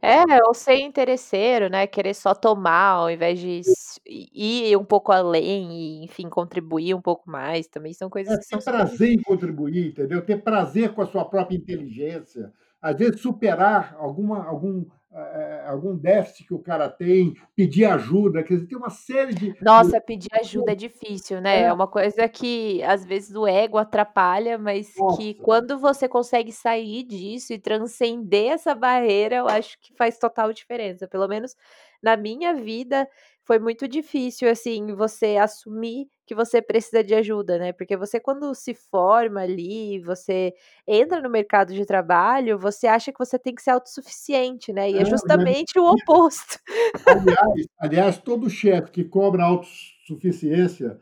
É, 0.00 0.22
ou 0.46 0.54
ser 0.54 0.76
interesseiro, 0.76 1.68
né? 1.68 1.86
Querer 1.86 2.14
só 2.14 2.34
tomar 2.34 2.90
ao 2.90 3.10
invés 3.10 3.40
de 3.40 3.62
ir 4.06 4.76
um 4.76 4.84
pouco 4.84 5.10
além 5.10 5.72
e, 5.72 6.04
enfim, 6.04 6.28
contribuir 6.28 6.94
um 6.94 7.00
pouco 7.00 7.28
mais. 7.28 7.66
Também 7.66 7.92
são 7.92 8.08
coisas 8.08 8.34
é, 8.34 8.38
que 8.38 8.44
são. 8.44 8.58
Ter 8.58 8.64
prazer 8.64 9.10
em 9.10 9.22
contribuir, 9.22 9.88
entendeu? 9.88 10.24
Ter 10.24 10.42
prazer 10.42 10.92
com 10.94 11.02
a 11.02 11.06
sua 11.06 11.24
própria 11.24 11.56
inteligência. 11.56 12.52
Às 12.86 12.96
vezes, 12.96 13.20
superar 13.20 13.96
alguma, 13.98 14.44
algum, 14.44 14.84
é, 15.12 15.64
algum 15.66 15.96
déficit 15.96 16.46
que 16.46 16.54
o 16.54 16.58
cara 16.60 16.88
tem, 16.88 17.34
pedir 17.56 17.84
ajuda, 17.84 18.44
quer 18.44 18.54
dizer, 18.54 18.68
tem 18.68 18.78
uma 18.78 18.90
série 18.90 19.34
de. 19.34 19.56
Nossa, 19.60 20.00
pedir 20.00 20.28
ajuda 20.32 20.70
é 20.70 20.74
difícil, 20.76 21.40
né? 21.40 21.62
É, 21.62 21.64
é 21.64 21.72
uma 21.72 21.88
coisa 21.88 22.28
que 22.28 22.80
às 22.84 23.04
vezes 23.04 23.34
o 23.34 23.44
ego 23.44 23.76
atrapalha, 23.76 24.56
mas 24.56 24.94
Nossa. 24.96 25.16
que 25.16 25.34
quando 25.34 25.78
você 25.78 26.08
consegue 26.08 26.52
sair 26.52 27.02
disso 27.02 27.52
e 27.52 27.58
transcender 27.58 28.52
essa 28.52 28.72
barreira, 28.72 29.36
eu 29.36 29.48
acho 29.48 29.76
que 29.80 29.92
faz 29.96 30.16
total 30.16 30.52
diferença. 30.52 31.08
Pelo 31.08 31.26
menos 31.26 31.56
na 32.00 32.16
minha 32.16 32.54
vida, 32.54 33.08
foi 33.46 33.60
muito 33.60 33.86
difícil, 33.86 34.50
assim, 34.50 34.92
você 34.92 35.36
assumir 35.36 36.08
que 36.26 36.34
você 36.34 36.60
precisa 36.60 37.04
de 37.04 37.14
ajuda, 37.14 37.56
né? 37.56 37.72
Porque 37.72 37.96
você, 37.96 38.18
quando 38.18 38.52
se 38.56 38.74
forma 38.74 39.40
ali, 39.40 40.00
você 40.00 40.52
entra 40.84 41.20
no 41.20 41.30
mercado 41.30 41.72
de 41.72 41.86
trabalho, 41.86 42.58
você 42.58 42.88
acha 42.88 43.12
que 43.12 43.18
você 43.18 43.38
tem 43.38 43.54
que 43.54 43.62
ser 43.62 43.70
autossuficiente, 43.70 44.72
né? 44.72 44.90
E 44.90 44.98
é, 44.98 45.02
é 45.02 45.04
justamente 45.04 45.78
o 45.78 45.88
oposto. 45.88 46.58
Aliás, 47.06 47.68
aliás 47.78 48.18
todo 48.18 48.50
chefe 48.50 48.90
que 48.90 49.04
cobra 49.04 49.44
autossuficiência, 49.44 50.98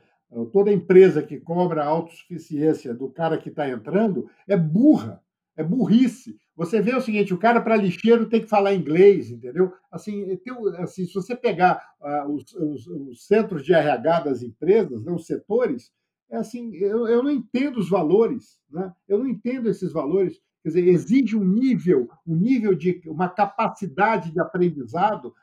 toda 0.53 0.71
empresa 0.71 1.23
que 1.23 1.41
cobra 1.41 1.83
autossuficiência 1.83 2.93
do 2.93 3.09
cara 3.09 3.39
que 3.39 3.49
está 3.49 3.67
entrando, 3.67 4.29
é 4.47 4.57
burra, 4.57 5.23
é 5.57 5.63
burrice. 5.63 6.37
Você 6.57 6.81
vê 6.81 6.95
o 6.95 7.01
seguinte, 7.01 7.35
o 7.35 7.39
cara 7.39 7.61
para 7.61 7.77
lixeiro 7.77 8.29
tem 8.29 8.41
que 8.41 8.49
falar 8.49 8.75
inglês, 8.75 9.31
entendeu? 9.31 9.73
Assim, 9.91 10.37
tem, 10.37 10.55
assim 10.79 11.05
se 11.05 11.15
você 11.15 11.35
pegar 11.35 11.83
uh, 12.01 12.31
os, 12.31 12.53
os, 12.55 12.87
os, 12.87 13.27
centros 13.27 13.65
de 13.65 13.73
RH 13.73 14.21
das 14.21 14.43
empresas, 14.43 15.03
né, 15.05 15.13
os 15.13 15.27
setores, 15.27 15.91
é 16.31 16.37
assim, 16.37 16.75
eu, 16.75 17.09
eu 17.09 17.23
não 17.23 17.31
entendo 17.31 17.79
os 17.79 17.89
valores, 17.89 18.59
né? 18.71 18.93
Eu 19.07 19.19
não 19.19 19.29
entendo 19.29 19.69
esses 19.69 19.93
valores. 19.93 20.41
Quer 20.63 20.71
dizer, 20.71 20.89
exige 20.89 21.37
um 21.37 21.45
nível, 21.45 22.09
um 22.27 22.35
nível 22.35 22.75
de 22.75 23.03
uma 23.07 23.29
capacidade 23.29 24.33
de 24.33 24.41
aprendizado, 24.41 25.35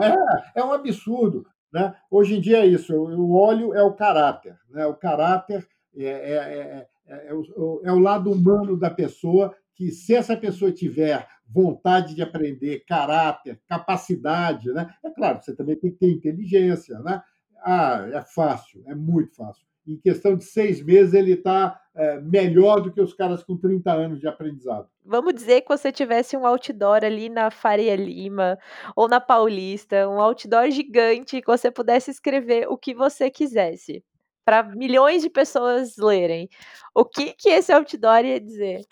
é, 0.00 0.60
é 0.60 0.64
um 0.64 0.72
absurdo. 0.72 1.46
Né? 1.72 1.94
Hoje 2.10 2.36
em 2.36 2.40
dia 2.40 2.58
é 2.58 2.66
isso. 2.66 2.94
O 2.94 3.34
óleo 3.34 3.74
é 3.74 3.82
o 3.82 3.92
caráter, 3.92 4.56
né? 4.70 4.86
O 4.86 4.94
caráter 4.94 5.66
é, 5.96 6.04
é, 6.04 6.34
é, 6.34 6.88
é, 7.06 7.28
é 7.28 7.34
o, 7.34 7.80
é 7.84 7.92
o 7.92 7.98
lado 7.98 8.30
humano 8.30 8.76
da 8.76 8.90
pessoa 8.90 9.54
que 9.74 9.90
se 9.90 10.14
essa 10.14 10.36
pessoa 10.36 10.72
tiver 10.72 11.26
vontade 11.46 12.14
de 12.14 12.22
aprender, 12.22 12.84
caráter, 12.86 13.60
capacidade, 13.68 14.72
né? 14.72 14.88
É 15.04 15.10
claro, 15.10 15.42
você 15.42 15.54
também 15.54 15.76
tem 15.76 15.90
que 15.90 15.98
ter 15.98 16.10
inteligência, 16.10 16.98
né? 17.00 17.22
Ah, 17.62 18.08
é 18.12 18.22
fácil, 18.22 18.82
é 18.86 18.94
muito 18.94 19.34
fácil. 19.34 19.64
Em 19.86 19.98
questão 19.98 20.34
de 20.34 20.44
seis 20.44 20.82
meses, 20.82 21.12
ele 21.12 21.32
está 21.32 21.78
é, 21.94 22.18
melhor 22.20 22.80
do 22.80 22.90
que 22.90 23.00
os 23.00 23.12
caras 23.12 23.44
com 23.44 23.56
30 23.56 23.92
anos 23.92 24.20
de 24.20 24.26
aprendizado. 24.26 24.88
Vamos 25.04 25.34
dizer 25.34 25.60
que 25.60 25.68
você 25.68 25.92
tivesse 25.92 26.36
um 26.36 26.46
outdoor 26.46 27.04
ali 27.04 27.28
na 27.28 27.50
Faria 27.50 27.94
Lima 27.94 28.58
ou 28.96 29.08
na 29.08 29.20
Paulista, 29.20 30.08
um 30.08 30.20
outdoor 30.20 30.70
gigante 30.70 31.40
que 31.40 31.46
você 31.46 31.70
pudesse 31.70 32.10
escrever 32.10 32.66
o 32.68 32.78
que 32.78 32.94
você 32.94 33.30
quisesse 33.30 34.02
para 34.44 34.62
milhões 34.62 35.22
de 35.22 35.30
pessoas 35.30 35.96
lerem. 35.96 36.48
O 36.94 37.04
que 37.04 37.32
que 37.32 37.48
esse 37.48 37.72
outdoor 37.72 38.24
ia 38.24 38.40
dizer? 38.40 38.86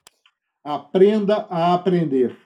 Aprenda 0.64 1.46
a 1.50 1.74
aprender. 1.74 2.36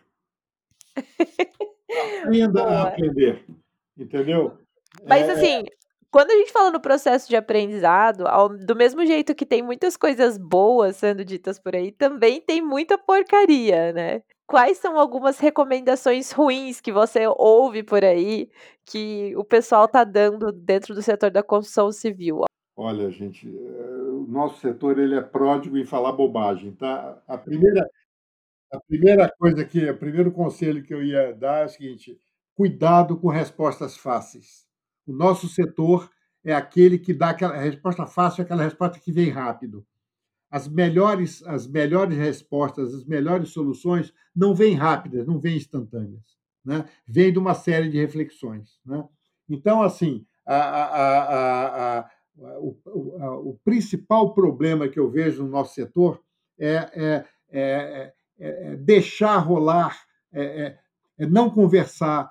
Aprenda 2.23 2.63
Boa. 2.63 2.73
a 2.73 2.83
aprender. 2.85 3.45
Entendeu? 3.99 4.59
Mas, 5.07 5.29
é... 5.29 5.33
assim, 5.33 5.65
quando 6.11 6.31
a 6.31 6.35
gente 6.35 6.53
fala 6.53 6.71
no 6.71 6.81
processo 6.81 7.29
de 7.29 7.37
aprendizado, 7.37 8.27
ao, 8.27 8.49
do 8.49 8.75
mesmo 8.75 9.05
jeito 9.05 9.35
que 9.35 9.45
tem 9.45 9.63
muitas 9.63 9.97
coisas 9.97 10.39
boas 10.39 10.97
sendo 10.97 11.25
ditas 11.25 11.59
por 11.59 11.77
aí, 11.77 11.93
também 11.93 12.41
tem 12.41 12.63
muita 12.63 12.97
porcaria, 12.97 13.93
né? 13.93 14.23
Quais 14.47 14.79
são 14.79 14.99
algumas 14.99 15.39
recomendações 15.39 16.31
ruins 16.31 16.81
que 16.81 16.93
você 16.93 17.27
ouve 17.37 17.83
por 17.83 18.05
aí 18.05 18.49
que 18.85 19.35
o 19.37 19.45
pessoal 19.45 19.89
tá 19.89 20.05
dando 20.05 20.53
dentro 20.53 20.95
do 20.95 21.03
setor 21.03 21.31
da 21.31 21.43
construção 21.43 21.91
civil? 21.91 22.45
Olha, 22.79 23.11
gente, 23.11 23.49
eh, 23.49 23.91
o 24.11 24.27
nosso 24.29 24.61
setor 24.61 24.99
ele 24.99 25.15
é 25.15 25.23
pródigo 25.23 25.79
em 25.79 25.85
falar 25.87 26.13
bobagem, 26.13 26.73
tá? 26.73 27.23
A 27.27 27.39
primeira, 27.39 27.89
a 28.73 28.81
primeira 28.81 29.31
coisa 29.39 29.65
que, 29.65 29.89
o 29.91 29.99
primeiro 29.99 30.33
conselho 30.33 30.83
que 30.85 30.95
eu 30.95 31.03
ia 31.05 31.33
dar 31.35 31.63
é 31.63 31.67
o 31.67 31.69
seguinte: 31.71 32.19
cuidado 32.55 33.19
com 33.19 33.29
respostas 33.31 33.97
fáceis. 33.97 34.67
O 35.07 35.13
nosso 35.13 35.49
setor 35.49 36.11
é 36.45 36.55
aquele 36.55 36.99
que 36.99 37.15
dá 37.15 37.31
aquela 37.31 37.57
resposta 37.59 38.07
fácil, 38.07 38.43
aquela 38.45 38.65
resposta 38.65 39.01
que 39.01 39.13
vem 39.13 39.31
rápido. 39.31 39.87
As 40.51 40.69
melhores, 40.69 41.43
as 41.47 41.67
melhores 41.67 42.17
respostas, 42.17 42.95
as 42.95 43.05
melhores 43.05 43.51
soluções 43.51 44.13
não 44.35 44.55
vêm 44.55 44.75
rápidas, 44.75 45.27
não 45.27 45.39
vêm 45.41 45.57
instantâneas. 45.57 46.37
né, 46.65 46.85
vem 47.07 47.33
de 47.33 47.39
uma 47.39 47.55
série 47.55 47.89
de 47.89 47.99
reflexões. 47.99 48.81
Né? 48.85 49.05
Então, 49.49 49.83
assim, 49.83 50.27
a, 50.45 50.57
a, 50.57 51.99
a, 52.01 52.11
o, 52.39 52.77
o, 53.51 53.59
principal 53.65 54.35
problema 54.35 54.89
que 54.89 54.99
eu 54.99 55.11
vejo 55.11 55.43
no 55.43 55.49
nosso 55.49 55.75
setor 55.75 56.21
é, 56.59 56.75
é, 56.95 57.25
é, 57.51 58.13
é 58.39 58.77
deixar 58.77 59.39
rolar, 59.39 59.99
é, 60.33 60.77
não 61.19 61.49
conversar. 61.51 62.31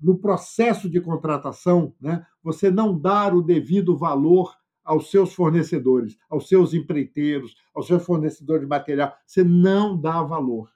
no 0.00 0.18
processo 0.18 0.88
de 0.88 1.00
contratação, 1.00 1.94
né, 2.00 2.26
você 2.42 2.70
não 2.70 2.98
dar 2.98 3.34
o 3.34 3.42
devido 3.42 3.96
valor 3.96 4.54
aos 4.84 5.10
seus 5.10 5.34
fornecedores, 5.34 6.16
aos 6.28 6.48
seus 6.48 6.74
empreiteiros, 6.74 7.54
aos 7.74 7.86
seus 7.86 8.04
fornecedores 8.04 8.62
de 8.62 8.68
material. 8.68 9.14
Você 9.26 9.44
não 9.44 9.98
dá 9.98 10.22
valor. 10.22 10.70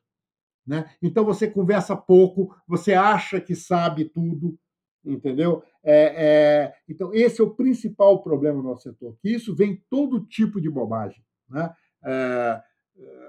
Né? 0.67 0.91
Então 1.01 1.25
você 1.25 1.49
conversa 1.49 1.97
pouco, 1.97 2.55
você 2.67 2.93
acha 2.93 3.41
que 3.41 3.55
sabe 3.55 4.05
tudo, 4.05 4.59
entendeu? 5.07 5.63
É, 5.83 6.15
é, 6.17 6.75
então 6.89 7.15
esse 7.15 7.41
é 7.41 7.45
o 7.45 7.55
principal 7.55 8.23
problema 8.23 8.59
no 8.59 8.71
nosso 8.71 8.83
setor, 8.83 9.17
que 9.21 9.31
isso 9.31 9.55
vem 9.55 9.83
todo 9.89 10.25
tipo 10.27 10.61
de 10.61 10.69
bobagem, 10.69 11.23
né? 11.49 11.73
É, 12.05 12.63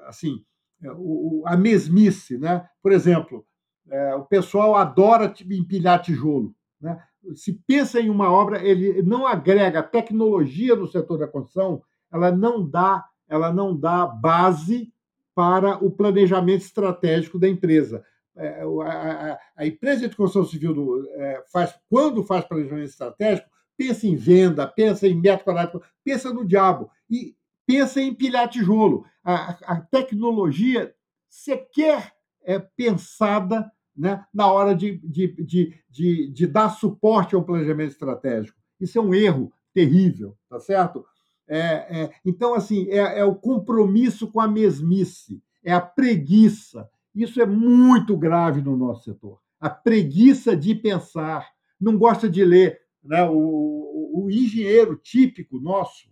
assim, 0.06 0.44
é, 0.84 0.92
o, 0.92 1.44
a 1.46 1.56
mesmice, 1.56 2.38
né? 2.38 2.68
Por 2.82 2.92
exemplo, 2.92 3.46
é, 3.90 4.16
o 4.16 4.26
pessoal 4.26 4.76
adora 4.76 5.34
empilhar 5.50 6.02
tijolo, 6.02 6.56
né? 6.82 7.02
Se 7.36 7.54
pensa 7.68 8.00
em 8.00 8.10
uma 8.10 8.32
obra, 8.32 8.64
ele 8.64 9.02
não 9.02 9.28
agrega 9.28 9.84
tecnologia 9.84 10.76
no 10.76 10.88
setor 10.88 11.18
da 11.18 11.28
construção, 11.28 11.82
ela 12.12 12.32
não 12.32 12.66
dá, 12.68 13.06
ela 13.28 13.54
não 13.54 13.78
dá 13.78 14.06
base 14.06 14.94
para 15.36 15.84
o 15.84 15.92
planejamento 15.92 16.62
estratégico 16.62 17.38
da 17.38 17.48
empresa. 17.48 18.04
É, 18.38 18.62
a, 18.62 19.40
a, 19.56 19.68
empresa 19.68 20.08
de 20.08 20.16
construção 20.16 20.46
civil 20.46 20.74
do, 20.74 21.10
é, 21.16 21.44
faz, 21.52 21.74
quando 21.90 22.24
faz 22.24 22.46
planejamento 22.46 22.90
estratégico, 22.90 23.50
pensa 23.76 24.08
em 24.08 24.16
venda, 24.16 24.68
pensa 24.68 25.08
em 25.08 25.20
metro 25.20 25.46
quadrado, 25.46 25.82
pensa 26.04 26.32
no 26.32 26.46
diabo 26.46 26.90
e 27.10 27.36
pensa 27.66 28.02
em 28.02 28.10
empilhar 28.10 28.48
tijolo. 28.50 29.06
A, 29.24 29.58
a 29.76 29.82
tecnologia 29.82 30.94
sequer 31.28 32.14
é 32.44 32.60
pensada 32.60 33.72
né, 33.96 34.24
na 34.34 34.52
hora 34.52 34.76
de, 34.76 34.98
de, 35.00 35.28
de, 35.44 35.74
de, 35.90 36.32
de 36.32 36.48
dar 36.48 36.70
suporte 36.70 37.36
ao 37.36 37.44
planejamento 37.44 37.92
estratégico. 37.92 38.58
Isso 38.80 38.98
é 38.98 39.02
um 39.02 39.14
erro 39.14 39.52
terrível, 39.74 40.38
tá 40.50 40.60
certo? 40.60 41.06
É, 41.48 41.60
é, 41.60 42.14
então, 42.26 42.54
assim, 42.54 42.88
é, 42.90 43.20
é, 43.20 43.24
o 43.24 43.34
compromisso 43.34 44.28
com 44.28 44.40
a 44.40 44.48
mesmice, 44.48 45.42
é 45.64 45.74
a 45.74 45.82
preguiça. 45.82 46.90
Isso 47.18 47.42
é 47.42 47.46
muito 47.46 48.16
grave 48.16 48.62
no 48.62 48.78
nosso 48.78 49.04
setor. 49.04 49.40
A 49.60 49.70
preguiça 49.70 50.56
de 50.56 50.76
pensar, 50.76 51.50
não 51.80 51.98
gosta 51.98 52.30
de 52.30 52.46
ler. 52.46 52.80
Né? 53.04 53.24
O, 53.24 54.24
o 54.24 54.30
engenheiro 54.30 54.96
típico 54.96 55.60
nosso, 55.60 56.08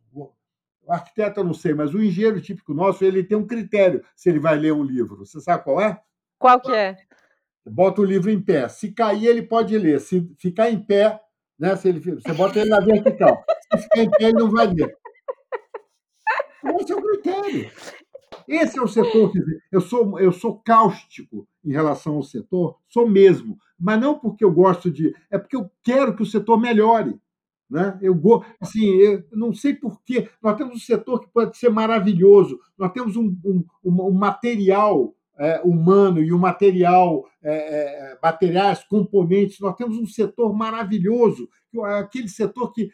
o 0.86 0.92
arquiteto 0.92 1.40
eu 1.40 1.44
não 1.44 1.54
sei, 1.54 1.74
mas 1.74 1.94
o 1.94 2.02
engenheiro 2.02 2.40
típico 2.40 2.74
nosso, 2.74 3.04
ele 3.04 3.24
tem 3.24 3.38
um 3.38 3.48
critério 3.48 4.04
se 4.16 4.30
ele 4.30 4.40
vai 4.40 4.56
ler 4.56 4.72
um 4.72 4.84
livro. 4.84 5.18
Você 5.26 5.40
sabe 5.42 5.64
qual 5.64 5.82
é? 5.82 6.00
Qual 6.38 6.60
que 6.62 6.72
é? 6.72 6.96
Bota 7.66 8.02
o 8.02 8.06
livro 8.06 8.30
em 8.30 8.40
pé. 8.40 8.68
Se 8.70 8.92
cair, 8.92 9.26
ele 9.26 9.42
pode 9.42 9.76
ler. 9.78 10.00
Se 10.00 10.32
ficar 10.38 10.70
em 10.70 10.80
pé, 10.80 11.20
né? 11.58 11.76
Se 11.76 11.90
ele, 11.90 12.00
você 12.00 12.34
bota 12.34 12.60
ele 12.60 12.70
na 12.70 12.80
vertical. 12.80 13.44
Se 13.74 13.84
ficar 13.84 14.02
em 14.02 14.12
pé, 14.12 14.24
ele 14.26 14.34
não 14.34 14.52
vai 14.52 14.68
ler. 14.68 14.96
Esse 16.80 16.92
é 16.92 16.96
o 16.96 17.02
critério. 17.02 17.72
Esse 18.48 18.80
é 18.80 18.82
o 18.82 18.88
setor. 18.88 19.32
Dizer, 19.32 19.62
eu 19.72 19.82
sou, 19.82 20.20
eu 20.20 20.32
sou 20.32 20.60
cáustico 20.60 21.48
em 21.64 21.72
relação 21.72 22.16
ao 22.16 22.24
setor, 22.24 22.78
sou 22.88 23.08
mesmo. 23.08 23.58
Mas 23.80 24.00
não 24.00 24.18
porque 24.18 24.44
eu 24.44 24.52
gosto 24.52 24.90
de. 24.90 25.14
É 25.30 25.38
porque 25.38 25.56
eu 25.56 25.70
quero 25.84 26.16
que 26.16 26.24
o 26.24 26.26
setor 26.26 26.60
melhore. 26.60 27.20
Né? 27.70 27.98
Eu, 28.02 28.20
assim, 28.60 28.86
eu 28.86 29.24
não 29.32 29.54
sei 29.54 29.74
porquê. 29.74 30.30
Nós 30.42 30.56
temos 30.56 30.76
um 30.76 30.80
setor 30.80 31.20
que 31.20 31.28
pode 31.28 31.58
ser 31.58 31.70
maravilhoso, 31.70 32.60
nós 32.78 32.92
temos 32.92 33.16
um, 33.16 33.36
um, 33.44 33.64
um 33.84 34.12
material 34.12 35.14
é, 35.38 35.62
humano 35.64 36.22
e 36.22 36.32
o 36.32 36.40
material, 36.40 37.26
é, 37.44 37.54
é, 37.54 38.18
materiais, 38.22 38.84
componentes, 38.84 39.60
nós 39.60 39.76
temos 39.76 39.98
um 39.98 40.06
setor 40.06 40.54
maravilhoso, 40.54 41.50
aquele 41.98 42.30
setor 42.30 42.72
que, 42.72 42.90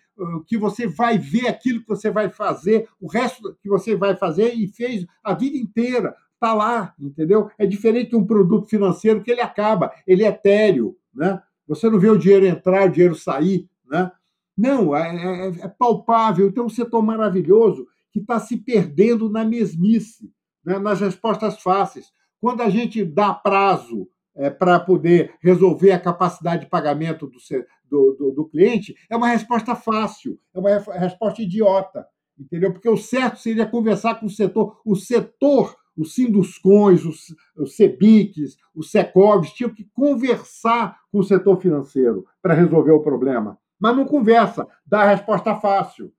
que 0.48 0.58
você 0.58 0.88
vai 0.88 1.18
ver 1.18 1.48
aquilo 1.48 1.82
que 1.82 1.88
você 1.88 2.10
vai 2.10 2.30
fazer, 2.30 2.88
o 3.00 3.08
resto 3.08 3.56
que 3.62 3.70
você 3.70 3.96
vai 3.96 4.16
fazer 4.16 4.54
e 4.56 4.68
fez 4.68 5.06
a 5.24 5.34
vida 5.34 5.56
inteira, 5.56 6.16
está 6.34 6.54
lá, 6.54 6.96
entendeu? 7.00 7.50
É 7.60 7.68
diferente 7.68 8.12
de 8.12 8.16
um 8.16 8.26
produto 8.26 8.68
financeiro 8.68 9.22
que 9.22 9.30
ele 9.30 9.42
acaba, 9.42 9.92
ele 10.08 10.24
é 10.24 10.28
etéreo, 10.28 10.98
né? 11.14 11.42
Você 11.68 11.90
não 11.90 12.00
vê 12.00 12.10
o 12.10 12.18
dinheiro 12.18 12.46
entrar, 12.46 12.88
o 12.88 12.92
dinheiro 12.92 13.16
sair, 13.16 13.70
né? 13.88 14.12
Não, 14.58 14.96
é, 14.96 15.16
é, 15.16 15.48
é 15.62 15.68
palpável. 15.68 16.48
Então, 16.48 16.66
um 16.66 16.70
setor 16.70 17.02
maravilhoso 17.02 17.88
que 18.12 18.20
está 18.20 18.40
se 18.40 18.58
perdendo 18.58 19.30
na 19.30 19.46
mesmice, 19.46 20.32
né? 20.64 20.78
nas 20.78 21.00
respostas 21.00 21.62
fáceis. 21.62 22.12
Quando 22.42 22.62
a 22.62 22.70
gente 22.70 23.06
dá 23.06 23.32
prazo 23.34 24.10
é, 24.36 24.50
para 24.50 24.80
poder 24.80 25.36
resolver 25.40 25.92
a 25.92 26.00
capacidade 26.00 26.64
de 26.64 26.70
pagamento 26.70 27.28
do, 27.28 27.38
do, 27.88 28.16
do, 28.18 28.32
do, 28.32 28.46
cliente, 28.46 28.96
é 29.10 29.16
uma 29.16 29.28
resposta 29.28 29.76
fácil, 29.76 30.40
é 30.54 30.60
uma 30.60 30.70
resposta 30.98 31.42
idiota, 31.44 32.06
entendeu? 32.40 32.74
Porque 32.74 32.90
o 32.90 32.98
certo 32.98 33.38
seria 33.38 33.68
conversar 33.68 34.20
com 34.20 34.26
o 34.26 34.30
setor. 34.30 34.82
O 34.84 34.96
setor, 34.96 35.76
o 35.96 36.04
Sinduscões, 36.04 37.06
os, 37.06 37.36
os 37.56 37.76
CEBICs, 37.76 38.58
os 38.74 38.90
SECOVs, 38.90 39.52
tinham 39.52 39.74
que 39.74 39.88
conversar 39.94 40.98
com 41.12 41.20
o 41.20 41.24
setor 41.24 41.62
financeiro 41.62 42.26
para 42.42 42.56
resolver 42.56 42.92
o 42.92 43.04
problema. 43.04 43.60
Mas 43.80 43.96
não 43.96 44.06
conversa, 44.06 44.68
dá 44.86 45.02
a 45.02 45.10
resposta 45.10 45.56
fácil. 45.56 46.12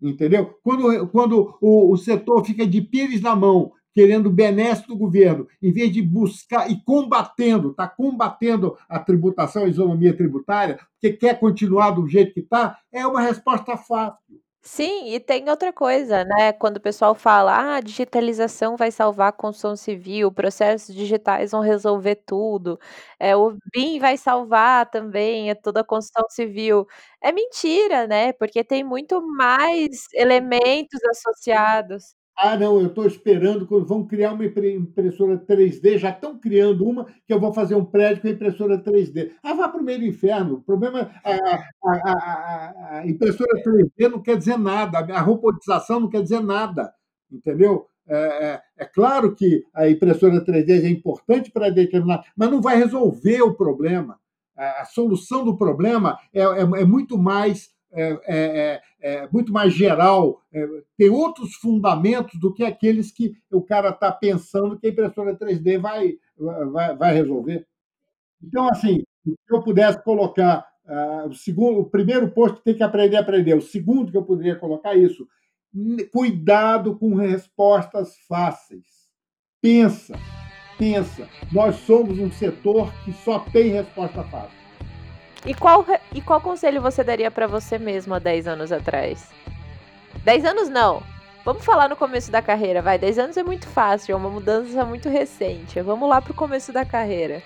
Entendeu? 0.00 0.58
Quando, 0.62 1.08
quando 1.08 1.56
o, 1.60 1.92
o 1.92 1.96
setor 1.96 2.44
fica 2.44 2.66
de 2.66 2.80
pires 2.80 3.20
na 3.20 3.34
mão 3.34 3.72
querendo 3.98 4.30
benesse 4.30 4.86
do 4.86 4.96
governo, 4.96 5.48
em 5.60 5.72
vez 5.72 5.90
de 5.90 6.00
buscar 6.00 6.70
e 6.70 6.80
combatendo, 6.84 7.72
está 7.72 7.88
combatendo 7.88 8.78
a 8.88 9.00
tributação, 9.00 9.64
a 9.64 9.68
isonomia 9.68 10.16
tributária, 10.16 10.78
porque 10.92 11.16
quer 11.16 11.40
continuar 11.40 11.90
do 11.90 12.06
jeito 12.06 12.32
que 12.32 12.38
está, 12.38 12.78
é 12.92 13.04
uma 13.04 13.20
resposta 13.20 13.76
fácil. 13.76 14.40
Sim, 14.62 15.12
e 15.12 15.18
tem 15.18 15.48
outra 15.50 15.72
coisa, 15.72 16.24
né? 16.24 16.52
Quando 16.52 16.76
o 16.76 16.80
pessoal 16.80 17.12
fala, 17.12 17.52
ah, 17.52 17.76
a 17.76 17.80
digitalização 17.80 18.76
vai 18.76 18.92
salvar 18.92 19.30
a 19.30 19.32
construção 19.32 19.74
civil, 19.74 20.30
processos 20.30 20.94
digitais 20.94 21.50
vão 21.50 21.60
resolver 21.60 22.16
tudo, 22.24 22.78
é, 23.18 23.34
o 23.34 23.56
BIM 23.74 23.98
vai 23.98 24.16
salvar 24.16 24.88
também 24.90 25.50
é 25.50 25.56
toda 25.56 25.80
a 25.80 25.84
construção 25.84 26.28
civil. 26.30 26.86
É 27.20 27.32
mentira, 27.32 28.06
né? 28.06 28.32
Porque 28.32 28.62
tem 28.62 28.84
muito 28.84 29.20
mais 29.26 30.06
elementos 30.14 31.00
associados. 31.10 32.17
Ah, 32.40 32.56
não, 32.56 32.80
eu 32.80 32.86
estou 32.86 33.04
esperando 33.04 33.66
quando 33.66 33.84
vão 33.84 34.06
criar 34.06 34.32
uma 34.32 34.44
impressora 34.44 35.36
3D, 35.36 35.98
já 35.98 36.10
estão 36.10 36.38
criando 36.38 36.86
uma 36.86 37.04
que 37.26 37.34
eu 37.34 37.40
vou 37.40 37.52
fazer 37.52 37.74
um 37.74 37.84
prédio 37.84 38.22
com 38.22 38.28
impressora 38.28 38.78
3D. 38.78 39.32
Ah, 39.42 39.54
vá 39.54 39.68
para 39.68 39.80
o 39.80 39.84
meio 39.84 39.98
do 39.98 40.06
inferno. 40.06 40.54
O 40.54 40.62
problema 40.62 41.10
é 41.24 41.34
a, 41.34 41.68
a, 41.84 42.98
a, 42.98 43.06
impressora 43.08 43.60
3D 43.60 44.08
não 44.08 44.22
quer 44.22 44.36
dizer 44.36 44.56
nada, 44.56 45.00
a 45.00 45.20
robotização 45.20 45.98
não 45.98 46.08
quer 46.08 46.22
dizer 46.22 46.40
nada, 46.40 46.94
entendeu? 47.28 47.88
É, 48.06 48.16
é, 48.16 48.62
é 48.78 48.84
claro 48.84 49.34
que 49.34 49.64
a 49.74 49.90
impressora 49.90 50.44
3D 50.44 50.84
é 50.84 50.88
importante 50.88 51.50
para 51.50 51.70
determinar, 51.70 52.24
mas 52.36 52.50
não 52.52 52.62
vai 52.62 52.76
resolver 52.76 53.42
o 53.42 53.54
problema. 53.54 54.16
A, 54.56 54.84
solução 54.84 55.44
do 55.44 55.56
problema 55.56 56.16
é, 56.32 56.42
é, 56.42 56.60
é 56.60 56.84
muito 56.84 57.18
mais 57.18 57.70
é, 57.92 58.02
é, 58.02 58.20
é, 58.26 58.82
é, 59.00 59.28
muito 59.32 59.52
mais 59.52 59.72
geral, 59.72 60.42
é, 60.52 60.66
tem 60.96 61.08
outros 61.08 61.54
fundamentos 61.54 62.38
do 62.38 62.52
que 62.52 62.64
aqueles 62.64 63.10
que 63.10 63.32
o 63.50 63.62
cara 63.62 63.90
está 63.90 64.12
pensando 64.12 64.78
que 64.78 64.86
a 64.86 64.90
impressora 64.90 65.36
3D 65.36 65.78
vai, 65.78 66.14
vai, 66.36 66.96
vai 66.96 67.14
resolver. 67.14 67.66
Então, 68.42 68.68
assim, 68.68 69.02
se 69.24 69.36
eu 69.50 69.62
pudesse 69.62 70.02
colocar 70.04 70.66
uh, 70.86 71.28
o 71.28 71.34
segundo, 71.34 71.80
o 71.80 71.90
primeiro 71.90 72.30
posto 72.30 72.60
tem 72.62 72.74
que 72.74 72.82
aprender 72.82 73.16
a 73.16 73.20
aprender, 73.20 73.54
o 73.54 73.62
segundo 73.62 74.10
que 74.10 74.16
eu 74.16 74.24
poderia 74.24 74.56
colocar 74.56 74.94
é 74.94 74.98
isso, 74.98 75.26
cuidado 76.12 76.96
com 76.96 77.14
respostas 77.14 78.16
fáceis. 78.28 78.86
Pensa, 79.60 80.14
pensa. 80.78 81.28
Nós 81.52 81.76
somos 81.76 82.18
um 82.18 82.30
setor 82.30 82.92
que 83.04 83.12
só 83.12 83.40
tem 83.40 83.70
resposta 83.70 84.22
fácil. 84.24 84.67
E 85.46 85.54
qual, 85.54 85.84
e 86.14 86.20
qual 86.20 86.40
conselho 86.40 86.82
você 86.82 87.04
daria 87.04 87.30
para 87.30 87.46
você 87.46 87.78
mesmo 87.78 88.14
há 88.14 88.18
10 88.18 88.48
anos 88.48 88.72
atrás? 88.72 89.28
10 90.24 90.44
anos 90.44 90.68
não. 90.68 91.02
Vamos 91.44 91.64
falar 91.64 91.88
no 91.88 91.96
começo 91.96 92.30
da 92.30 92.42
carreira, 92.42 92.82
vai. 92.82 92.98
10 92.98 93.18
anos 93.18 93.36
é 93.36 93.42
muito 93.42 93.66
fácil, 93.66 94.12
é 94.12 94.16
uma 94.16 94.28
mudança 94.28 94.84
muito 94.84 95.08
recente. 95.08 95.80
Vamos 95.80 96.08
lá 96.08 96.20
pro 96.20 96.34
começo 96.34 96.72
da 96.72 96.84
carreira. 96.84 97.42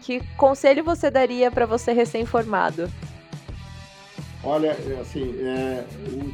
Que 0.00 0.20
conselho 0.36 0.82
você 0.82 1.10
daria 1.10 1.50
para 1.50 1.66
você 1.66 1.92
recém-formado? 1.92 2.90
Olha, 4.42 4.68
é, 4.68 4.98
assim, 5.00 5.34
é, 5.40 5.84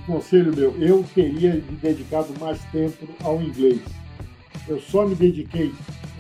conselho 0.07 0.55
meu, 0.57 0.75
eu 0.81 1.05
teria 1.15 1.55
me 1.55 1.77
dedicado 1.77 2.35
mais 2.41 2.61
tempo 2.73 3.07
ao 3.23 3.41
inglês. 3.41 3.81
Eu 4.67 4.81
só 4.81 5.07
me 5.07 5.15
dediquei 5.15 5.73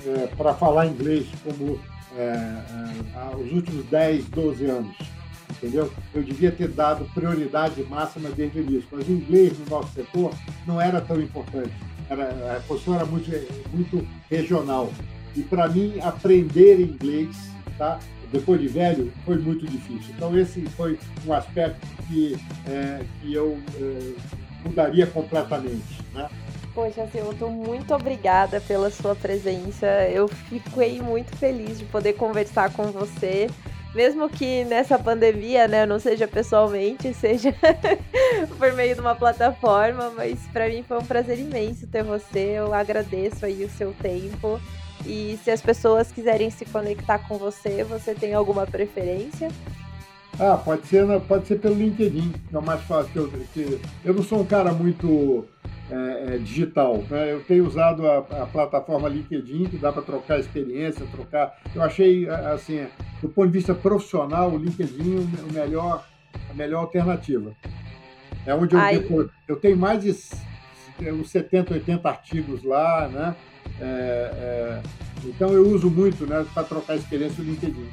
é, 0.06 0.26
para 0.36 0.54
falar 0.54 0.86
inglês 0.86 1.26
como 1.42 1.80
é, 2.16 2.22
é, 2.22 3.36
os 3.36 3.52
últimos 3.52 3.84
10, 3.86 4.24
12 4.26 4.66
anos. 4.66 4.96
Entendeu? 5.50 5.92
Eu 6.14 6.22
devia 6.22 6.50
ter 6.50 6.68
dado 6.68 7.04
prioridade 7.12 7.82
máxima 7.84 8.30
desde 8.30 8.60
o 8.60 8.62
início, 8.62 8.88
mas 8.92 9.06
o 9.06 9.12
inglês 9.12 9.58
no 9.58 9.66
nosso 9.66 9.92
setor 9.92 10.32
não 10.66 10.80
era 10.80 11.00
tão 11.00 11.20
importante. 11.20 11.72
Era, 12.08 12.56
a 12.56 12.60
posição 12.60 12.94
era 12.94 13.04
muito, 13.04 13.30
muito 13.72 14.06
regional. 14.30 14.92
E 15.36 15.42
para 15.42 15.68
mim, 15.68 16.00
aprender 16.00 16.80
inglês, 16.80 17.36
tá? 17.76 17.98
depois 18.32 18.60
de 18.60 18.68
velho, 18.68 19.12
foi 19.24 19.38
muito 19.38 19.66
difícil. 19.66 20.14
Então, 20.16 20.36
esse 20.38 20.62
foi 20.70 20.98
um 21.26 21.32
aspecto 21.32 21.86
que, 22.06 22.36
é, 22.66 23.04
que 23.20 23.34
eu 23.34 23.58
é, 23.76 24.12
mudaria 24.64 25.06
completamente. 25.06 26.02
Né? 26.14 26.28
Poxa, 26.74 27.06
Silton, 27.08 27.48
muito 27.48 27.92
obrigada 27.94 28.60
pela 28.60 28.90
sua 28.90 29.14
presença. 29.16 29.86
Eu 30.08 30.28
fiquei 30.28 31.02
muito 31.02 31.36
feliz 31.36 31.78
de 31.78 31.84
poder 31.84 32.12
conversar 32.12 32.72
com 32.72 32.84
você. 32.84 33.48
Mesmo 33.92 34.28
que 34.28 34.64
nessa 34.64 34.96
pandemia, 34.96 35.66
né, 35.66 35.84
não 35.84 35.98
seja 35.98 36.28
pessoalmente, 36.28 37.12
seja 37.14 37.52
por 38.56 38.72
meio 38.74 38.94
de 38.94 39.00
uma 39.00 39.16
plataforma, 39.16 40.12
mas 40.16 40.38
para 40.52 40.68
mim 40.68 40.84
foi 40.84 40.98
um 40.98 41.04
prazer 41.04 41.40
imenso 41.40 41.88
ter 41.88 42.04
você. 42.04 42.54
Eu 42.56 42.72
agradeço 42.72 43.44
aí 43.44 43.64
o 43.64 43.70
seu 43.70 43.92
tempo. 43.92 44.60
E 45.04 45.38
se 45.42 45.50
as 45.50 45.60
pessoas 45.60 46.12
quiserem 46.12 46.50
se 46.50 46.64
conectar 46.66 47.18
com 47.18 47.36
você, 47.36 47.82
você 47.82 48.14
tem 48.14 48.32
alguma 48.32 48.64
preferência? 48.64 49.48
Ah, 50.38 50.56
pode 50.56 50.86
ser, 50.86 51.04
pode 51.22 51.48
ser 51.48 51.58
pelo 51.58 51.74
LinkedIn, 51.74 52.32
é 52.52 52.58
o 52.58 52.62
mais 52.62 52.80
fácil. 52.82 53.10
Eu, 53.22 53.28
que, 53.52 53.80
eu 54.04 54.14
não 54.14 54.22
sou 54.22 54.40
um 54.40 54.44
cara 54.44 54.72
muito 54.72 55.44
é, 55.90 56.34
é, 56.34 56.38
digital. 56.38 57.04
Né? 57.10 57.32
Eu 57.32 57.42
tenho 57.42 57.66
usado 57.66 58.06
a, 58.06 58.18
a, 58.18 58.46
plataforma 58.46 59.08
LinkedIn, 59.08 59.64
que 59.64 59.76
dá 59.76 59.92
para 59.92 60.02
trocar 60.02 60.38
experiência, 60.38 61.04
trocar. 61.06 61.58
Eu 61.74 61.82
achei, 61.82 62.28
assim, 62.28 62.86
do 63.20 63.28
ponto 63.28 63.48
de 63.48 63.58
vista 63.58 63.74
profissional, 63.74 64.52
o 64.52 64.58
LinkedIn 64.58 65.28
o 65.48 65.52
melhor, 65.52 66.06
a 66.48 66.54
melhor 66.54 66.80
alternativa. 66.80 67.52
É 68.46 68.54
onde 68.54 68.74
eu, 68.74 68.80
tenho, 68.80 69.30
eu 69.48 69.56
tenho 69.56 69.76
mais 69.76 70.02
de 70.02 70.10
uns 71.10 71.30
70, 71.30 71.74
80 71.74 72.08
artigos 72.08 72.62
lá, 72.62 73.08
né? 73.08 73.36
É, 73.80 73.84
é, 73.84 74.82
então 75.24 75.52
eu 75.52 75.66
uso 75.68 75.90
muito 75.90 76.26
né, 76.26 76.44
para 76.54 76.64
trocar 76.64 76.96
experiência 76.96 77.42
no 77.42 77.50
LinkedIn. 77.50 77.88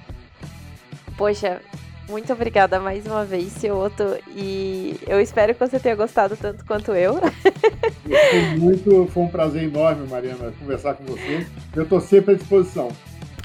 Poxa, 1.17 1.61
muito 2.09 2.31
obrigada 2.33 2.79
mais 2.79 3.05
uma 3.05 3.25
vez, 3.25 3.51
Cioto. 3.53 4.17
E 4.29 4.99
eu 5.07 5.19
espero 5.19 5.53
que 5.53 5.59
você 5.59 5.79
tenha 5.79 5.95
gostado 5.95 6.35
tanto 6.37 6.65
quanto 6.65 6.93
eu. 6.93 7.19
Foi 7.19 8.57
muito, 8.57 9.07
foi 9.07 9.23
um 9.23 9.27
prazer 9.27 9.63
enorme, 9.63 10.07
Mariana, 10.07 10.53
conversar 10.59 10.95
com 10.95 11.03
você. 11.05 11.45
Eu 11.75 11.83
estou 11.83 11.99
sempre 11.99 12.33
à 12.33 12.37
disposição. 12.37 12.89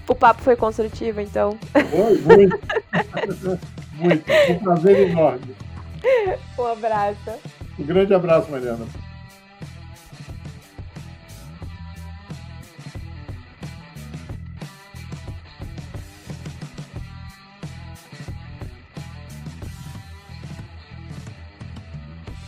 O 0.08 0.14
papo 0.14 0.42
foi 0.42 0.56
construtivo, 0.56 1.20
então. 1.20 1.58
Foi, 1.72 2.18
muito. 2.18 2.58
muito. 3.98 4.24
Foi 4.24 4.54
um 4.54 4.58
prazer 4.58 5.10
enorme. 5.10 5.56
Um 6.58 6.66
abraço. 6.66 7.30
Um 7.78 7.84
grande 7.84 8.14
abraço, 8.14 8.50
Mariana. 8.50 8.86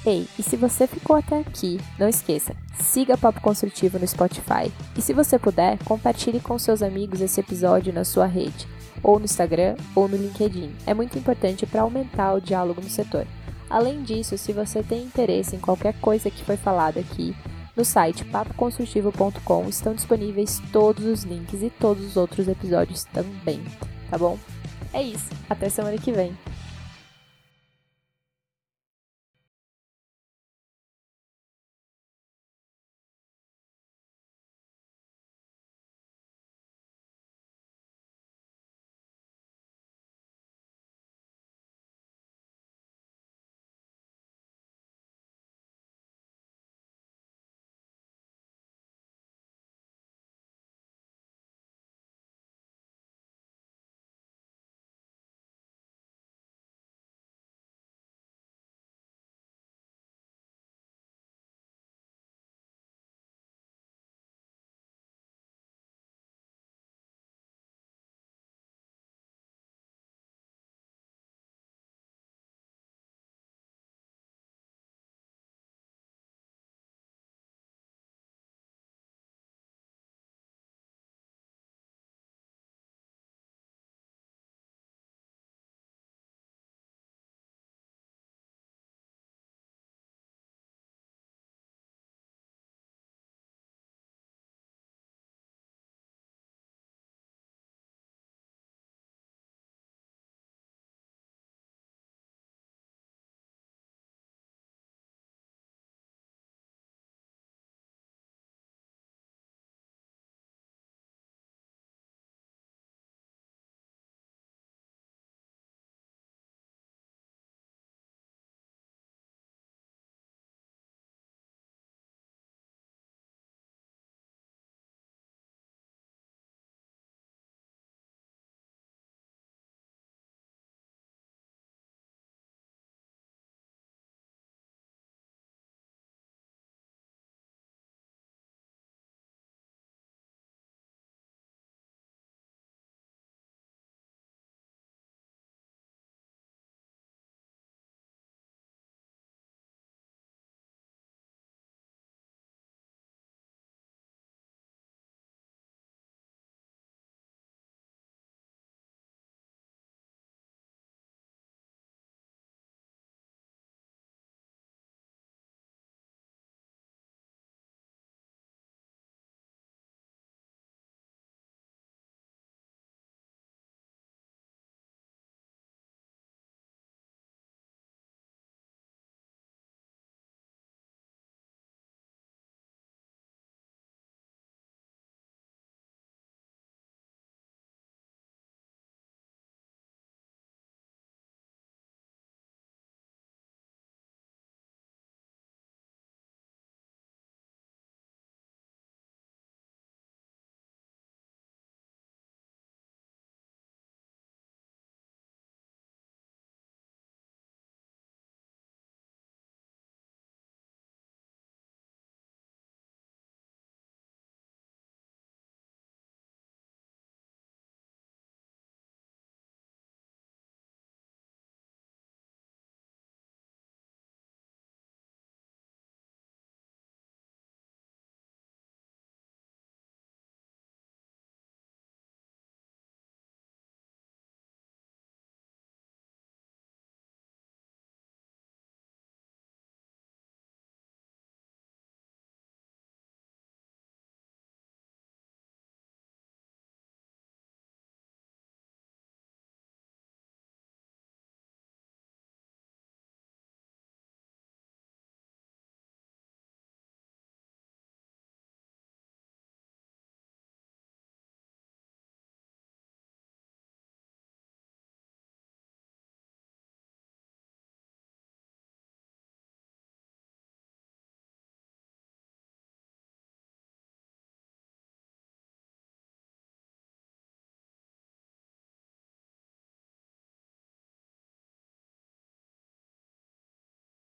Ei, 0.07 0.29
e 0.39 0.43
se 0.43 0.55
você 0.55 0.87
ficou 0.87 1.17
até 1.17 1.39
aqui, 1.39 1.81
não 1.99 2.07
esqueça, 2.07 2.55
siga 2.79 3.17
Papo 3.17 3.41
Construtivo 3.41 3.99
no 3.99 4.07
Spotify. 4.07 4.71
E 4.95 5.01
se 5.01 5.15
você 5.15 5.39
puder, 5.39 5.79
compartilhe 5.83 6.41
com 6.41 6.59
seus 6.59 6.83
amigos 6.83 7.23
esse 7.23 7.41
episódio 7.41 7.91
na 7.91 8.05
sua 8.05 8.27
rede, 8.27 8.69
ou 9.03 9.19
no 9.19 9.25
Instagram 9.25 9.77
ou 9.95 10.07
no 10.07 10.17
LinkedIn. 10.17 10.75
É 10.87 10.93
muito 10.93 11.19
importante 11.19 11.65
para 11.65 11.81
aumentar 11.81 12.35
o 12.35 12.41
diálogo 12.41 12.83
no 12.83 12.91
setor. 12.91 13.27
Além 13.71 14.03
disso, 14.03 14.37
se 14.37 14.53
você 14.53 14.83
tem 14.83 15.05
interesse 15.05 15.57
em 15.57 15.61
qualquer 15.61 15.95
coisa 16.01 16.31
que 16.31 16.45
foi 16.45 16.59
falada 16.59 17.01
aqui, 17.01 17.35
no 17.75 17.85
site 17.85 18.27
papoconstrutivo.com 18.27 19.69
estão 19.69 19.95
disponíveis 19.95 20.61
todos 20.71 21.07
os 21.07 21.23
links 21.25 21.63
e 21.63 21.71
todos 21.71 22.05
os 22.05 22.17
outros 22.19 22.47
episódios 22.47 23.05
também, 23.05 23.65
tá 24.11 24.19
bom? 24.19 24.39
É 24.93 25.03
isso, 25.03 25.31
até 25.49 25.71
semana 25.71 25.97
que 25.97 26.13
vem. 26.13 26.37